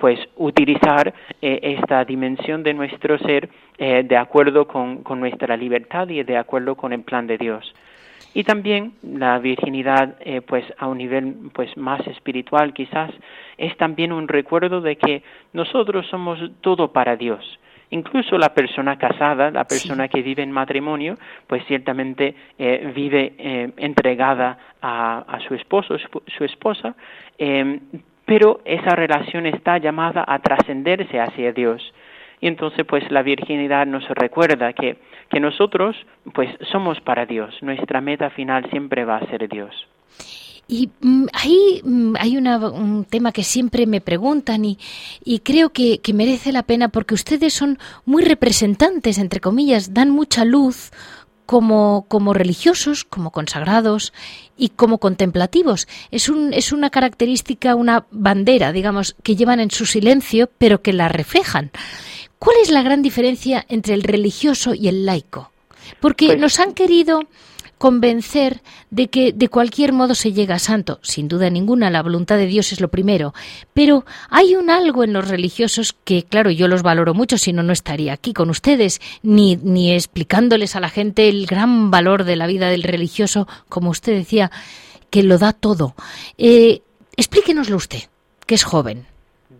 pues 0.00 0.18
utilizar 0.36 1.14
esta 1.40 2.04
dimensión 2.04 2.64
de 2.64 2.74
nuestro 2.74 3.18
ser 3.18 3.48
de 3.78 4.16
acuerdo 4.16 4.66
con, 4.66 5.02
con 5.02 5.20
nuestra 5.20 5.56
libertad 5.56 6.08
y 6.08 6.22
de 6.24 6.36
acuerdo 6.36 6.74
con 6.74 6.92
el 6.92 7.02
plan 7.02 7.26
de 7.26 7.38
Dios 7.38 7.72
y 8.34 8.44
también 8.44 8.94
la 9.02 9.38
virginidad 9.38 10.16
eh, 10.20 10.40
pues 10.40 10.64
a 10.78 10.86
un 10.88 10.98
nivel 10.98 11.34
pues 11.52 11.76
más 11.76 12.06
espiritual 12.06 12.72
quizás 12.72 13.10
es 13.58 13.76
también 13.76 14.12
un 14.12 14.28
recuerdo 14.28 14.80
de 14.80 14.96
que 14.96 15.22
nosotros 15.52 16.06
somos 16.08 16.38
todo 16.60 16.92
para 16.92 17.16
Dios. 17.16 17.58
Incluso 17.90 18.38
la 18.38 18.54
persona 18.54 18.96
casada 18.96 19.50
la 19.50 19.64
persona 19.64 20.08
que 20.08 20.22
vive 20.22 20.42
en 20.42 20.50
matrimonio 20.50 21.18
pues 21.46 21.62
ciertamente 21.66 22.34
eh, 22.58 22.90
vive 22.94 23.34
eh, 23.38 23.70
entregada 23.76 24.58
a, 24.80 25.18
a, 25.28 25.40
su 25.40 25.54
esposo 25.54 25.96
su 25.98 26.44
esposa 26.44 26.94
em, 27.36 27.80
pero 28.24 28.60
esa 28.64 28.94
relación 28.94 29.46
está 29.46 29.78
llamada 29.78 30.24
a 30.26 30.38
trascenderse 30.38 31.20
hacia 31.20 31.52
Dios. 31.52 31.82
Y 32.40 32.46
entonces 32.46 32.84
pues 32.86 33.08
la 33.10 33.22
virginidad 33.22 33.86
nos 33.86 34.08
recuerda 34.08 34.72
que, 34.72 34.96
que 35.32 35.40
nosotros 35.40 35.96
pues 36.34 36.50
somos 36.70 37.00
para 37.00 37.26
Dios, 37.26 37.54
nuestra 37.62 38.00
meta 38.00 38.30
final 38.30 38.68
siempre 38.70 39.04
va 39.04 39.16
a 39.16 39.26
ser 39.26 39.48
Dios. 39.48 39.74
Y 40.68 40.90
mm, 41.00 41.26
ahí 41.32 41.80
mm, 41.82 42.14
hay 42.18 42.36
un 42.36 43.04
tema 43.08 43.32
que 43.32 43.42
siempre 43.42 43.86
me 43.86 44.00
preguntan 44.00 44.64
y, 44.64 44.78
y 45.24 45.40
creo 45.40 45.70
que, 45.70 45.98
que, 45.98 46.14
merece 46.14 46.52
la 46.52 46.62
pena 46.62 46.88
porque 46.88 47.14
ustedes 47.14 47.52
son 47.52 47.78
muy 48.04 48.22
representantes, 48.22 49.18
entre 49.18 49.40
comillas, 49.40 49.92
dan 49.92 50.10
mucha 50.10 50.44
luz 50.44 50.92
como, 51.46 52.06
como 52.08 52.32
religiosos, 52.32 53.04
como 53.04 53.30
consagrados 53.30 54.12
y 54.56 54.70
como 54.70 54.98
contemplativos. 54.98 55.88
Es, 56.10 56.28
un, 56.28 56.52
es 56.52 56.72
una 56.72 56.90
característica, 56.90 57.74
una 57.74 58.06
bandera, 58.10 58.72
digamos, 58.72 59.16
que 59.22 59.36
llevan 59.36 59.60
en 59.60 59.70
su 59.70 59.84
silencio, 59.86 60.48
pero 60.58 60.82
que 60.82 60.92
la 60.92 61.08
reflejan. 61.08 61.70
¿Cuál 62.42 62.56
es 62.60 62.72
la 62.72 62.82
gran 62.82 63.02
diferencia 63.02 63.64
entre 63.68 63.94
el 63.94 64.02
religioso 64.02 64.74
y 64.74 64.88
el 64.88 65.06
laico? 65.06 65.52
Porque 66.00 66.26
pues 66.26 66.40
nos 66.40 66.58
han 66.58 66.74
querido 66.74 67.20
convencer 67.78 68.62
de 68.90 69.06
que 69.06 69.32
de 69.32 69.46
cualquier 69.46 69.92
modo 69.92 70.16
se 70.16 70.32
llega 70.32 70.56
a 70.56 70.58
santo. 70.58 70.98
Sin 71.02 71.28
duda 71.28 71.50
ninguna, 71.50 71.88
la 71.88 72.02
voluntad 72.02 72.38
de 72.38 72.46
Dios 72.46 72.72
es 72.72 72.80
lo 72.80 72.88
primero. 72.88 73.32
Pero 73.74 74.04
hay 74.28 74.56
un 74.56 74.70
algo 74.70 75.04
en 75.04 75.12
los 75.12 75.28
religiosos 75.28 75.92
que, 75.92 76.24
claro, 76.24 76.50
yo 76.50 76.66
los 76.66 76.82
valoro 76.82 77.14
mucho, 77.14 77.38
si 77.38 77.52
no, 77.52 77.62
no 77.62 77.72
estaría 77.72 78.12
aquí 78.12 78.32
con 78.32 78.50
ustedes, 78.50 79.00
ni, 79.22 79.54
ni 79.54 79.92
explicándoles 79.92 80.74
a 80.74 80.80
la 80.80 80.88
gente 80.88 81.28
el 81.28 81.46
gran 81.46 81.92
valor 81.92 82.24
de 82.24 82.34
la 82.34 82.48
vida 82.48 82.70
del 82.70 82.82
religioso, 82.82 83.46
como 83.68 83.90
usted 83.90 84.16
decía, 84.16 84.50
que 85.10 85.22
lo 85.22 85.38
da 85.38 85.52
todo. 85.52 85.94
Eh, 86.38 86.82
explíquenoslo 87.16 87.76
usted, 87.76 88.00
que 88.46 88.56
es 88.56 88.64
joven. 88.64 89.06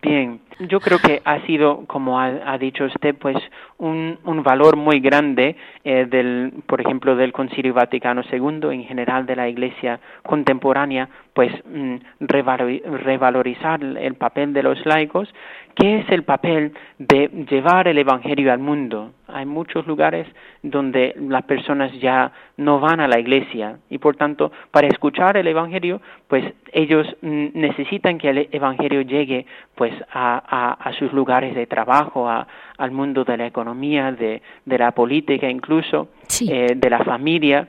Bien, 0.03 0.41
yo 0.69 0.81
creo 0.81 0.99
que 0.99 1.23
ha 1.25 1.41
sido, 1.47 1.85
como 1.87 2.21
ha, 2.21 2.59
dicho 2.59 2.85
usted, 2.85 3.15
pues 3.15 3.37
un, 3.79 4.19
un 4.25 4.43
valor 4.43 4.77
muy 4.77 5.01
grande 5.01 5.57
eh, 5.85 6.07
del, 6.09 6.53
por 6.67 6.81
ejemplo, 6.81 7.17
del 7.17 7.33
Concilio 7.33 7.75
Vaticano 7.75 8.23
II, 8.31 8.69
en 8.73 8.85
general 8.85 9.27
de 9.27 9.37
la 9.37 9.49
Iglesia 9.49 10.01
contemporánea, 10.23 11.09
pues 11.35 11.53
mm, 11.65 11.97
revalorizar 12.21 13.83
el 13.83 14.15
papel 14.15 14.53
de 14.53 14.63
los 14.63 14.85
laicos, 14.85 15.33
que 15.75 15.99
es 15.99 16.09
el 16.11 16.23
papel 16.25 16.73
de 16.99 17.29
llevar 17.51 17.89
el 17.89 17.99
Evangelio 17.99 18.53
al 18.53 18.59
mundo. 18.59 19.13
Hay 19.29 19.47
muchos 19.47 19.87
lugares 19.87 20.27
donde 20.63 21.15
las 21.19 21.45
personas 21.45 21.93
ya 22.01 22.33
no 22.57 22.81
van 22.81 23.01
a 23.01 23.09
la 23.09 23.19
iglesia 23.19 23.79
y 23.89 23.99
por 23.99 24.17
tanto 24.17 24.53
para 24.71 24.89
escuchar 24.89 25.37
el 25.37 25.47
Evangelio 25.47 26.01
pues 26.29 26.45
ellos 26.73 27.07
necesitan 27.23 28.19
que 28.19 28.31
el 28.31 28.49
Evangelio 28.53 29.03
llegue 29.03 29.47
pues 29.75 29.93
a, 30.13 30.77
a, 30.79 30.93
sus 30.95 31.13
lugares 31.13 31.55
de 31.55 31.67
trabajo, 31.67 32.29
a, 32.29 32.47
al 32.79 32.91
mundo 32.91 33.25
de 33.25 33.37
la 33.37 33.47
economía, 33.47 34.13
de, 34.13 34.43
de 34.65 34.79
la 34.79 34.93
política 34.93 35.49
incluso, 35.49 36.09
eh, 36.49 36.75
de 36.75 36.91
la 36.91 37.05
familia. 37.05 37.67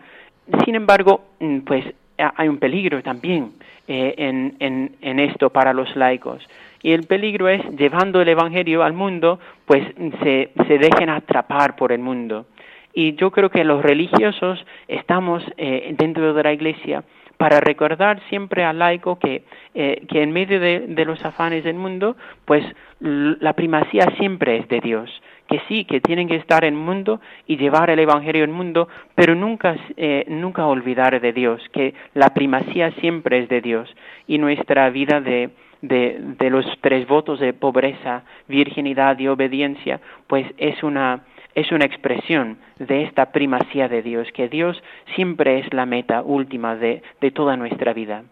Sin 0.65 0.75
embargo, 0.75 1.21
mm, 1.39 1.59
pues 1.59 1.85
hay 2.17 2.47
un 2.47 2.57
peligro 2.57 3.01
también 3.01 3.53
eh, 3.87 4.13
en, 4.17 4.55
en, 4.59 4.95
en 5.01 5.19
esto 5.19 5.49
para 5.49 5.73
los 5.73 5.95
laicos. 5.95 6.47
Y 6.83 6.91
el 6.91 7.07
peligro 7.07 7.47
es, 7.47 7.61
llevando 7.75 8.21
el 8.21 8.27
Evangelio 8.27 8.83
al 8.83 8.93
mundo, 8.93 9.39
pues 9.65 9.83
se, 10.21 10.51
se 10.67 10.77
dejen 10.77 11.09
atrapar 11.09 11.75
por 11.75 11.91
el 11.91 11.99
mundo. 11.99 12.45
Y 12.93 13.15
yo 13.15 13.31
creo 13.31 13.49
que 13.49 13.63
los 13.63 13.81
religiosos 13.81 14.63
estamos 14.87 15.43
eh, 15.57 15.95
dentro 15.97 16.33
de 16.33 16.43
la 16.43 16.53
Iglesia 16.53 17.03
para 17.37 17.59
recordar 17.59 18.21
siempre 18.29 18.63
al 18.63 18.77
laico 18.77 19.17
que, 19.17 19.43
eh, 19.73 20.05
que 20.07 20.21
en 20.21 20.31
medio 20.31 20.59
de, 20.59 20.81
de, 20.81 21.05
los 21.05 21.25
afanes 21.25 21.63
del 21.63 21.75
mundo, 21.75 22.15
pues 22.45 22.63
la 22.99 23.53
primacía 23.53 24.05
siempre 24.17 24.57
es 24.57 24.67
de 24.67 24.79
Dios 24.79 25.09
que 25.49 25.61
sí, 25.67 25.85
que 25.85 26.01
tienen 26.01 26.27
que 26.27 26.35
estar 26.35 26.63
en 26.63 26.73
el 26.73 26.79
mundo 26.79 27.19
y 27.47 27.57
llevar 27.57 27.89
el 27.89 27.99
Evangelio 27.99 28.43
al 28.43 28.49
mundo, 28.49 28.87
pero 29.13 29.35
nunca, 29.35 29.75
eh, 29.97 30.25
nunca 30.27 30.65
olvidar 30.65 31.19
de 31.19 31.33
Dios, 31.33 31.61
que 31.71 31.93
la 32.13 32.33
primacía 32.33 32.91
siempre 32.93 33.39
es 33.39 33.49
de 33.49 33.61
Dios 33.61 33.93
y 34.27 34.37
nuestra 34.37 34.89
vida 34.89 35.21
de, 35.21 35.49
de, 35.83 36.49
los 36.49 36.65
tres 36.81 37.07
votos 37.07 37.39
de 37.39 37.53
pobreza, 37.53 38.23
virginidad 38.47 39.19
y 39.19 39.27
obediencia, 39.27 39.99
pues 40.27 40.47
es 40.57 40.81
una, 40.81 41.25
es 41.55 41.71
una 41.71 41.85
expresión 41.85 42.57
de 42.79 43.03
esta 43.03 43.31
primacía 43.31 43.89
de 43.89 44.01
Dios, 44.01 44.27
que 44.33 44.47
Dios 44.47 44.81
siempre 45.15 45.59
es 45.59 45.73
la 45.73 45.85
meta 45.85 46.23
última 46.23 46.75
de, 46.75 47.03
de 47.19 47.31
toda 47.31 47.57
nuestra 47.57 47.93
vida. 47.93 48.23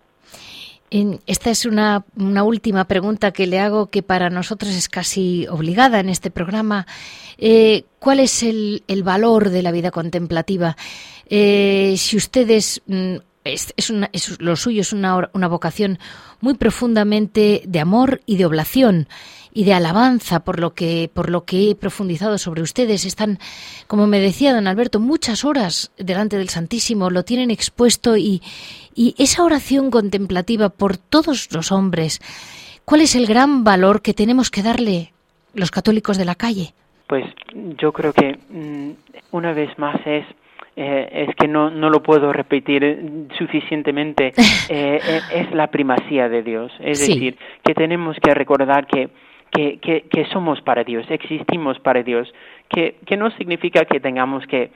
Esta 1.25 1.51
es 1.51 1.65
una, 1.65 2.03
una, 2.17 2.43
última 2.43 2.83
pregunta 2.83 3.31
que 3.31 3.47
le 3.47 3.59
hago 3.59 3.89
que 3.89 4.03
para 4.03 4.29
nosotros 4.29 4.71
es 4.71 4.89
casi 4.89 5.47
obligada 5.47 6.01
en 6.01 6.09
este 6.09 6.31
programa. 6.31 6.85
Eh, 7.37 7.85
¿Cuál 7.97 8.19
es 8.19 8.43
el, 8.43 8.83
el, 8.89 9.01
valor 9.01 9.51
de 9.51 9.61
la 9.61 9.71
vida 9.71 9.91
contemplativa? 9.91 10.75
Eh, 11.29 11.95
si 11.95 12.17
ustedes 12.17 12.81
mm, 12.87 13.15
es, 13.43 13.73
es, 13.77 13.89
una, 13.89 14.09
es, 14.13 14.39
lo 14.39 14.55
suyo 14.55 14.81
es 14.81 14.93
una, 14.93 15.29
una 15.33 15.47
vocación 15.47 15.99
muy 16.39 16.53
profundamente 16.55 17.63
de 17.65 17.79
amor 17.79 18.21
y 18.25 18.37
de 18.37 18.45
oblación 18.45 19.07
y 19.53 19.65
de 19.65 19.73
alabanza 19.73 20.41
por 20.41 20.59
lo 20.59 20.73
que 20.73 21.09
por 21.13 21.29
lo 21.29 21.43
que 21.43 21.71
he 21.71 21.75
profundizado 21.75 22.37
sobre 22.37 22.61
ustedes 22.61 23.05
están 23.05 23.39
como 23.87 24.07
me 24.07 24.19
decía 24.19 24.53
don 24.53 24.67
Alberto 24.67 24.99
muchas 24.99 25.43
horas 25.43 25.91
delante 25.97 26.37
del 26.37 26.49
Santísimo 26.49 27.09
lo 27.09 27.23
tienen 27.23 27.51
expuesto 27.51 28.15
y, 28.15 28.41
y 28.95 29.13
esa 29.17 29.43
oración 29.43 29.91
contemplativa 29.91 30.69
por 30.69 30.97
todos 30.97 31.49
los 31.51 31.71
hombres 31.71 32.21
¿cuál 32.85 33.01
es 33.01 33.15
el 33.15 33.25
gran 33.25 33.63
valor 33.63 34.01
que 34.01 34.13
tenemos 34.13 34.49
que 34.49 34.63
darle 34.63 35.11
los 35.53 35.71
católicos 35.71 36.17
de 36.17 36.25
la 36.25 36.35
calle? 36.35 36.73
Pues 37.07 37.25
yo 37.77 37.91
creo 37.91 38.13
que 38.13 38.39
mm, 38.49 38.91
una 39.31 39.53
vez 39.53 39.77
más 39.77 39.99
es 40.05 40.25
eh, 40.75 41.27
es 41.27 41.35
que 41.35 41.47
no, 41.47 41.69
no 41.69 41.89
lo 41.89 42.01
puedo 42.01 42.31
repetir 42.31 43.27
suficientemente, 43.37 44.33
eh, 44.69 44.99
eh, 45.03 45.21
es 45.33 45.51
la 45.51 45.67
primacía 45.67 46.29
de 46.29 46.43
Dios. 46.43 46.71
Es 46.79 46.99
decir, 46.99 47.37
que 47.63 47.73
tenemos 47.73 48.17
que 48.21 48.33
recordar 48.33 48.87
que 48.87 49.09
que, 49.51 49.79
que, 49.79 50.03
que 50.03 50.25
somos 50.27 50.61
para 50.61 50.83
Dios, 50.83 51.05
existimos 51.09 51.77
para 51.79 52.01
Dios, 52.03 52.33
que, 52.69 52.95
que 53.05 53.17
no 53.17 53.31
significa 53.31 53.83
que 53.85 53.99
tengamos 53.99 54.47
que, 54.47 54.71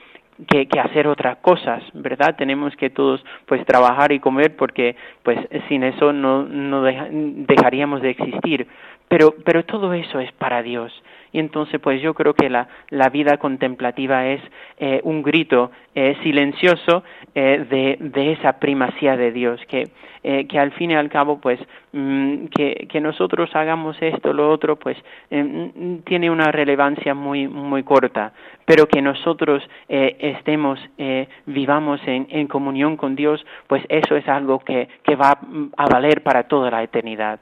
que, 0.47 0.67
que, 0.67 0.79
hacer 0.79 1.07
otras 1.07 1.37
cosas, 1.37 1.81
¿verdad? 1.93 2.35
Tenemos 2.37 2.75
que 2.75 2.89
todos 2.89 3.23
pues 3.45 3.65
trabajar 3.65 4.11
y 4.11 4.19
comer 4.19 4.55
porque 4.57 4.95
pues 5.23 5.39
sin 5.69 5.83
eso 5.83 6.11
no, 6.11 6.43
no 6.43 6.83
dejaríamos 6.83 8.01
de 8.01 8.09
existir. 8.09 8.67
Pero, 9.07 9.35
pero 9.43 9.63
todo 9.65 9.93
eso 9.93 10.19
es 10.19 10.31
para 10.33 10.63
Dios 10.63 10.91
y 11.35 11.39
entonces 11.39 11.81
pues 11.81 12.01
yo 12.01 12.13
creo 12.13 12.33
que 12.33 12.49
la, 12.49 12.69
la 12.91 13.09
vida 13.09 13.35
contemplativa 13.35 14.25
es 14.25 14.41
eh, 14.77 15.01
un 15.03 15.21
grito 15.21 15.69
eh, 15.93 16.15
silencioso 16.23 17.03
eh, 17.33 17.65
de, 17.69 17.97
de, 17.99 18.31
esa 18.31 18.53
primacía 18.53 19.17
de 19.17 19.33
Dios, 19.33 19.59
que, 19.67 19.89
eh, 20.23 20.47
que 20.47 20.57
al 20.57 20.71
fin 20.71 20.91
y 20.91 20.95
al 20.95 21.09
cabo 21.09 21.41
pues 21.41 21.59
mm, 21.91 22.45
que, 22.45 22.87
que, 22.89 23.01
nosotros 23.01 23.49
hagamos 23.53 23.97
esto, 24.01 24.31
lo 24.31 24.49
otro, 24.49 24.77
pues 24.77 24.95
eh, 25.29 25.43
mm, 25.43 26.03
tiene 26.05 26.31
una 26.31 26.53
relevancia 26.53 27.13
muy, 27.13 27.49
muy 27.49 27.83
corta, 27.83 28.31
pero 28.63 28.87
que 28.87 29.01
nosotros 29.01 29.61
eh, 29.89 30.15
estemos, 30.19 30.79
vivamos 31.45 31.99
en, 32.05 32.27
en 32.29 32.47
comunión 32.47 32.95
con 32.95 33.17
Dios, 33.17 33.45
pues 33.67 33.83
eso 33.89 34.15
es 34.15 34.25
algo 34.29 34.59
que, 34.59 34.87
que 35.03 35.17
va 35.17 35.37
a 35.75 35.85
valer 35.87 36.23
para 36.23 36.43
toda 36.43 36.71
la 36.71 36.81
eternidad. 36.81 37.41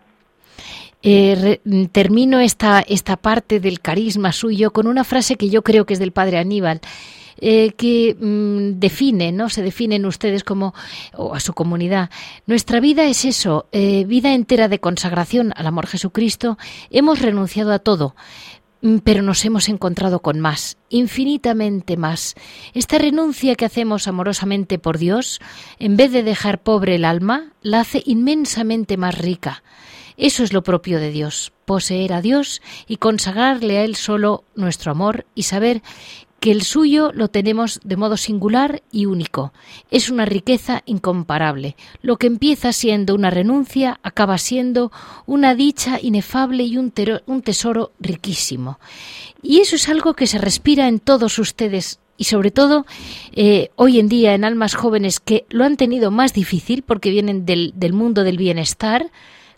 Eh, 1.05 1.59
termino 1.91 2.39
esta, 2.39 2.79
esta 2.79 3.17
parte 3.17 3.59
del 3.59 3.81
carisma 3.81 4.31
suyo 4.31 4.71
con 4.71 4.87
una 4.87 5.03
frase 5.03 5.35
que 5.35 5.49
yo 5.49 5.61
creo 5.61 5.85
que 5.85 5.93
es 5.93 5.99
del 5.99 6.13
padre 6.13 6.37
Aníbal. 6.37 6.81
Eh, 7.45 7.73
que 7.75 8.15
mm, 8.17 8.79
define, 8.79 9.31
¿no? 9.31 9.49
Se 9.49 9.63
definen 9.63 10.05
ustedes 10.05 10.43
como, 10.43 10.73
o 11.13 11.33
a 11.35 11.41
su 11.41 11.53
comunidad. 11.53 12.09
Nuestra 12.45 12.79
vida 12.79 13.05
es 13.05 13.25
eso, 13.25 13.67
eh, 13.71 14.05
vida 14.05 14.33
entera 14.33 14.69
de 14.69 14.79
consagración 14.79 15.51
al 15.57 15.67
amor 15.67 15.87
Jesucristo. 15.87 16.57
Hemos 16.89 17.19
renunciado 17.19 17.73
a 17.73 17.79
todo, 17.79 18.15
mm, 18.81 18.99
pero 18.99 19.23
nos 19.23 19.43
hemos 19.43 19.67
encontrado 19.67 20.21
con 20.21 20.39
más, 20.39 20.77
infinitamente 20.89 21.97
más. 21.97 22.35
Esta 22.73 22.97
renuncia 22.97 23.55
que 23.55 23.65
hacemos 23.65 24.07
amorosamente 24.07 24.79
por 24.79 24.97
Dios, 24.97 25.41
en 25.79 25.97
vez 25.97 26.11
de 26.13 26.23
dejar 26.23 26.61
pobre 26.61 26.95
el 26.95 27.03
alma, 27.03 27.51
la 27.61 27.81
hace 27.81 28.03
inmensamente 28.05 28.95
más 28.95 29.17
rica. 29.17 29.63
Eso 30.17 30.43
es 30.43 30.53
lo 30.53 30.63
propio 30.63 30.99
de 30.99 31.11
Dios, 31.11 31.53
poseer 31.65 32.13
a 32.13 32.21
Dios 32.21 32.61
y 32.87 32.97
consagrarle 32.97 33.77
a 33.77 33.83
Él 33.83 33.95
solo 33.95 34.43
nuestro 34.55 34.91
amor 34.91 35.25
y 35.35 35.43
saber 35.43 35.81
que 36.43 36.51
el 36.51 36.63
suyo 36.63 37.13
lo 37.13 37.29
tenemos 37.29 37.79
de 37.85 37.95
modo 37.95 38.17
singular 38.17 38.83
y 38.91 39.05
único. 39.05 39.53
Es 39.91 40.09
una 40.09 40.25
riqueza 40.25 40.83
incomparable. 40.85 41.77
Lo 42.01 42.17
que 42.17 42.27
empieza 42.27 42.73
siendo 42.73 43.15
una 43.15 43.29
renuncia 43.29 44.01
acaba 44.03 44.37
siendo 44.37 44.91
una 45.25 45.55
dicha 45.55 46.01
inefable 46.01 46.65
y 46.65 46.77
un, 46.77 46.91
tesoro 46.91 47.93
riquísimo. 48.01 48.77
Y 49.41 49.59
eso 49.61 49.77
es 49.77 49.87
algo 49.87 50.15
que 50.15 50.27
se 50.27 50.37
respira 50.37 50.89
en 50.89 50.99
todos 50.99 51.39
ustedes 51.39 52.01
y 52.17 52.25
sobre 52.25 52.51
todo 52.51 52.85
eh, 53.31 53.69
hoy 53.77 54.01
en 54.01 54.09
día 54.09 54.33
en 54.33 54.43
almas 54.43 54.75
jóvenes 54.75 55.21
que 55.21 55.45
lo 55.47 55.63
han 55.63 55.77
tenido 55.77 56.11
más 56.11 56.33
difícil 56.33 56.81
porque 56.81 57.09
vienen 57.09 57.45
del, 57.45 57.71
del 57.77 57.93
mundo 57.93 58.25
del 58.25 58.35
bienestar, 58.35 59.11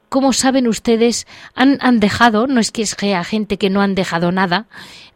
¿Cómo 0.10 0.34
saben 0.34 0.68
ustedes? 0.68 1.28
Han, 1.56 1.78
han 1.82 2.00
dejado, 2.00 2.48
no 2.48 2.60
es 2.60 2.72
que 2.72 2.82
es 2.82 2.96
a 3.02 3.24
gente 3.24 3.58
que 3.58 3.70
no 3.70 3.82
han 3.82 3.96
dejado 3.96 4.32
nada, 4.32 4.68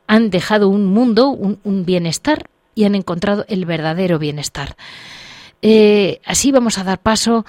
han 0.07 0.29
dejado 0.29 0.69
un 0.69 0.85
mundo, 0.85 1.29
un, 1.29 1.85
bienestar 1.85 2.49
y 2.75 2.85
han 2.85 2.95
encontrado 2.95 3.45
el 3.47 3.65
verdadero 3.65 4.19
bienestar. 4.19 4.75
Eh, 5.61 6.19
así 6.25 6.51
vamos 6.51 6.77
a 6.77 6.83
dar 6.83 6.99
paso 6.99 7.45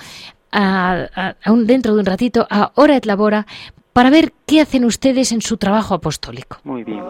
a, 0.53 1.35
un, 1.47 1.67
dentro 1.67 1.95
de 1.95 2.01
un 2.01 2.07
ratito 2.07 2.47
a 2.51 2.73
Hora 2.75 2.97
et 2.97 3.07
Labora 3.07 3.47
para 3.93 4.11
ver 4.11 4.33
qué 4.47 4.61
hacen 4.61 4.85
ustedes 4.85 5.33
en 5.33 5.41
su 5.43 5.57
trabajo 5.57 5.95
apostólico. 5.95 6.59
Muy 6.65 6.85
bien. 6.85 7.03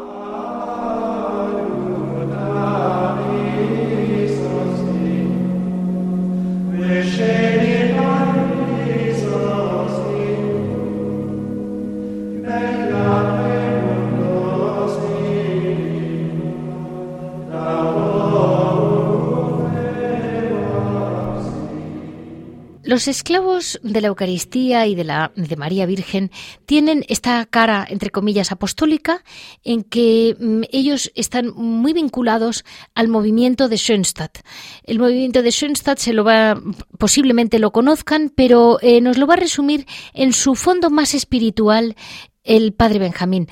Los 22.90 23.06
esclavos 23.06 23.78
de 23.84 24.00
la 24.00 24.08
Eucaristía 24.08 24.84
y 24.88 24.96
de 24.96 25.04
la 25.04 25.30
de 25.36 25.54
María 25.54 25.86
Virgen 25.86 26.32
tienen 26.66 27.04
esta 27.06 27.46
cara 27.46 27.86
entre 27.88 28.10
comillas 28.10 28.50
apostólica 28.50 29.22
en 29.62 29.84
que 29.84 30.36
mm, 30.36 30.62
ellos 30.72 31.12
están 31.14 31.52
muy 31.54 31.92
vinculados 31.92 32.64
al 32.96 33.06
movimiento 33.06 33.68
de 33.68 33.76
Schönstatt. 33.76 34.38
El 34.82 34.98
movimiento 34.98 35.40
de 35.40 35.52
Schönstatt 35.52 36.00
se 36.00 36.12
lo 36.12 36.24
va 36.24 36.60
posiblemente 36.98 37.60
lo 37.60 37.70
conozcan, 37.70 38.32
pero 38.34 38.80
eh, 38.82 39.00
nos 39.00 39.18
lo 39.18 39.28
va 39.28 39.34
a 39.34 39.36
resumir 39.36 39.86
en 40.12 40.32
su 40.32 40.56
fondo 40.56 40.90
más 40.90 41.14
espiritual 41.14 41.94
el 42.42 42.72
padre 42.72 42.98
Benjamín. 42.98 43.46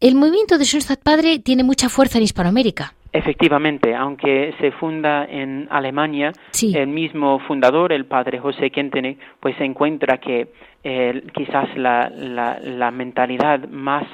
El 0.00 0.16
movimiento 0.16 0.58
de 0.58 0.64
Schoenstatt 0.64 1.00
Padre 1.00 1.38
tiene 1.38 1.62
mucha 1.62 1.88
fuerza 1.88 2.18
en 2.18 2.24
Hispanoamérica. 2.24 2.96
Efectivamente, 3.12 3.94
aunque 3.94 4.54
se 4.60 4.70
funda 4.72 5.24
en 5.24 5.66
Alemania, 5.70 6.32
el 6.62 6.86
mismo 6.86 7.40
fundador, 7.40 7.92
el 7.92 8.04
padre 8.04 8.38
José 8.38 8.70
Kentenich, 8.70 9.18
pues 9.40 9.56
se 9.56 9.64
encuentra 9.64 10.18
que 10.18 10.48
eh, 10.84 11.24
quizás 11.34 11.76
la, 11.76 12.08
la, 12.08 12.60
la 12.60 12.90
mentalidad 12.92 13.68
más 13.68 14.04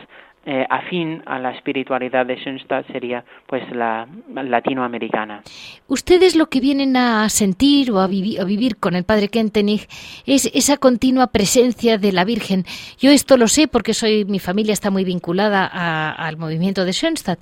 eh, 0.49 0.65
afín 0.71 1.23
a 1.27 1.41
la 1.41 1.51
espiritualidad 1.51 2.25
de 2.25 2.37
Schoenstatt 2.37 2.87
sería 2.93 3.25
pues 3.49 3.69
la 3.73 4.07
latinoamericana. 4.33 5.43
Ustedes 5.89 6.37
lo 6.37 6.47
que 6.47 6.61
vienen 6.61 6.97
a 6.97 7.29
sentir 7.29 7.91
o 7.91 7.99
a, 7.99 8.07
vivir 8.07 8.77
con 8.77 8.95
el 8.95 9.03
padre 9.03 9.27
Kentenich 9.27 9.89
es 10.25 10.49
esa 10.55 10.77
continua 10.77 11.27
presencia 11.27 11.99
de 11.99 12.13
la 12.13 12.25
Virgen. 12.25 12.63
Yo 12.97 13.11
esto 13.11 13.37
lo 13.37 13.49
sé 13.49 13.67
porque 13.67 13.93
soy 13.93 14.25
mi 14.25 14.39
familia 14.39 14.73
está 14.73 14.91
muy 14.91 15.03
vinculada 15.03 15.67
al 15.67 16.37
movimiento 16.37 16.85
de 16.85 16.93
Schoenstatt 16.93 17.41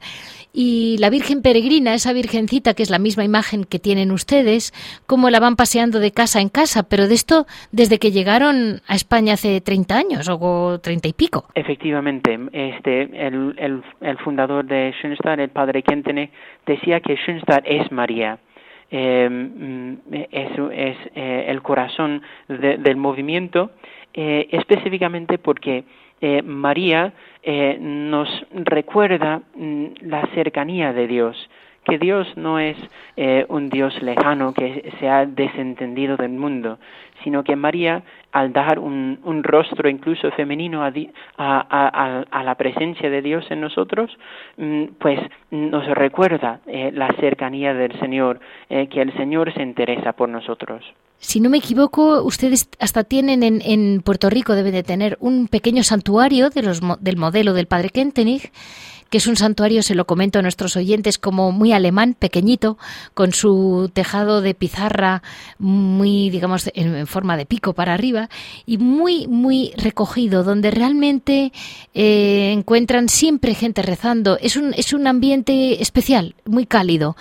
y 0.54 0.96
la 0.98 1.10
Virgen 1.10 1.42
peregrina, 1.42 1.94
esa 1.94 2.12
virgencita 2.12 2.74
que 2.74 2.84
es 2.84 2.90
la 2.90 3.00
misma 3.00 3.24
imagen 3.24 3.64
que 3.64 3.80
tienen 3.80 4.12
ustedes, 4.12 4.72
cómo 5.06 5.28
la 5.28 5.40
van 5.40 5.56
paseando 5.56 5.98
de 5.98 6.12
casa 6.12 6.40
en 6.40 6.48
casa, 6.48 6.84
pero 6.88 7.08
de 7.08 7.14
esto 7.14 7.46
desde 7.72 7.98
que 7.98 8.12
llegaron 8.12 8.80
a 8.86 8.94
España 8.94 9.34
hace 9.34 9.60
30 9.60 9.96
años 9.96 10.28
o 10.30 10.78
30 10.78 11.08
y 11.08 11.12
pico. 11.12 11.46
Efectivamente, 11.54 12.38
este, 12.52 12.93
el, 13.02 14.18
fundador 14.18 14.64
de 14.64 14.92
Schoenstatt, 15.00 15.38
el 15.38 15.50
padre 15.50 15.82
Kentene, 15.82 16.30
decía 16.66 17.00
que 17.00 17.16
Schoenstatt 17.16 17.64
es 17.66 17.90
María. 17.92 18.38
Eh, 18.90 19.28
mm, 19.28 19.94
es, 20.30 20.96
eh, 21.14 21.44
el 21.48 21.62
corazón 21.62 22.22
del 22.48 22.96
movimiento, 22.96 23.72
eh, 24.12 24.48
específicamente 24.52 25.38
porque 25.38 25.84
María 26.44 27.12
nos 27.80 28.46
recuerda 28.52 29.42
mm, 29.54 29.84
la 30.02 30.26
cercanía 30.34 30.94
de 30.94 31.06
Dios, 31.06 31.50
que 31.84 31.98
Dios 31.98 32.26
no 32.36 32.58
es 32.58 32.76
eh, 33.16 33.44
un 33.48 33.68
Dios 33.70 33.94
lejano 34.02 34.52
que 34.52 34.92
se 34.98 35.08
ha 35.08 35.26
desentendido 35.26 36.16
del 36.16 36.32
mundo, 36.32 36.78
sino 37.22 37.44
que 37.44 37.56
María, 37.56 38.02
al 38.32 38.52
dar 38.52 38.78
un, 38.78 39.18
rostro 39.42 39.88
incluso 39.88 40.30
femenino 40.32 40.82
a, 40.82 42.42
la 42.44 42.54
presencia 42.56 43.10
de 43.10 43.22
Dios 43.22 43.44
en 43.50 43.60
nosotros, 43.60 44.10
mm, 44.56 44.84
pues 44.98 45.20
nos 45.50 45.86
recuerda 45.86 46.60
la 46.66 47.08
cercanía 47.20 47.74
del 47.74 47.98
Señor, 48.00 48.40
que 48.68 49.00
el 49.00 49.12
Señor 49.16 49.52
se 49.54 49.62
interesa 49.62 50.12
por 50.12 50.28
nosotros. 50.28 50.84
Si 51.18 51.40
no 51.40 51.48
me 51.48 51.56
equivoco, 51.56 52.22
ustedes 52.22 52.68
hasta 52.80 53.02
tienen 53.02 53.42
en, 53.42 53.62
en 53.64 54.02
Puerto 54.02 54.28
Rico, 54.28 54.54
deben 54.54 54.72
de 54.72 54.82
tener 54.82 55.16
un 55.20 55.48
pequeño 55.48 55.82
santuario 55.82 56.50
de 56.50 56.62
los, 56.62 56.80
del 57.00 57.16
modelo 57.16 57.54
del 57.54 57.66
padre 57.66 57.88
Kentenich, 57.88 58.52
que 59.10 59.18
es 59.18 59.26
un 59.26 59.36
santuario, 59.36 59.82
se 59.82 59.94
lo 59.94 60.06
comento 60.06 60.38
a 60.38 60.42
nuestros 60.42 60.76
oyentes, 60.76 61.18
como 61.18 61.52
muy 61.52 61.72
alemán, 61.72 62.14
pequeñito, 62.18 62.78
con 63.14 63.32
su 63.32 63.90
tejado 63.92 64.40
de 64.40 64.54
pizarra 64.54 65.22
muy, 65.58 66.30
digamos, 66.30 66.70
en, 66.74 67.06
forma 67.06 67.36
de 67.36 67.46
pico 67.46 67.72
para 67.74 67.94
arriba 67.94 68.28
y 68.66 68.78
muy, 68.78 69.26
muy 69.26 69.72
recogido, 69.76 70.44
donde 70.44 70.70
realmente 70.70 71.52
eh, 71.94 72.52
encuentran 72.52 73.08
siempre 73.08 73.54
gente 73.54 73.82
rezando. 73.82 74.38
Es 74.40 74.56
un, 74.56 74.74
es 74.74 74.92
un 74.92 75.06
ambiente 75.06 75.82
especial, 75.82 76.34
muy 76.44 76.66
cálido. 76.66 77.16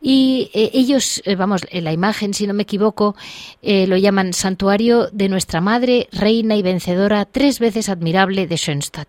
Y 0.00 0.50
eh, 0.52 0.70
ellos, 0.74 1.22
eh, 1.24 1.36
vamos, 1.36 1.62
en 1.70 1.84
la 1.84 1.92
imagen, 1.92 2.34
si 2.34 2.46
no 2.46 2.54
me 2.54 2.64
equivoco, 2.64 3.14
lo 3.62 3.96
llaman 3.96 4.32
Santuario 4.32 5.08
de 5.12 5.28
Nuestra 5.28 5.60
Madre, 5.60 6.08
Reina 6.12 6.56
y 6.56 6.62
Vencedora, 6.62 7.24
tres 7.24 7.58
veces 7.58 7.88
admirable 7.88 8.46
de 8.46 8.56
Schoenstatt. 8.56 9.08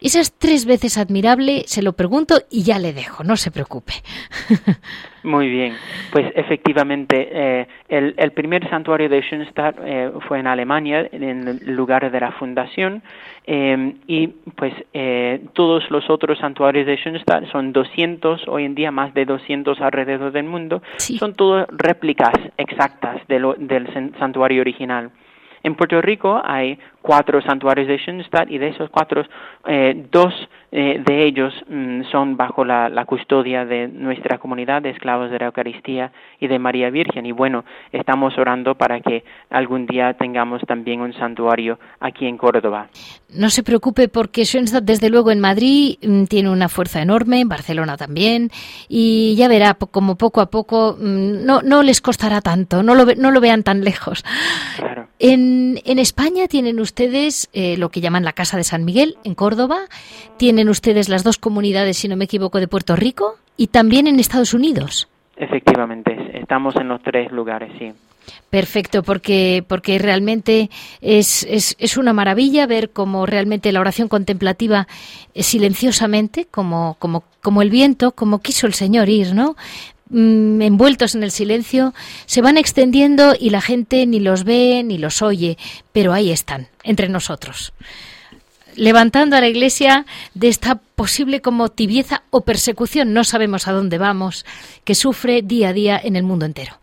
Esas 0.00 0.32
tres 0.38 0.64
veces 0.64 0.96
admirable, 0.96 1.64
se 1.66 1.82
lo 1.82 1.92
pregunto 1.92 2.36
y 2.50 2.62
ya 2.62 2.78
le 2.78 2.92
dejo, 2.92 3.24
no 3.24 3.36
se 3.36 3.50
preocupe. 3.50 3.94
Muy 5.24 5.48
bien, 5.48 5.74
pues 6.12 6.26
efectivamente 6.36 7.28
eh, 7.32 7.66
el, 7.88 8.30
primer 8.30 8.68
santuario 8.70 9.08
de 9.08 9.20
Schoenstatt 9.22 9.76
eh, 9.84 10.12
fue 10.28 10.38
en 10.38 10.46
Alemania, 10.46 11.08
en 11.10 11.48
el 11.48 11.74
lugar 11.74 12.10
de 12.10 12.20
la 12.20 12.30
fundación, 12.30 13.02
eh, 13.44 13.94
y 14.06 14.28
pues 14.28 14.72
todos 15.54 15.90
los 15.90 16.08
otros 16.08 16.38
santuarios 16.38 16.86
de 16.86 16.96
Schoenstatt 16.96 17.50
son 17.50 17.72
200, 17.72 18.46
hoy 18.46 18.64
en 18.66 18.76
día 18.76 18.92
más 18.92 19.12
de 19.14 19.24
200 19.24 19.80
alrededor 19.80 20.30
del 20.30 20.44
mundo, 20.44 20.80
son 20.98 21.34
todas 21.34 21.66
réplicas 21.72 22.34
exactas 22.56 23.20
del 23.26 24.14
santuario 24.18 24.60
original. 24.60 25.10
En 25.62 25.74
Puerto 25.74 26.00
Rico 26.00 26.40
hay 26.44 26.78
cuatro 27.02 27.40
santuarios 27.42 27.88
de 27.88 27.98
Schoenstatt 27.98 28.50
y 28.50 28.58
de 28.58 28.68
esos 28.68 28.90
cuatro, 28.90 29.24
eh, 29.66 30.06
dos 30.10 30.34
eh, 30.70 31.02
de 31.02 31.24
ellos 31.24 31.54
mm, 31.66 32.02
son 32.10 32.36
bajo 32.36 32.62
la, 32.62 32.90
custodia 33.06 33.64
de 33.64 33.88
nuestra 33.88 34.36
comunidad 34.36 34.82
de 34.82 34.90
esclavos 34.90 35.30
de 35.30 35.38
la 35.38 35.46
Eucaristía 35.46 36.12
y 36.38 36.46
de 36.46 36.58
María 36.58 36.90
Virgen. 36.90 37.24
Y 37.24 37.32
bueno, 37.32 37.64
estamos 37.90 38.36
orando 38.36 38.74
para 38.74 39.00
que 39.00 39.24
algún 39.48 39.86
día 39.86 40.12
tengamos 40.14 40.60
también 40.66 41.00
un 41.00 41.14
santuario 41.14 41.78
aquí 42.00 42.26
en 42.26 42.36
Córdoba. 42.36 42.88
No 43.34 43.48
se 43.48 43.62
preocupe 43.62 44.08
porque 44.08 44.44
Schoenstatt, 44.44 44.84
desde 44.84 45.08
luego, 45.08 45.30
en 45.30 45.40
Madrid 45.40 45.96
mm, 46.02 46.24
tiene 46.24 46.50
una 46.50 46.68
fuerza 46.68 47.00
enorme, 47.00 47.40
en 47.40 47.48
Barcelona 47.48 47.96
también, 47.96 48.50
y 48.88 49.34
ya 49.36 49.48
verá 49.48 49.74
como 49.74 50.16
poco 50.16 50.42
a 50.42 50.50
poco 50.50 50.96
mm, 51.00 51.46
no, 51.46 51.62
no 51.62 51.82
les 51.82 52.02
costará 52.02 52.42
tanto, 52.42 52.82
no 52.82 52.94
lo, 52.94 53.06
no 53.16 53.30
lo 53.30 53.40
vean 53.40 53.62
tan 53.62 53.82
lejos. 53.82 54.22
En, 55.18 55.80
en 55.84 55.98
España 55.98 56.46
tienen 56.46 56.78
ustedes 56.80 57.48
eh, 57.52 57.76
lo 57.76 57.88
que 57.88 58.00
llaman 58.00 58.24
la 58.24 58.32
Casa 58.32 58.56
de 58.56 58.64
San 58.64 58.84
Miguel, 58.84 59.16
en 59.24 59.34
Córdoba. 59.34 59.80
Tienen 60.36 60.68
ustedes 60.68 61.08
las 61.08 61.24
dos 61.24 61.38
comunidades, 61.38 61.96
si 61.98 62.08
no 62.08 62.16
me 62.16 62.26
equivoco, 62.26 62.60
de 62.60 62.68
Puerto 62.68 62.94
Rico 62.94 63.36
y 63.56 63.68
también 63.68 64.06
en 64.06 64.20
Estados 64.20 64.54
Unidos. 64.54 65.08
Efectivamente, 65.36 66.16
estamos 66.34 66.76
en 66.76 66.88
los 66.88 67.02
tres 67.02 67.30
lugares, 67.32 67.70
sí. 67.78 67.92
Perfecto, 68.50 69.02
porque, 69.02 69.64
porque 69.66 69.98
realmente 69.98 70.70
es, 71.00 71.46
es, 71.48 71.76
es, 71.78 71.96
una 71.96 72.12
maravilla 72.12 72.66
ver 72.66 72.90
cómo 72.90 73.26
realmente 73.26 73.72
la 73.72 73.80
oración 73.80 74.08
contemplativa 74.08 74.86
es 75.34 75.46
silenciosamente, 75.46 76.46
como, 76.50 76.96
como, 76.98 77.24
como 77.42 77.62
el 77.62 77.70
viento, 77.70 78.12
como 78.12 78.40
quiso 78.40 78.66
el 78.66 78.74
Señor 78.74 79.08
ir, 79.08 79.34
¿no? 79.34 79.56
Mm, 80.10 80.62
envueltos 80.62 81.14
en 81.14 81.22
el 81.22 81.30
silencio, 81.30 81.92
se 82.24 82.40
van 82.40 82.56
extendiendo 82.56 83.34
y 83.38 83.50
la 83.50 83.60
gente 83.60 84.06
ni 84.06 84.20
los 84.20 84.44
ve 84.44 84.82
ni 84.82 84.96
los 84.96 85.20
oye, 85.20 85.58
pero 85.92 86.14
ahí 86.14 86.30
están, 86.30 86.68
entre 86.82 87.08
nosotros 87.08 87.72
levantando 88.78 89.36
a 89.36 89.40
la 89.40 89.48
Iglesia 89.48 90.06
de 90.34 90.48
esta 90.48 90.76
posible 90.76 91.40
como 91.42 91.68
tibieza 91.68 92.22
o 92.30 92.42
persecución, 92.42 93.12
no 93.12 93.24
sabemos 93.24 93.68
a 93.68 93.72
dónde 93.72 93.98
vamos, 93.98 94.46
que 94.84 94.94
sufre 94.94 95.42
día 95.42 95.70
a 95.70 95.72
día 95.72 96.00
en 96.02 96.16
el 96.16 96.22
mundo 96.22 96.46
entero. 96.46 96.74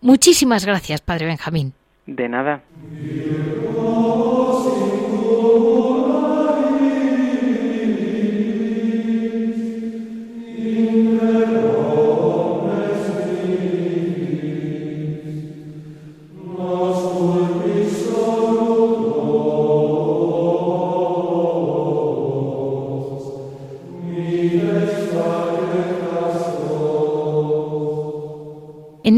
Muchísimas 0.00 0.64
gracias, 0.64 1.00
Padre 1.00 1.26
Benjamín. 1.26 1.74
De 2.06 2.28
nada. 2.28 2.62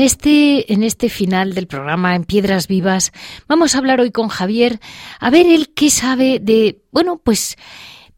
En 0.01 0.07
este, 0.07 0.73
en 0.73 0.83
este 0.83 1.11
final 1.11 1.53
del 1.53 1.67
programa, 1.67 2.15
en 2.15 2.25
Piedras 2.25 2.69
Vivas, 2.69 3.13
vamos 3.47 3.75
a 3.75 3.79
hablar 3.79 4.01
hoy 4.01 4.11
con 4.11 4.29
Javier, 4.29 4.81
a 5.19 5.29
ver 5.29 5.47
él 5.47 5.75
qué 5.75 5.91
sabe 5.91 6.39
de, 6.41 6.81
bueno, 6.91 7.21
pues 7.23 7.59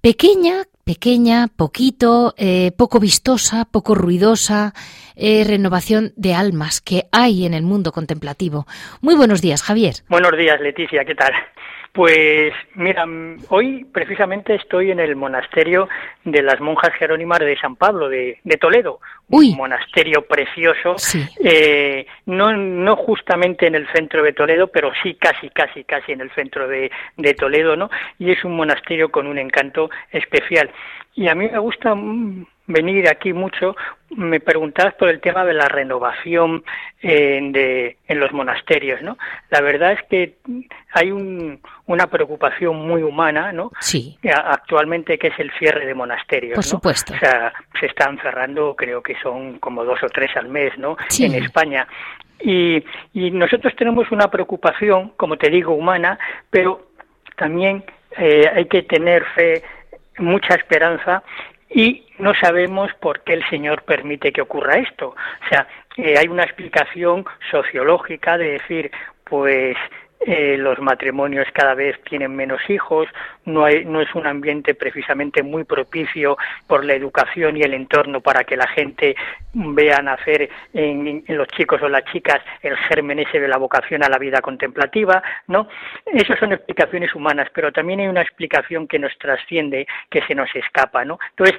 pequeña, 0.01 0.69
pequeña, 0.85 1.49
poquito, 1.57 2.35
eh, 2.37 2.73
poco 2.77 3.01
vistosa, 3.01 3.65
poco 3.71 3.95
ruidosa, 3.95 4.73
eh, 5.17 5.45
renovación 5.47 6.13
de 6.17 6.35
almas 6.35 6.81
que 6.81 7.05
hay 7.13 7.47
en 7.47 7.55
el 7.55 7.63
mundo 7.63 7.93
contemplativo. 7.93 8.67
Muy 9.01 9.15
buenos 9.15 9.41
días, 9.41 9.63
Javier. 9.63 9.95
Buenos 10.09 10.37
días, 10.37 10.61
Leticia, 10.61 11.05
¿qué 11.05 11.15
tal? 11.15 11.33
Pues 11.93 12.55
mira, 12.75 13.05
hoy 13.51 13.85
precisamente 13.93 14.55
estoy 14.55 14.91
en 14.91 14.99
el 14.99 15.15
monasterio 15.15 15.91
de 16.25 16.41
las 16.41 16.59
monjas 16.59 16.95
jerónimas 16.95 17.41
de 17.41 17.55
San 17.59 17.77
Pablo 17.77 18.09
de, 18.09 18.39
Toledo, 18.59 19.01
un 19.29 19.55
monasterio 19.55 20.23
precioso, 20.23 20.97
eh, 21.45 22.07
no, 22.25 22.57
no 22.57 22.97
justamente 22.97 23.67
en 23.67 23.75
el 23.75 23.87
centro 23.93 24.23
de 24.23 24.33
Toledo, 24.33 24.69
pero 24.69 24.91
sí 25.03 25.17
casi, 25.17 25.51
casi, 25.51 25.85
casi 25.85 26.13
en 26.13 26.23
el 26.23 26.31
centro 26.31 26.67
de, 26.67 26.91
de 27.19 27.35
Toledo, 27.35 27.77
¿no? 27.77 27.91
Y 28.19 28.31
es 28.31 28.43
un 28.43 28.57
monasterio 28.57 29.11
con 29.11 29.27
un 29.27 29.37
encanto 29.37 29.91
especial. 30.13 30.71
Y 31.15 31.29
a 31.29 31.35
mí 31.35 31.49
me 31.49 31.59
gusta 31.59 31.95
venir 32.67 33.09
aquí 33.09 33.33
mucho, 33.33 33.77
me 34.11 34.41
preguntabas 34.41 34.95
por 34.95 35.09
el 35.09 35.21
tema 35.21 35.45
de 35.45 35.53
la 35.53 35.69
renovación 35.69 36.65
en, 37.01 37.53
de, 37.53 37.99
en 38.07 38.21
los 38.21 38.33
monasterios, 38.33 39.03
¿no? 39.03 39.19
La 39.51 39.61
verdad 39.61 39.93
es 39.93 40.03
que 40.09 40.37
hay 40.93 41.11
un, 41.11 41.61
una 41.87 42.07
preocupación 42.07 42.77
muy 42.77 43.03
humana, 43.03 43.53
¿no? 43.53 43.73
Sí. 43.81 44.19
Actualmente 44.33 45.19
que 45.19 45.29
es 45.29 45.39
el 45.39 45.51
cierre 45.59 45.87
de 45.87 45.95
monasterios. 45.95 46.55
Por 46.55 46.65
supuesto. 46.65 47.15
O 47.15 47.19
sea, 47.19 47.53
se 47.79 47.87
están 47.87 48.19
cerrando, 48.21 48.75
creo 48.77 49.03
que 49.03 49.17
son 49.23 49.59
como 49.59 49.85
dos 49.85 50.03
o 50.03 50.09
tres 50.09 50.35
al 50.37 50.49
mes, 50.49 50.77
¿no? 50.79 50.97
En 51.19 51.35
España. 51.35 51.87
Y, 52.41 52.83
y 53.13 53.31
nosotros 53.31 53.75
tenemos 53.77 54.11
una 54.11 54.31
preocupación, 54.31 55.13
como 55.17 55.37
te 55.37 55.51
digo, 55.51 55.75
humana, 55.75 56.19
pero 56.51 56.89
también 57.37 57.85
eh, 58.17 58.51
hay 58.55 58.67
que 58.67 58.83
tener 58.83 59.25
fe, 59.35 59.63
mucha 60.19 60.55
esperanza 60.55 61.23
y 61.71 62.05
no 62.19 62.33
sabemos 62.35 62.91
por 63.01 63.21
qué 63.21 63.35
el 63.35 63.49
Señor 63.49 63.83
permite 63.83 64.33
que 64.33 64.43
ocurra 64.43 64.79
esto. 64.79 65.09
O 65.09 65.49
sea, 65.49 65.67
eh, 65.97 66.17
hay 66.19 66.29
una 66.29 66.45
explicación 66.45 67.25
sociológica 67.51 68.37
de 68.37 68.53
decir, 68.53 68.91
pues 69.25 69.77
eh, 70.27 70.57
los 70.57 70.79
matrimonios 70.79 71.49
cada 71.53 71.75
vez 71.75 72.01
tienen 72.05 72.35
menos 72.35 72.61
hijos, 72.69 73.09
no, 73.45 73.65
hay, 73.65 73.85
no 73.85 74.01
es 74.01 74.15
un 74.15 74.27
ambiente 74.27 74.75
precisamente 74.75 75.43
muy 75.43 75.65
propicio 75.65 76.37
por 76.67 76.85
la 76.85 76.95
educación 76.95 77.57
y 77.57 77.63
el 77.63 77.75
entorno 77.75 78.21
para 78.21 78.45
que 78.45 78.57
la 78.57 78.69
gente 78.69 79.17
vea 79.53 79.99
nacer 79.99 80.49
en, 80.73 81.25
en, 81.27 81.37
los 81.37 81.49
chicos 81.49 81.83
o 81.83 81.89
las 81.89 82.05
chicas 82.05 82.41
el 82.63 82.77
germen 82.77 83.19
ese 83.19 83.41
de 83.41 83.49
la 83.49 83.59
vocación 83.59 84.05
a 84.05 84.09
la 84.09 84.19
vida 84.19 84.41
contemplativa, 84.41 85.23
¿no? 85.49 85.69
Esas 86.07 86.39
son 86.39 86.53
explicaciones 86.53 87.15
humanas, 87.15 87.49
pero 87.53 87.73
también 87.73 88.01
hay 88.01 88.07
una 88.07 88.23
explicación 88.23 88.87
que 88.87 88.99
nos 88.99 89.17
trasciende, 89.19 89.87
que 90.09 90.23
se 90.23 90.35
nos 90.35 90.55
escapa, 90.55 91.05
¿no? 91.05 91.19
Entonces, 91.31 91.59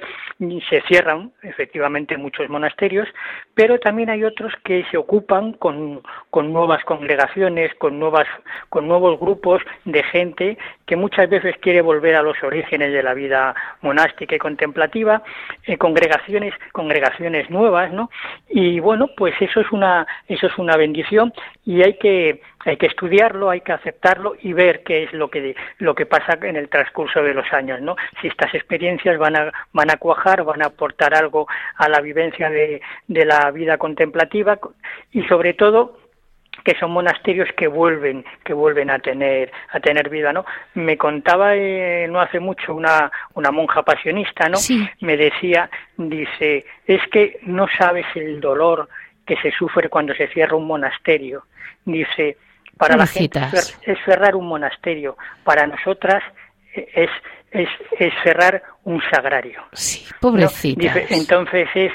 se 0.68 0.80
cierran 0.82 1.32
efectivamente 1.42 2.16
muchos 2.16 2.48
monasterios, 2.48 3.08
pero 3.54 3.78
también 3.78 4.10
hay 4.10 4.24
otros 4.24 4.52
que 4.64 4.84
se 4.90 4.96
ocupan 4.96 5.52
con, 5.52 6.02
con 6.30 6.52
nuevas 6.52 6.82
congregaciones, 6.84 7.74
con 7.74 7.98
nuevas 7.98 8.26
con 8.68 8.88
nuevos 8.88 9.18
grupos 9.18 9.62
de 9.84 10.02
gente 10.02 10.58
que 10.86 10.96
muchas 10.96 11.28
veces 11.28 11.56
quiere 11.58 11.80
volver 11.80 12.16
a 12.16 12.22
los 12.22 12.42
orígenes 12.42 12.92
de 12.92 13.02
la 13.02 13.14
vida 13.14 13.54
monástica 13.80 14.34
y 14.34 14.38
contemplativa, 14.38 15.22
eh, 15.64 15.78
congregaciones, 15.78 16.54
congregaciones 16.72 17.48
nuevas, 17.50 17.92
¿no? 17.92 18.10
Y 18.48 18.80
bueno, 18.80 19.08
pues 19.16 19.34
eso 19.40 19.60
es 19.60 19.70
una, 19.72 20.06
eso 20.28 20.46
es 20.46 20.58
una 20.58 20.76
bendición 20.76 21.32
y 21.64 21.82
hay 21.82 21.94
que, 21.94 22.42
hay 22.60 22.76
que 22.76 22.86
estudiarlo, 22.86 23.50
hay 23.50 23.60
que 23.62 23.72
aceptarlo 23.72 24.34
y 24.40 24.52
ver 24.52 24.82
qué 24.82 25.04
es 25.04 25.12
lo 25.12 25.28
que, 25.28 25.54
lo 25.78 25.94
que 25.94 26.06
pasa 26.06 26.38
en 26.42 26.56
el 26.56 26.68
transcurso 26.68 27.22
de 27.22 27.34
los 27.34 27.50
años, 27.52 27.80
¿no? 27.80 27.96
Si 28.20 28.28
estas 28.28 28.54
experiencias 28.54 29.18
van 29.18 29.36
a, 29.36 29.52
van 29.72 29.90
a 29.90 29.96
cuajar, 29.96 30.44
van 30.44 30.62
a 30.62 30.66
aportar 30.66 31.14
algo 31.14 31.46
a 31.76 31.88
la 31.88 32.00
vivencia 32.00 32.50
de, 32.50 32.80
de 33.08 33.24
la 33.24 33.50
vida 33.50 33.78
contemplativa 33.78 34.58
y 35.12 35.22
sobre 35.24 35.54
todo 35.54 36.03
que 36.64 36.74
son 36.78 36.92
monasterios 36.92 37.48
que 37.56 37.68
vuelven 37.68 38.24
que 38.42 38.54
vuelven 38.54 38.90
a 38.90 38.98
tener 38.98 39.52
a 39.70 39.80
tener 39.80 40.08
vida 40.08 40.32
no 40.32 40.44
me 40.74 40.96
contaba 40.96 41.54
eh, 41.54 42.06
no 42.08 42.20
hace 42.20 42.40
mucho 42.40 42.74
una 42.74 43.12
una 43.34 43.50
monja 43.50 43.82
pasionista 43.82 44.48
no 44.48 44.58
me 45.00 45.16
decía 45.16 45.70
dice 45.96 46.64
es 46.86 47.02
que 47.12 47.38
no 47.42 47.66
sabes 47.78 48.06
el 48.14 48.40
dolor 48.40 48.88
que 49.26 49.36
se 49.36 49.52
sufre 49.52 49.88
cuando 49.88 50.14
se 50.14 50.28
cierra 50.28 50.56
un 50.56 50.66
monasterio 50.66 51.44
dice 51.84 52.38
para 52.78 52.96
la 52.96 53.06
gente 53.06 53.40
es 53.82 53.98
cerrar 54.04 54.34
un 54.34 54.46
monasterio. 54.46 55.16
Para 55.44 55.66
nosotras 55.66 56.22
es 56.74 57.10
es, 57.50 57.68
es 58.00 58.12
cerrar 58.24 58.64
un 58.82 59.00
sagrario. 59.12 59.62
Sí, 59.72 60.04
pobrecita. 60.20 60.92
entonces 61.10 61.68
es 61.76 61.92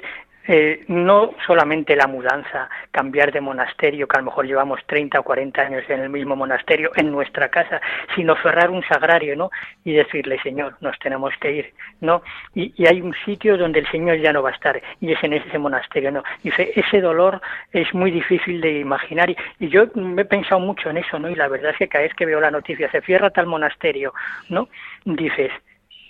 eh, 0.51 0.83
no 0.87 1.35
solamente 1.45 1.95
la 1.95 2.07
mudanza, 2.07 2.71
cambiar 2.89 3.31
de 3.31 3.39
monasterio, 3.39 4.07
que 4.07 4.17
a 4.17 4.19
lo 4.19 4.25
mejor 4.25 4.47
llevamos 4.47 4.79
30 4.87 5.19
o 5.19 5.23
40 5.23 5.61
años 5.61 5.83
en 5.87 5.99
el 5.99 6.09
mismo 6.09 6.35
monasterio, 6.35 6.89
en 6.95 7.11
nuestra 7.11 7.49
casa, 7.49 7.79
sino 8.15 8.35
cerrar 8.41 8.71
un 8.71 8.81
sagrario, 8.81 9.35
¿no? 9.35 9.51
Y 9.85 9.93
decirle, 9.93 10.41
Señor, 10.41 10.75
nos 10.81 10.97
tenemos 10.97 11.35
que 11.39 11.51
ir, 11.51 11.73
¿no? 12.01 12.23
Y, 12.55 12.73
hay 12.87 12.99
un 12.99 13.13
sitio 13.25 13.57
donde 13.59 13.81
el 13.81 13.87
Señor 13.91 14.17
ya 14.17 14.33
no 14.33 14.41
va 14.41 14.49
a 14.49 14.53
estar, 14.53 14.81
y 14.99 15.11
es 15.11 15.23
en 15.23 15.33
ese 15.33 15.59
monasterio, 15.59 16.09
¿no? 16.09 16.23
Dice, 16.41 16.71
ese 16.75 16.99
dolor 16.99 17.39
es 17.71 17.93
muy 17.93 18.09
difícil 18.09 18.59
de 18.59 18.79
imaginar, 18.79 19.29
y, 19.29 19.37
y 19.59 19.69
yo 19.69 19.83
me 19.93 20.23
he 20.23 20.25
pensado 20.25 20.59
mucho 20.59 20.89
en 20.89 20.97
eso, 20.97 21.19
¿no? 21.19 21.29
Y 21.29 21.35
la 21.35 21.47
verdad 21.47 21.73
es 21.73 21.77
que 21.77 21.87
cada 21.87 22.05
vez 22.05 22.15
que 22.15 22.25
veo 22.25 22.39
la 22.39 22.49
noticia, 22.49 22.89
se 22.89 23.01
cierra 23.01 23.29
tal 23.29 23.45
monasterio, 23.45 24.15
¿no? 24.49 24.67
Dices, 25.05 25.51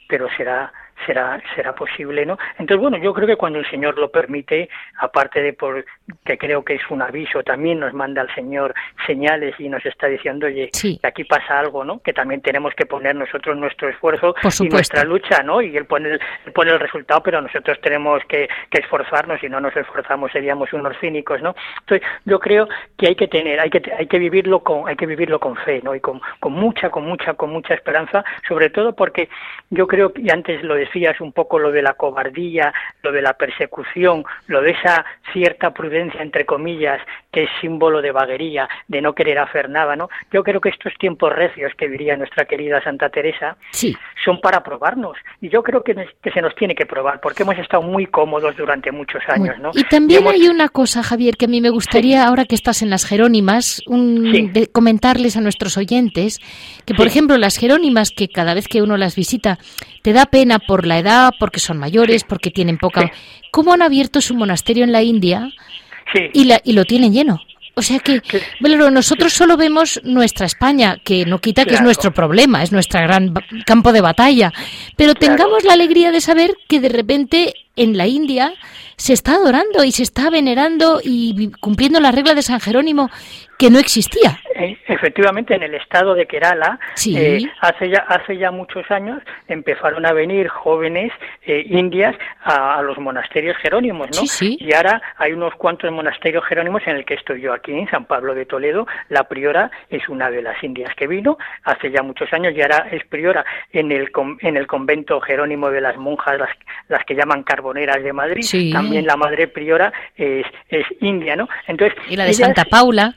pero 0.07 0.29
será 0.37 0.71
será 1.05 1.41
será 1.55 1.73
posible 1.73 2.25
no 2.25 2.37
entonces 2.57 2.77
bueno 2.77 2.97
yo 2.97 3.13
creo 3.13 3.27
que 3.27 3.35
cuando 3.35 3.59
el 3.59 3.69
señor 3.69 3.97
lo 3.97 4.09
permite 4.09 4.69
aparte 4.99 5.41
de 5.41 5.53
por 5.53 5.85
que 6.25 6.37
creo 6.37 6.63
que 6.63 6.75
es 6.75 6.81
un 6.89 7.01
aviso 7.01 7.43
también 7.43 7.79
nos 7.79 7.93
manda 7.93 8.21
el 8.21 8.33
señor 8.35 8.73
señales 9.05 9.55
y 9.59 9.69
nos 9.69 9.85
está 9.85 10.07
diciendo 10.07 10.47
oye 10.47 10.69
que 10.71 10.99
aquí 11.07 11.23
pasa 11.23 11.59
algo 11.59 11.83
no 11.83 11.99
que 11.99 12.13
también 12.13 12.41
tenemos 12.41 12.73
que 12.75 12.85
poner 12.85 13.15
nosotros 13.15 13.57
nuestro 13.57 13.89
esfuerzo 13.89 14.35
y 14.61 14.69
nuestra 14.69 15.03
lucha 15.03 15.43
no 15.43 15.61
y 15.61 15.75
él 15.75 15.85
pone 15.85 16.09
el, 16.09 16.19
pone 16.53 16.71
el 16.71 16.79
resultado 16.79 17.21
pero 17.23 17.41
nosotros 17.41 17.79
tenemos 17.81 18.21
que, 18.27 18.49
que 18.69 18.81
esforzarnos 18.81 19.39
si 19.39 19.49
no 19.49 19.59
nos 19.59 19.75
esforzamos 19.75 20.31
seríamos 20.31 20.71
unos 20.73 20.97
cínicos 20.99 21.41
no 21.41 21.55
entonces 21.81 22.07
yo 22.25 22.39
creo 22.39 22.67
que 22.97 23.07
hay 23.07 23.15
que 23.15 23.27
tener 23.27 23.59
hay 23.59 23.69
que 23.69 23.81
hay 23.97 24.07
que 24.07 24.19
vivirlo 24.19 24.61
con 24.61 24.87
hay 24.87 24.95
que 24.95 25.05
vivirlo 25.05 25.39
con 25.39 25.55
fe 25.57 25.81
no 25.83 25.95
y 25.95 25.99
con, 25.99 26.21
con 26.39 26.53
mucha 26.53 26.89
con 26.89 27.05
mucha 27.05 27.33
con 27.33 27.51
mucha 27.51 27.73
esperanza 27.73 28.23
sobre 28.47 28.69
todo 28.69 28.93
porque 28.93 29.29
yo 29.69 29.87
creo 29.87 30.11
y 30.15 30.29
antes 30.31 30.63
lo 30.63 30.75
decías 30.89 31.21
un 31.21 31.31
poco 31.31 31.59
lo 31.59 31.71
de 31.71 31.81
la 31.81 31.93
cobardía, 31.93 32.73
lo 33.03 33.11
de 33.11 33.21
la 33.21 33.33
persecución, 33.33 34.23
lo 34.47 34.61
de 34.61 34.71
esa 34.71 35.05
cierta 35.31 35.71
prudencia, 35.71 36.21
entre 36.21 36.45
comillas, 36.45 36.99
que 37.31 37.43
es 37.43 37.49
símbolo 37.61 38.01
de 38.01 38.11
vaguería, 38.11 38.67
de 38.87 39.01
no 39.01 39.13
querer 39.13 39.37
hacer 39.39 39.69
nada, 39.69 39.95
¿no? 39.95 40.09
Yo 40.31 40.43
creo 40.43 40.59
que 40.59 40.69
estos 40.69 40.93
tiempos 40.95 41.31
recios 41.33 41.73
que 41.75 41.87
diría 41.87 42.17
nuestra 42.17 42.45
querida 42.45 42.81
Santa 42.83 43.09
Teresa 43.09 43.57
son 44.23 44.39
para 44.41 44.63
probarnos. 44.63 45.17
Y 45.41 45.49
yo 45.49 45.63
creo 45.63 45.83
que, 45.83 45.95
que, 45.95 46.31
se 46.31 46.41
nos 46.41 46.55
tiene 46.55 46.75
que 46.75 46.85
probar, 46.85 47.19
porque 47.21 47.43
hemos 47.43 47.57
estado 47.57 47.83
muy 47.83 48.05
cómodos 48.05 48.55
durante 48.57 48.91
muchos 48.91 49.21
años, 49.27 49.57
¿no? 49.59 49.71
Y 49.73 49.83
también 49.85 50.27
hay 50.27 50.47
una 50.47 50.69
cosa, 50.69 51.03
Javier, 51.03 51.37
que 51.37 51.45
a 51.45 51.47
mí 51.47 51.61
me 51.61 51.69
gustaría, 51.69 52.25
ahora 52.25 52.45
que 52.45 52.55
estás 52.55 52.81
en 52.81 52.89
las 52.89 53.05
Jerónimas, 53.05 53.81
comentarles 54.71 55.37
a 55.37 55.41
nuestros 55.41 55.77
oyentes, 55.77 56.39
que 56.85 56.93
por 56.93 57.07
ejemplo 57.07 57.37
las 57.37 57.57
Jerónimas, 57.57 58.11
que 58.11 58.27
cada 58.27 58.53
vez 58.53 58.67
que 58.67 58.81
uno 58.81 58.97
las 58.97 59.15
visita, 59.15 59.57
te 60.01 60.13
da 60.13 60.25
pena 60.25 60.59
por 60.59 60.85
la 60.85 60.99
edad, 60.99 61.31
porque 61.39 61.59
son 61.59 61.77
mayores, 61.77 62.23
porque 62.23 62.51
tienen 62.51 62.77
poca... 62.77 63.11
¿Cómo 63.51 63.73
han 63.73 63.81
abierto 63.81 64.21
su 64.21 64.35
monasterio 64.35 64.83
en 64.83 64.91
la 64.91 65.01
India 65.01 65.49
y, 66.33 66.45
la, 66.45 66.61
y 66.63 66.73
lo 66.73 66.85
tienen 66.85 67.13
lleno? 67.13 67.41
O 67.79 67.81
sea 67.81 67.99
que, 67.99 68.21
bueno, 68.59 68.91
nosotros 68.91 69.31
solo 69.31 69.55
vemos 69.55 70.01
nuestra 70.03 70.45
España, 70.45 70.97
que 71.01 71.25
no 71.25 71.39
quita 71.39 71.63
que 71.63 71.75
es 71.75 71.81
nuestro 71.81 72.13
problema, 72.13 72.61
es 72.61 72.73
nuestro 72.73 72.99
gran 72.99 73.33
campo 73.65 73.93
de 73.93 74.01
batalla, 74.01 74.51
pero 74.97 75.15
tengamos 75.15 75.63
la 75.63 75.73
alegría 75.73 76.11
de 76.11 76.19
saber 76.19 76.57
que 76.67 76.81
de 76.81 76.89
repente 76.89 77.53
en 77.79 77.97
la 77.97 78.07
India 78.07 78.53
se 78.97 79.13
está 79.13 79.35
adorando 79.35 79.83
y 79.83 79.91
se 79.91 80.03
está 80.03 80.29
venerando 80.29 80.99
y 81.01 81.51
cumpliendo 81.61 81.99
la 81.99 82.11
regla 82.11 82.35
de 82.35 82.41
San 82.41 82.59
Jerónimo 82.59 83.09
que 83.57 83.69
no 83.69 83.77
existía. 83.77 84.39
Eh, 84.55 84.77
efectivamente, 84.87 85.53
en 85.53 85.63
el 85.63 85.75
estado 85.75 86.15
de 86.15 86.25
Kerala, 86.25 86.79
eh, 87.07 87.41
hace, 87.59 87.89
ya, 87.89 87.99
hace 88.07 88.37
ya 88.37 88.51
muchos 88.51 88.89
años 88.89 89.21
empezaron 89.49 90.05
a 90.05 90.13
venir 90.13 90.47
jóvenes 90.47 91.11
eh, 91.45 91.65
indias 91.69 92.15
a, 92.41 92.81
los 92.81 92.97
monasterios 92.99 93.57
jerónimos, 93.57 94.09
¿no? 94.15 94.23
Y 94.41 94.73
ahora 94.73 95.01
hay 95.17 95.33
unos 95.33 95.53
cuantos 95.55 95.91
monasterios 95.91 96.45
jerónimos 96.45 96.83
en 96.87 96.95
el 96.95 97.05
que 97.05 97.15
estoy 97.15 97.41
yo 97.41 97.53
aquí, 97.53 97.73
en 97.73 97.89
San 97.89 98.05
Pablo 98.05 98.33
de 98.33 98.45
Toledo. 98.45 98.87
La 99.09 99.25
priora 99.25 99.69
es 99.89 100.07
una 100.07 100.31
de 100.31 100.41
las 100.41 100.63
indias 100.63 100.95
que 100.95 101.07
vino 101.07 101.37
hace 101.63 101.91
ya 101.91 102.01
muchos 102.01 102.31
años 102.31 102.53
y 102.55 102.61
ahora 102.61 102.87
es 102.91 103.05
priora 103.05 103.45
en 103.73 103.91
el, 103.91 104.09
en 104.39 104.55
el 104.55 104.67
convento 104.67 105.19
jerónimo 105.19 105.69
de 105.69 105.81
las 105.81 105.97
monjas, 105.97 106.39
las, 106.39 106.49
las 106.87 107.03
que 107.05 107.15
llaman 107.15 107.43
de 107.73 108.13
Madrid. 108.13 108.71
También 108.71 109.05
la 109.05 109.15
madre 109.15 109.47
priora 109.47 109.91
es, 110.15 110.45
es 110.69 110.85
india, 111.01 111.35
¿no? 111.35 111.47
Entonces, 111.67 111.97
y 112.09 112.15
la 112.15 112.25
de 112.25 112.33
Santa 112.33 112.65
Paula. 112.65 113.15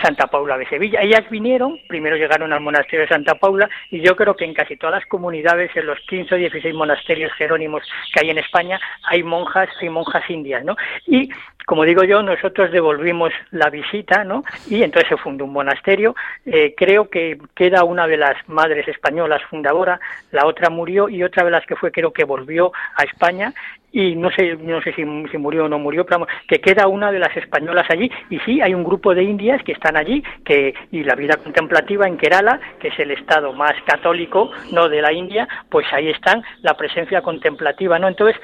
Santa 0.00 0.26
Paula 0.26 0.56
de 0.56 0.66
Sevilla. 0.68 1.00
Ellas 1.02 1.28
vinieron, 1.30 1.78
primero 1.88 2.16
llegaron 2.16 2.52
al 2.52 2.60
monasterio 2.60 3.00
de 3.00 3.08
Santa 3.08 3.34
Paula 3.34 3.68
y 3.90 4.00
yo 4.00 4.16
creo 4.16 4.34
que 4.34 4.44
en 4.44 4.54
casi 4.54 4.76
todas 4.76 4.96
las 4.96 5.06
comunidades, 5.06 5.70
en 5.76 5.86
los 5.86 5.98
15 6.08 6.34
o 6.34 6.38
16 6.38 6.74
monasterios 6.74 7.32
jerónimos 7.34 7.82
que 8.12 8.20
hay 8.20 8.30
en 8.30 8.38
España, 8.38 8.80
hay 9.04 9.22
monjas, 9.22 9.68
y 9.80 9.88
monjas 9.88 10.28
indias, 10.30 10.64
¿no? 10.64 10.76
Y 11.06 11.28
como 11.66 11.84
digo 11.84 12.02
yo, 12.02 12.22
nosotros 12.22 12.72
devolvimos 12.72 13.32
la 13.50 13.70
visita, 13.70 14.24
¿no? 14.24 14.44
Y 14.68 14.82
entonces 14.82 15.08
se 15.08 15.16
fundó 15.16 15.44
un 15.44 15.52
monasterio. 15.52 16.14
Eh, 16.44 16.74
creo 16.76 17.08
que 17.08 17.38
queda 17.54 17.84
una 17.84 18.06
de 18.06 18.16
las 18.16 18.36
madres 18.48 18.88
españolas 18.88 19.42
fundadora, 19.48 20.00
la 20.32 20.46
otra 20.46 20.70
murió 20.70 21.08
y 21.08 21.22
otra 21.22 21.44
de 21.44 21.50
las 21.50 21.64
que 21.66 21.76
fue 21.76 21.92
creo 21.92 22.12
que 22.12 22.24
volvió 22.24 22.72
a 22.96 23.04
España 23.04 23.52
y 23.92 24.16
no 24.16 24.30
sé 24.30 24.56
no 24.56 24.80
sé 24.82 24.92
si, 24.94 25.04
murió 25.04 25.66
o 25.66 25.68
no 25.68 25.78
murió 25.78 26.04
pero 26.04 26.26
que 26.48 26.60
queda 26.60 26.88
una 26.88 27.12
de 27.12 27.18
las 27.18 27.36
españolas 27.36 27.86
allí 27.90 28.10
y 28.30 28.38
sí 28.40 28.60
hay 28.60 28.74
un 28.74 28.84
grupo 28.84 29.14
de 29.14 29.22
indias 29.22 29.62
que 29.62 29.72
están 29.72 29.96
allí 29.96 30.22
que 30.44 30.74
y 30.90 31.04
la 31.04 31.14
vida 31.14 31.36
contemplativa 31.36 32.06
en 32.06 32.16
Kerala 32.16 32.60
que 32.80 32.88
es 32.88 32.98
el 32.98 33.10
estado 33.10 33.52
más 33.52 33.74
católico 33.84 34.50
no 34.72 34.88
de 34.88 35.02
la 35.02 35.12
India 35.12 35.46
pues 35.68 35.86
ahí 35.92 36.08
están 36.08 36.42
la 36.62 36.74
presencia 36.74 37.20
contemplativa 37.22 37.98
no 37.98 38.08
entonces 38.08 38.40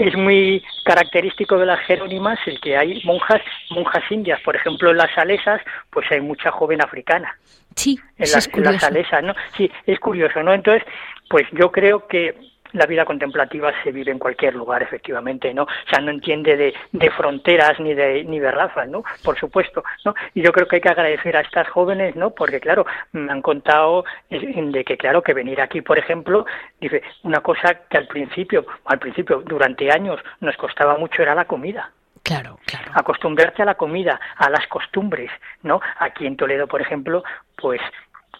es 0.00 0.16
muy 0.16 0.62
característico 0.84 1.58
de 1.58 1.66
las 1.66 1.80
jerónimas 1.80 2.38
el 2.46 2.58
que 2.60 2.76
hay 2.76 3.02
monjas, 3.04 3.42
monjas 3.70 4.02
indias, 4.10 4.40
por 4.40 4.56
ejemplo 4.56 4.90
en 4.90 4.96
las 4.96 5.12
salesas, 5.14 5.60
pues 5.90 6.10
hay 6.10 6.20
mucha 6.20 6.50
joven 6.50 6.82
africana. 6.82 7.36
Sí, 7.76 7.98
en 8.16 8.32
las, 8.32 8.48
en 8.52 8.64
las 8.64 8.80
salesas, 8.80 9.22
¿no? 9.22 9.34
Sí, 9.56 9.70
es 9.86 10.00
curioso, 10.00 10.42
¿no? 10.42 10.54
Entonces, 10.54 10.82
pues 11.28 11.46
yo 11.52 11.70
creo 11.70 12.06
que 12.06 12.34
la 12.72 12.86
vida 12.86 13.04
contemplativa 13.04 13.72
se 13.82 13.92
vive 13.92 14.12
en 14.12 14.18
cualquier 14.18 14.54
lugar, 14.54 14.82
efectivamente, 14.82 15.52
¿no? 15.54 15.64
O 15.64 15.88
sea, 15.88 16.00
no 16.00 16.10
entiende 16.10 16.56
de, 16.56 16.74
de, 16.92 17.10
fronteras 17.10 17.78
ni 17.80 17.94
de, 17.94 18.24
ni 18.24 18.38
de 18.38 18.50
razas, 18.50 18.88
¿no? 18.88 19.02
Por 19.24 19.38
supuesto, 19.38 19.82
¿no? 20.04 20.14
Y 20.34 20.42
yo 20.42 20.52
creo 20.52 20.66
que 20.66 20.76
hay 20.76 20.82
que 20.82 20.88
agradecer 20.88 21.36
a 21.36 21.40
estas 21.40 21.68
jóvenes, 21.68 22.16
¿no? 22.16 22.30
Porque, 22.30 22.60
claro, 22.60 22.86
me 23.12 23.30
han 23.32 23.42
contado 23.42 24.04
de 24.28 24.84
que, 24.84 24.96
claro, 24.96 25.22
que 25.22 25.34
venir 25.34 25.60
aquí, 25.60 25.80
por 25.80 25.98
ejemplo, 25.98 26.46
dice, 26.80 27.02
una 27.24 27.40
cosa 27.40 27.80
que 27.88 27.98
al 27.98 28.06
principio, 28.06 28.66
al 28.84 28.98
principio, 28.98 29.42
durante 29.44 29.90
años, 29.90 30.20
nos 30.40 30.56
costaba 30.56 30.96
mucho 30.96 31.22
era 31.22 31.34
la 31.34 31.44
comida. 31.44 31.90
Claro, 32.22 32.58
claro. 32.66 32.92
Acostumbrarte 32.94 33.62
a 33.62 33.64
la 33.64 33.74
comida, 33.76 34.20
a 34.36 34.50
las 34.50 34.66
costumbres, 34.68 35.30
¿no? 35.62 35.80
Aquí 35.98 36.26
en 36.26 36.36
Toledo, 36.36 36.66
por 36.66 36.80
ejemplo, 36.80 37.24
pues 37.56 37.80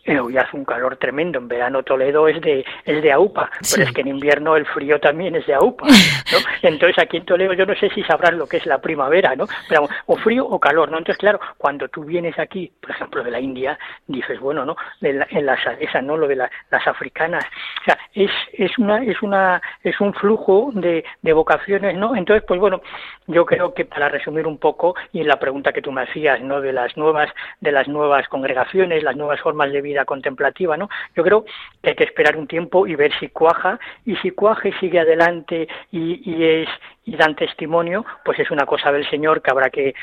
hoy 0.06 0.36
hace 0.36 0.56
un 0.56 0.64
calor 0.64 0.96
tremendo. 0.96 1.38
En 1.38 1.48
verano 1.48 1.82
Toledo 1.82 2.28
es 2.28 2.40
de, 2.40 2.64
es 2.84 3.02
de 3.02 3.12
AUPA, 3.12 3.50
pero 3.70 3.84
es 3.84 3.92
que 3.92 4.00
en 4.00 4.08
invierno 4.08 4.56
el 4.56 4.66
frío 4.66 4.98
también 4.98 5.36
es 5.36 5.46
de 5.46 5.54
AUPA. 5.54 5.86
¿no? 5.86 6.38
Entonces 6.62 6.98
aquí 6.98 7.18
en 7.18 7.24
Toledo 7.24 7.52
yo 7.52 7.66
no 7.66 7.74
sé 7.74 7.90
si 7.90 8.02
sabrán 8.04 8.38
lo 8.38 8.46
que 8.46 8.58
es 8.58 8.66
la 8.66 8.80
primavera, 8.80 9.36
¿no? 9.36 9.46
Pero, 9.68 9.88
o 10.06 10.16
frío 10.16 10.46
o 10.46 10.58
calor, 10.58 10.90
¿no? 10.90 10.98
Entonces, 10.98 11.18
claro, 11.18 11.40
cuando 11.58 11.88
tú 11.88 12.04
vienes 12.04 12.38
aquí, 12.38 12.72
por 12.80 12.90
ejemplo, 12.90 13.22
de 13.22 13.30
la 13.30 13.40
India, 13.40 13.78
dices, 14.06 14.40
bueno, 14.40 14.64
¿no? 14.64 14.76
En, 15.00 15.46
las 15.46 15.60
esas, 15.78 16.02
¿no? 16.02 16.16
Lo 16.16 16.26
de 16.26 16.36
las 16.36 16.86
africanas. 16.86 17.44
O 17.80 17.84
sea, 17.84 17.98
es, 18.14 18.30
es 18.52 18.78
una, 18.78 19.02
es 19.04 19.20
una, 19.22 19.60
es 19.82 20.00
un 20.00 20.12
flujo 20.14 20.70
de, 20.74 21.04
de 21.22 21.32
vocaciones, 21.32 21.96
¿no? 21.96 22.16
Entonces, 22.16 22.44
pues 22.46 22.58
bueno, 22.60 22.82
yo 23.26 23.44
creo 23.46 23.74
que 23.74 23.84
para 23.84 24.08
resumir 24.08 24.46
un 24.46 24.58
poco, 24.58 24.94
y 25.12 25.20
en 25.20 25.28
la 25.28 25.38
pregunta 25.38 25.72
que 25.72 25.82
tú 25.82 25.92
me 25.92 26.02
hacías, 26.02 26.40
¿no? 26.40 26.60
De 26.60 26.72
las 26.72 26.96
nuevas, 26.96 27.30
de 27.60 27.72
las 27.72 27.88
nuevas 27.88 28.28
congregaciones, 28.28 29.02
las 29.02 29.16
nuevas 29.16 29.40
formas 29.40 29.72
de 29.72 29.80
vida 29.80 29.89
vida 29.90 30.04
contemplativa, 30.04 30.76
¿no? 30.76 30.88
Yo 31.16 31.22
creo 31.22 31.44
que 31.82 31.90
hay 31.90 31.96
que 31.96 32.04
esperar 32.04 32.36
un 32.36 32.46
tiempo 32.46 32.86
y 32.86 32.94
ver 32.94 33.12
si 33.18 33.28
cuaja, 33.28 33.78
y 34.04 34.16
si 34.16 34.30
cuaja 34.30 34.68
y 34.68 34.72
sigue 34.74 35.00
adelante 35.00 35.68
y, 35.90 36.44
es 36.44 36.68
y 37.04 37.16
dan 37.16 37.34
testimonio, 37.34 38.04
pues 38.24 38.38
es 38.38 38.50
una 38.50 38.66
cosa 38.66 38.92
del 38.92 39.08
Señor 39.08 39.42
que 39.42 39.50
habrá 39.50 39.70
que, 39.70 39.94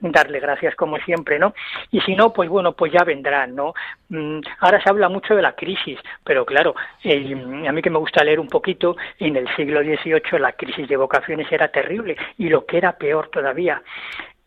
darle 0.00 0.40
gracias 0.40 0.74
como 0.74 0.96
siempre, 0.98 1.38
¿no? 1.38 1.54
Y 1.90 2.00
si 2.00 2.14
no, 2.14 2.32
pues 2.32 2.48
bueno, 2.48 2.72
pues 2.72 2.92
ya 2.92 3.04
vendrán, 3.04 3.54
¿no? 3.54 3.74
Mm, 4.08 4.40
ahora 4.60 4.82
se 4.82 4.88
habla 4.88 5.08
mucho 5.08 5.34
de 5.34 5.42
la 5.42 5.54
crisis, 5.54 5.98
pero 6.24 6.46
claro, 6.46 6.74
a 7.04 7.72
mí 7.72 7.82
que 7.82 7.90
me 7.90 7.98
gusta 7.98 8.24
leer 8.24 8.40
un 8.40 8.48
poquito, 8.48 8.96
en 9.18 9.36
el 9.36 9.48
siglo 9.56 9.82
XVIII 9.82 10.38
la 10.38 10.52
crisis 10.52 10.88
de 10.88 10.96
vocaciones 10.96 11.50
era 11.50 11.68
terrible 11.68 12.16
y 12.38 12.48
lo 12.48 12.64
que 12.64 12.78
era 12.78 12.96
peor 12.96 13.28
todavía, 13.28 13.82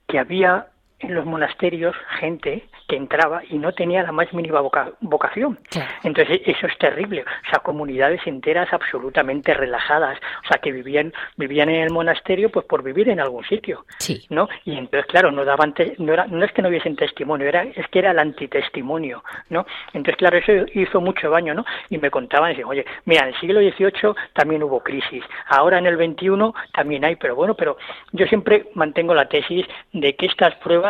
que 0.08 0.20
había 0.20 0.68
en 1.00 1.16
los 1.16 1.26
monasterios 1.26 1.96
gente 2.20 2.64
que 2.88 2.96
entraba 2.96 3.42
y 3.50 3.58
no 3.58 3.72
tenía 3.72 4.04
la 4.04 4.12
más 4.12 4.34
mínima 4.34 4.62
vocación. 4.62 5.60
Entonces 6.04 6.42
eso 6.46 6.68
es 6.68 6.78
terrible. 6.78 7.22
O 7.22 7.50
sea, 7.50 7.60
comunidades 7.60 8.22
enteras 8.26 8.72
absolutamente 8.74 9.54
relajadas, 9.54 10.18
o 10.44 10.48
sea, 10.48 10.60
que 10.62 10.72
vivían 10.72 11.14
vivían 11.38 11.70
en 11.70 11.84
el 11.84 11.92
monasterio 11.92 12.50
pues 12.50 12.66
por 12.66 12.84
vivir 12.84 13.10
en 13.10 13.20
algún 13.20 13.46
sitio, 13.46 13.86
sí. 14.00 14.26
¿no? 14.30 14.50
Y 14.66 14.78
entonces 14.78 15.06
claro, 15.08 15.32
no 15.32 15.46
daban 15.46 15.74
no 16.00 16.14
era 16.14 16.28
no 16.28 16.44
es 16.44 16.52
que 16.52 16.62
no 16.62 16.70
hubiesen 16.70 16.96
testimonio, 16.96 17.48
era 17.48 17.64
es 17.64 17.88
que 17.88 18.00
era 18.00 18.12
el 18.12 18.20
antitestimonio, 18.20 19.24
¿no? 19.50 19.66
Entonces 19.94 20.18
claro, 20.18 20.38
eso 20.38 20.52
hizo 20.74 21.00
mucho 21.00 21.30
daño, 21.30 21.54
¿no? 21.54 21.66
Y 21.90 21.98
me 21.98 22.12
contaban, 22.12 22.50
decían, 22.50 22.68
oye, 22.68 22.86
mira, 23.06 23.24
en 23.24 23.30
el 23.30 23.40
siglo 23.40 23.60
XVIII 23.62 24.16
también 24.34 24.64
hubo 24.64 24.82
crisis, 24.82 25.24
ahora 25.48 25.78
en 25.78 25.86
el 25.86 25.96
XXI 25.96 26.52
también 26.74 27.06
hay, 27.06 27.16
pero 27.16 27.36
bueno, 27.36 27.54
pero 27.54 27.78
yo 28.12 28.26
siempre 28.26 28.66
mantengo 28.74 29.14
la 29.14 29.30
tesis 29.30 29.66
de 29.94 30.16
que 30.16 30.26
estas 30.26 30.56
pruebas 30.56 30.89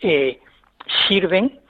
eh, 0.00 0.38
sirven 1.06 1.60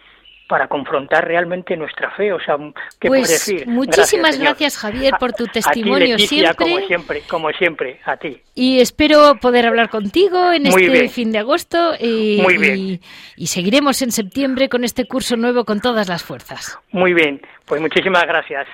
para 0.50 0.66
confrontar 0.66 1.24
realmente 1.28 1.76
nuestra 1.76 2.10
fe. 2.10 2.32
O 2.32 2.40
sea, 2.40 2.56
¿qué 2.98 3.06
pues, 3.06 3.28
decir? 3.28 3.68
Muchísimas 3.68 4.36
gracias, 4.36 4.76
Javier, 4.76 5.14
por 5.20 5.32
tu 5.32 5.46
testimonio 5.46 6.16
a 6.16 6.18
ti, 6.18 6.26
siempre. 6.26 6.56
Como 6.56 6.86
siempre, 6.86 7.22
como 7.28 7.50
siempre, 7.52 8.00
a 8.04 8.16
ti. 8.16 8.42
Y 8.56 8.80
espero 8.80 9.36
poder 9.40 9.66
hablar 9.68 9.90
contigo 9.90 10.50
en 10.52 10.64
Muy 10.64 10.82
este 10.82 10.90
bien. 10.90 11.08
fin 11.08 11.30
de 11.30 11.38
agosto. 11.38 11.92
Y, 12.00 12.40
Muy 12.42 12.58
bien. 12.58 12.76
Y, 12.76 13.00
y, 13.36 13.46
seguiremos 13.46 14.02
en 14.02 14.10
septiembre 14.10 14.68
con 14.68 14.82
este 14.82 15.06
curso 15.06 15.36
nuevo 15.36 15.64
con 15.64 15.80
todas 15.80 16.08
las 16.08 16.24
fuerzas. 16.24 16.80
Muy 16.90 17.14
bien, 17.14 17.40
pues 17.64 17.80
muchísimas 17.80 18.24
gracias. 18.26 18.66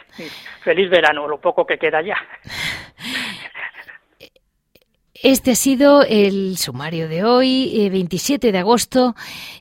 Feliz 0.64 0.88
verano, 0.88 1.28
lo 1.28 1.38
poco 1.38 1.66
que 1.66 1.76
queda 1.76 2.00
ya. 2.00 2.16
Este 5.22 5.52
ha 5.52 5.54
sido 5.54 6.02
el 6.02 6.58
sumario 6.58 7.08
de 7.08 7.24
hoy, 7.24 7.88
27 7.90 8.52
de 8.52 8.58
agosto, 8.58 9.14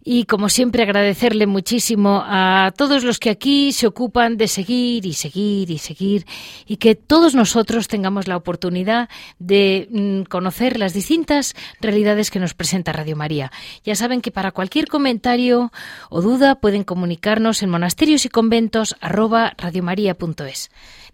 y 0.03 0.25
como 0.25 0.49
siempre 0.49 0.83
agradecerle 0.83 1.47
muchísimo 1.47 2.23
a 2.25 2.73
todos 2.75 3.03
los 3.03 3.19
que 3.19 3.29
aquí 3.29 3.71
se 3.71 3.87
ocupan 3.87 4.37
de 4.37 4.47
seguir 4.47 5.05
y 5.05 5.13
seguir 5.13 5.71
y 5.71 5.77
seguir, 5.77 6.25
y 6.65 6.77
que 6.77 6.95
todos 6.95 7.35
nosotros 7.35 7.87
tengamos 7.87 8.27
la 8.27 8.37
oportunidad 8.37 9.09
de 9.39 9.87
mm, 9.91 10.23
conocer 10.23 10.77
las 10.77 10.93
distintas 10.93 11.55
realidades 11.79 12.31
que 12.31 12.39
nos 12.39 12.53
presenta 12.53 12.91
Radio 12.91 13.15
María. 13.15 13.51
Ya 13.83 13.95
saben 13.95 14.21
que 14.21 14.31
para 14.31 14.51
cualquier 14.51 14.87
comentario 14.87 15.71
o 16.09 16.21
duda 16.21 16.55
pueden 16.55 16.83
comunicarnos 16.83 17.63
en 17.63 17.69
monasterios 17.69 18.25
y 18.25 18.29
conventos. 18.29 18.95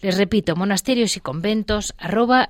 Les 0.02 0.18
repito, 0.18 0.56
monasterios 0.56 1.18
y 1.18 1.20
conventos 1.20 1.94
arroba. 1.98 2.50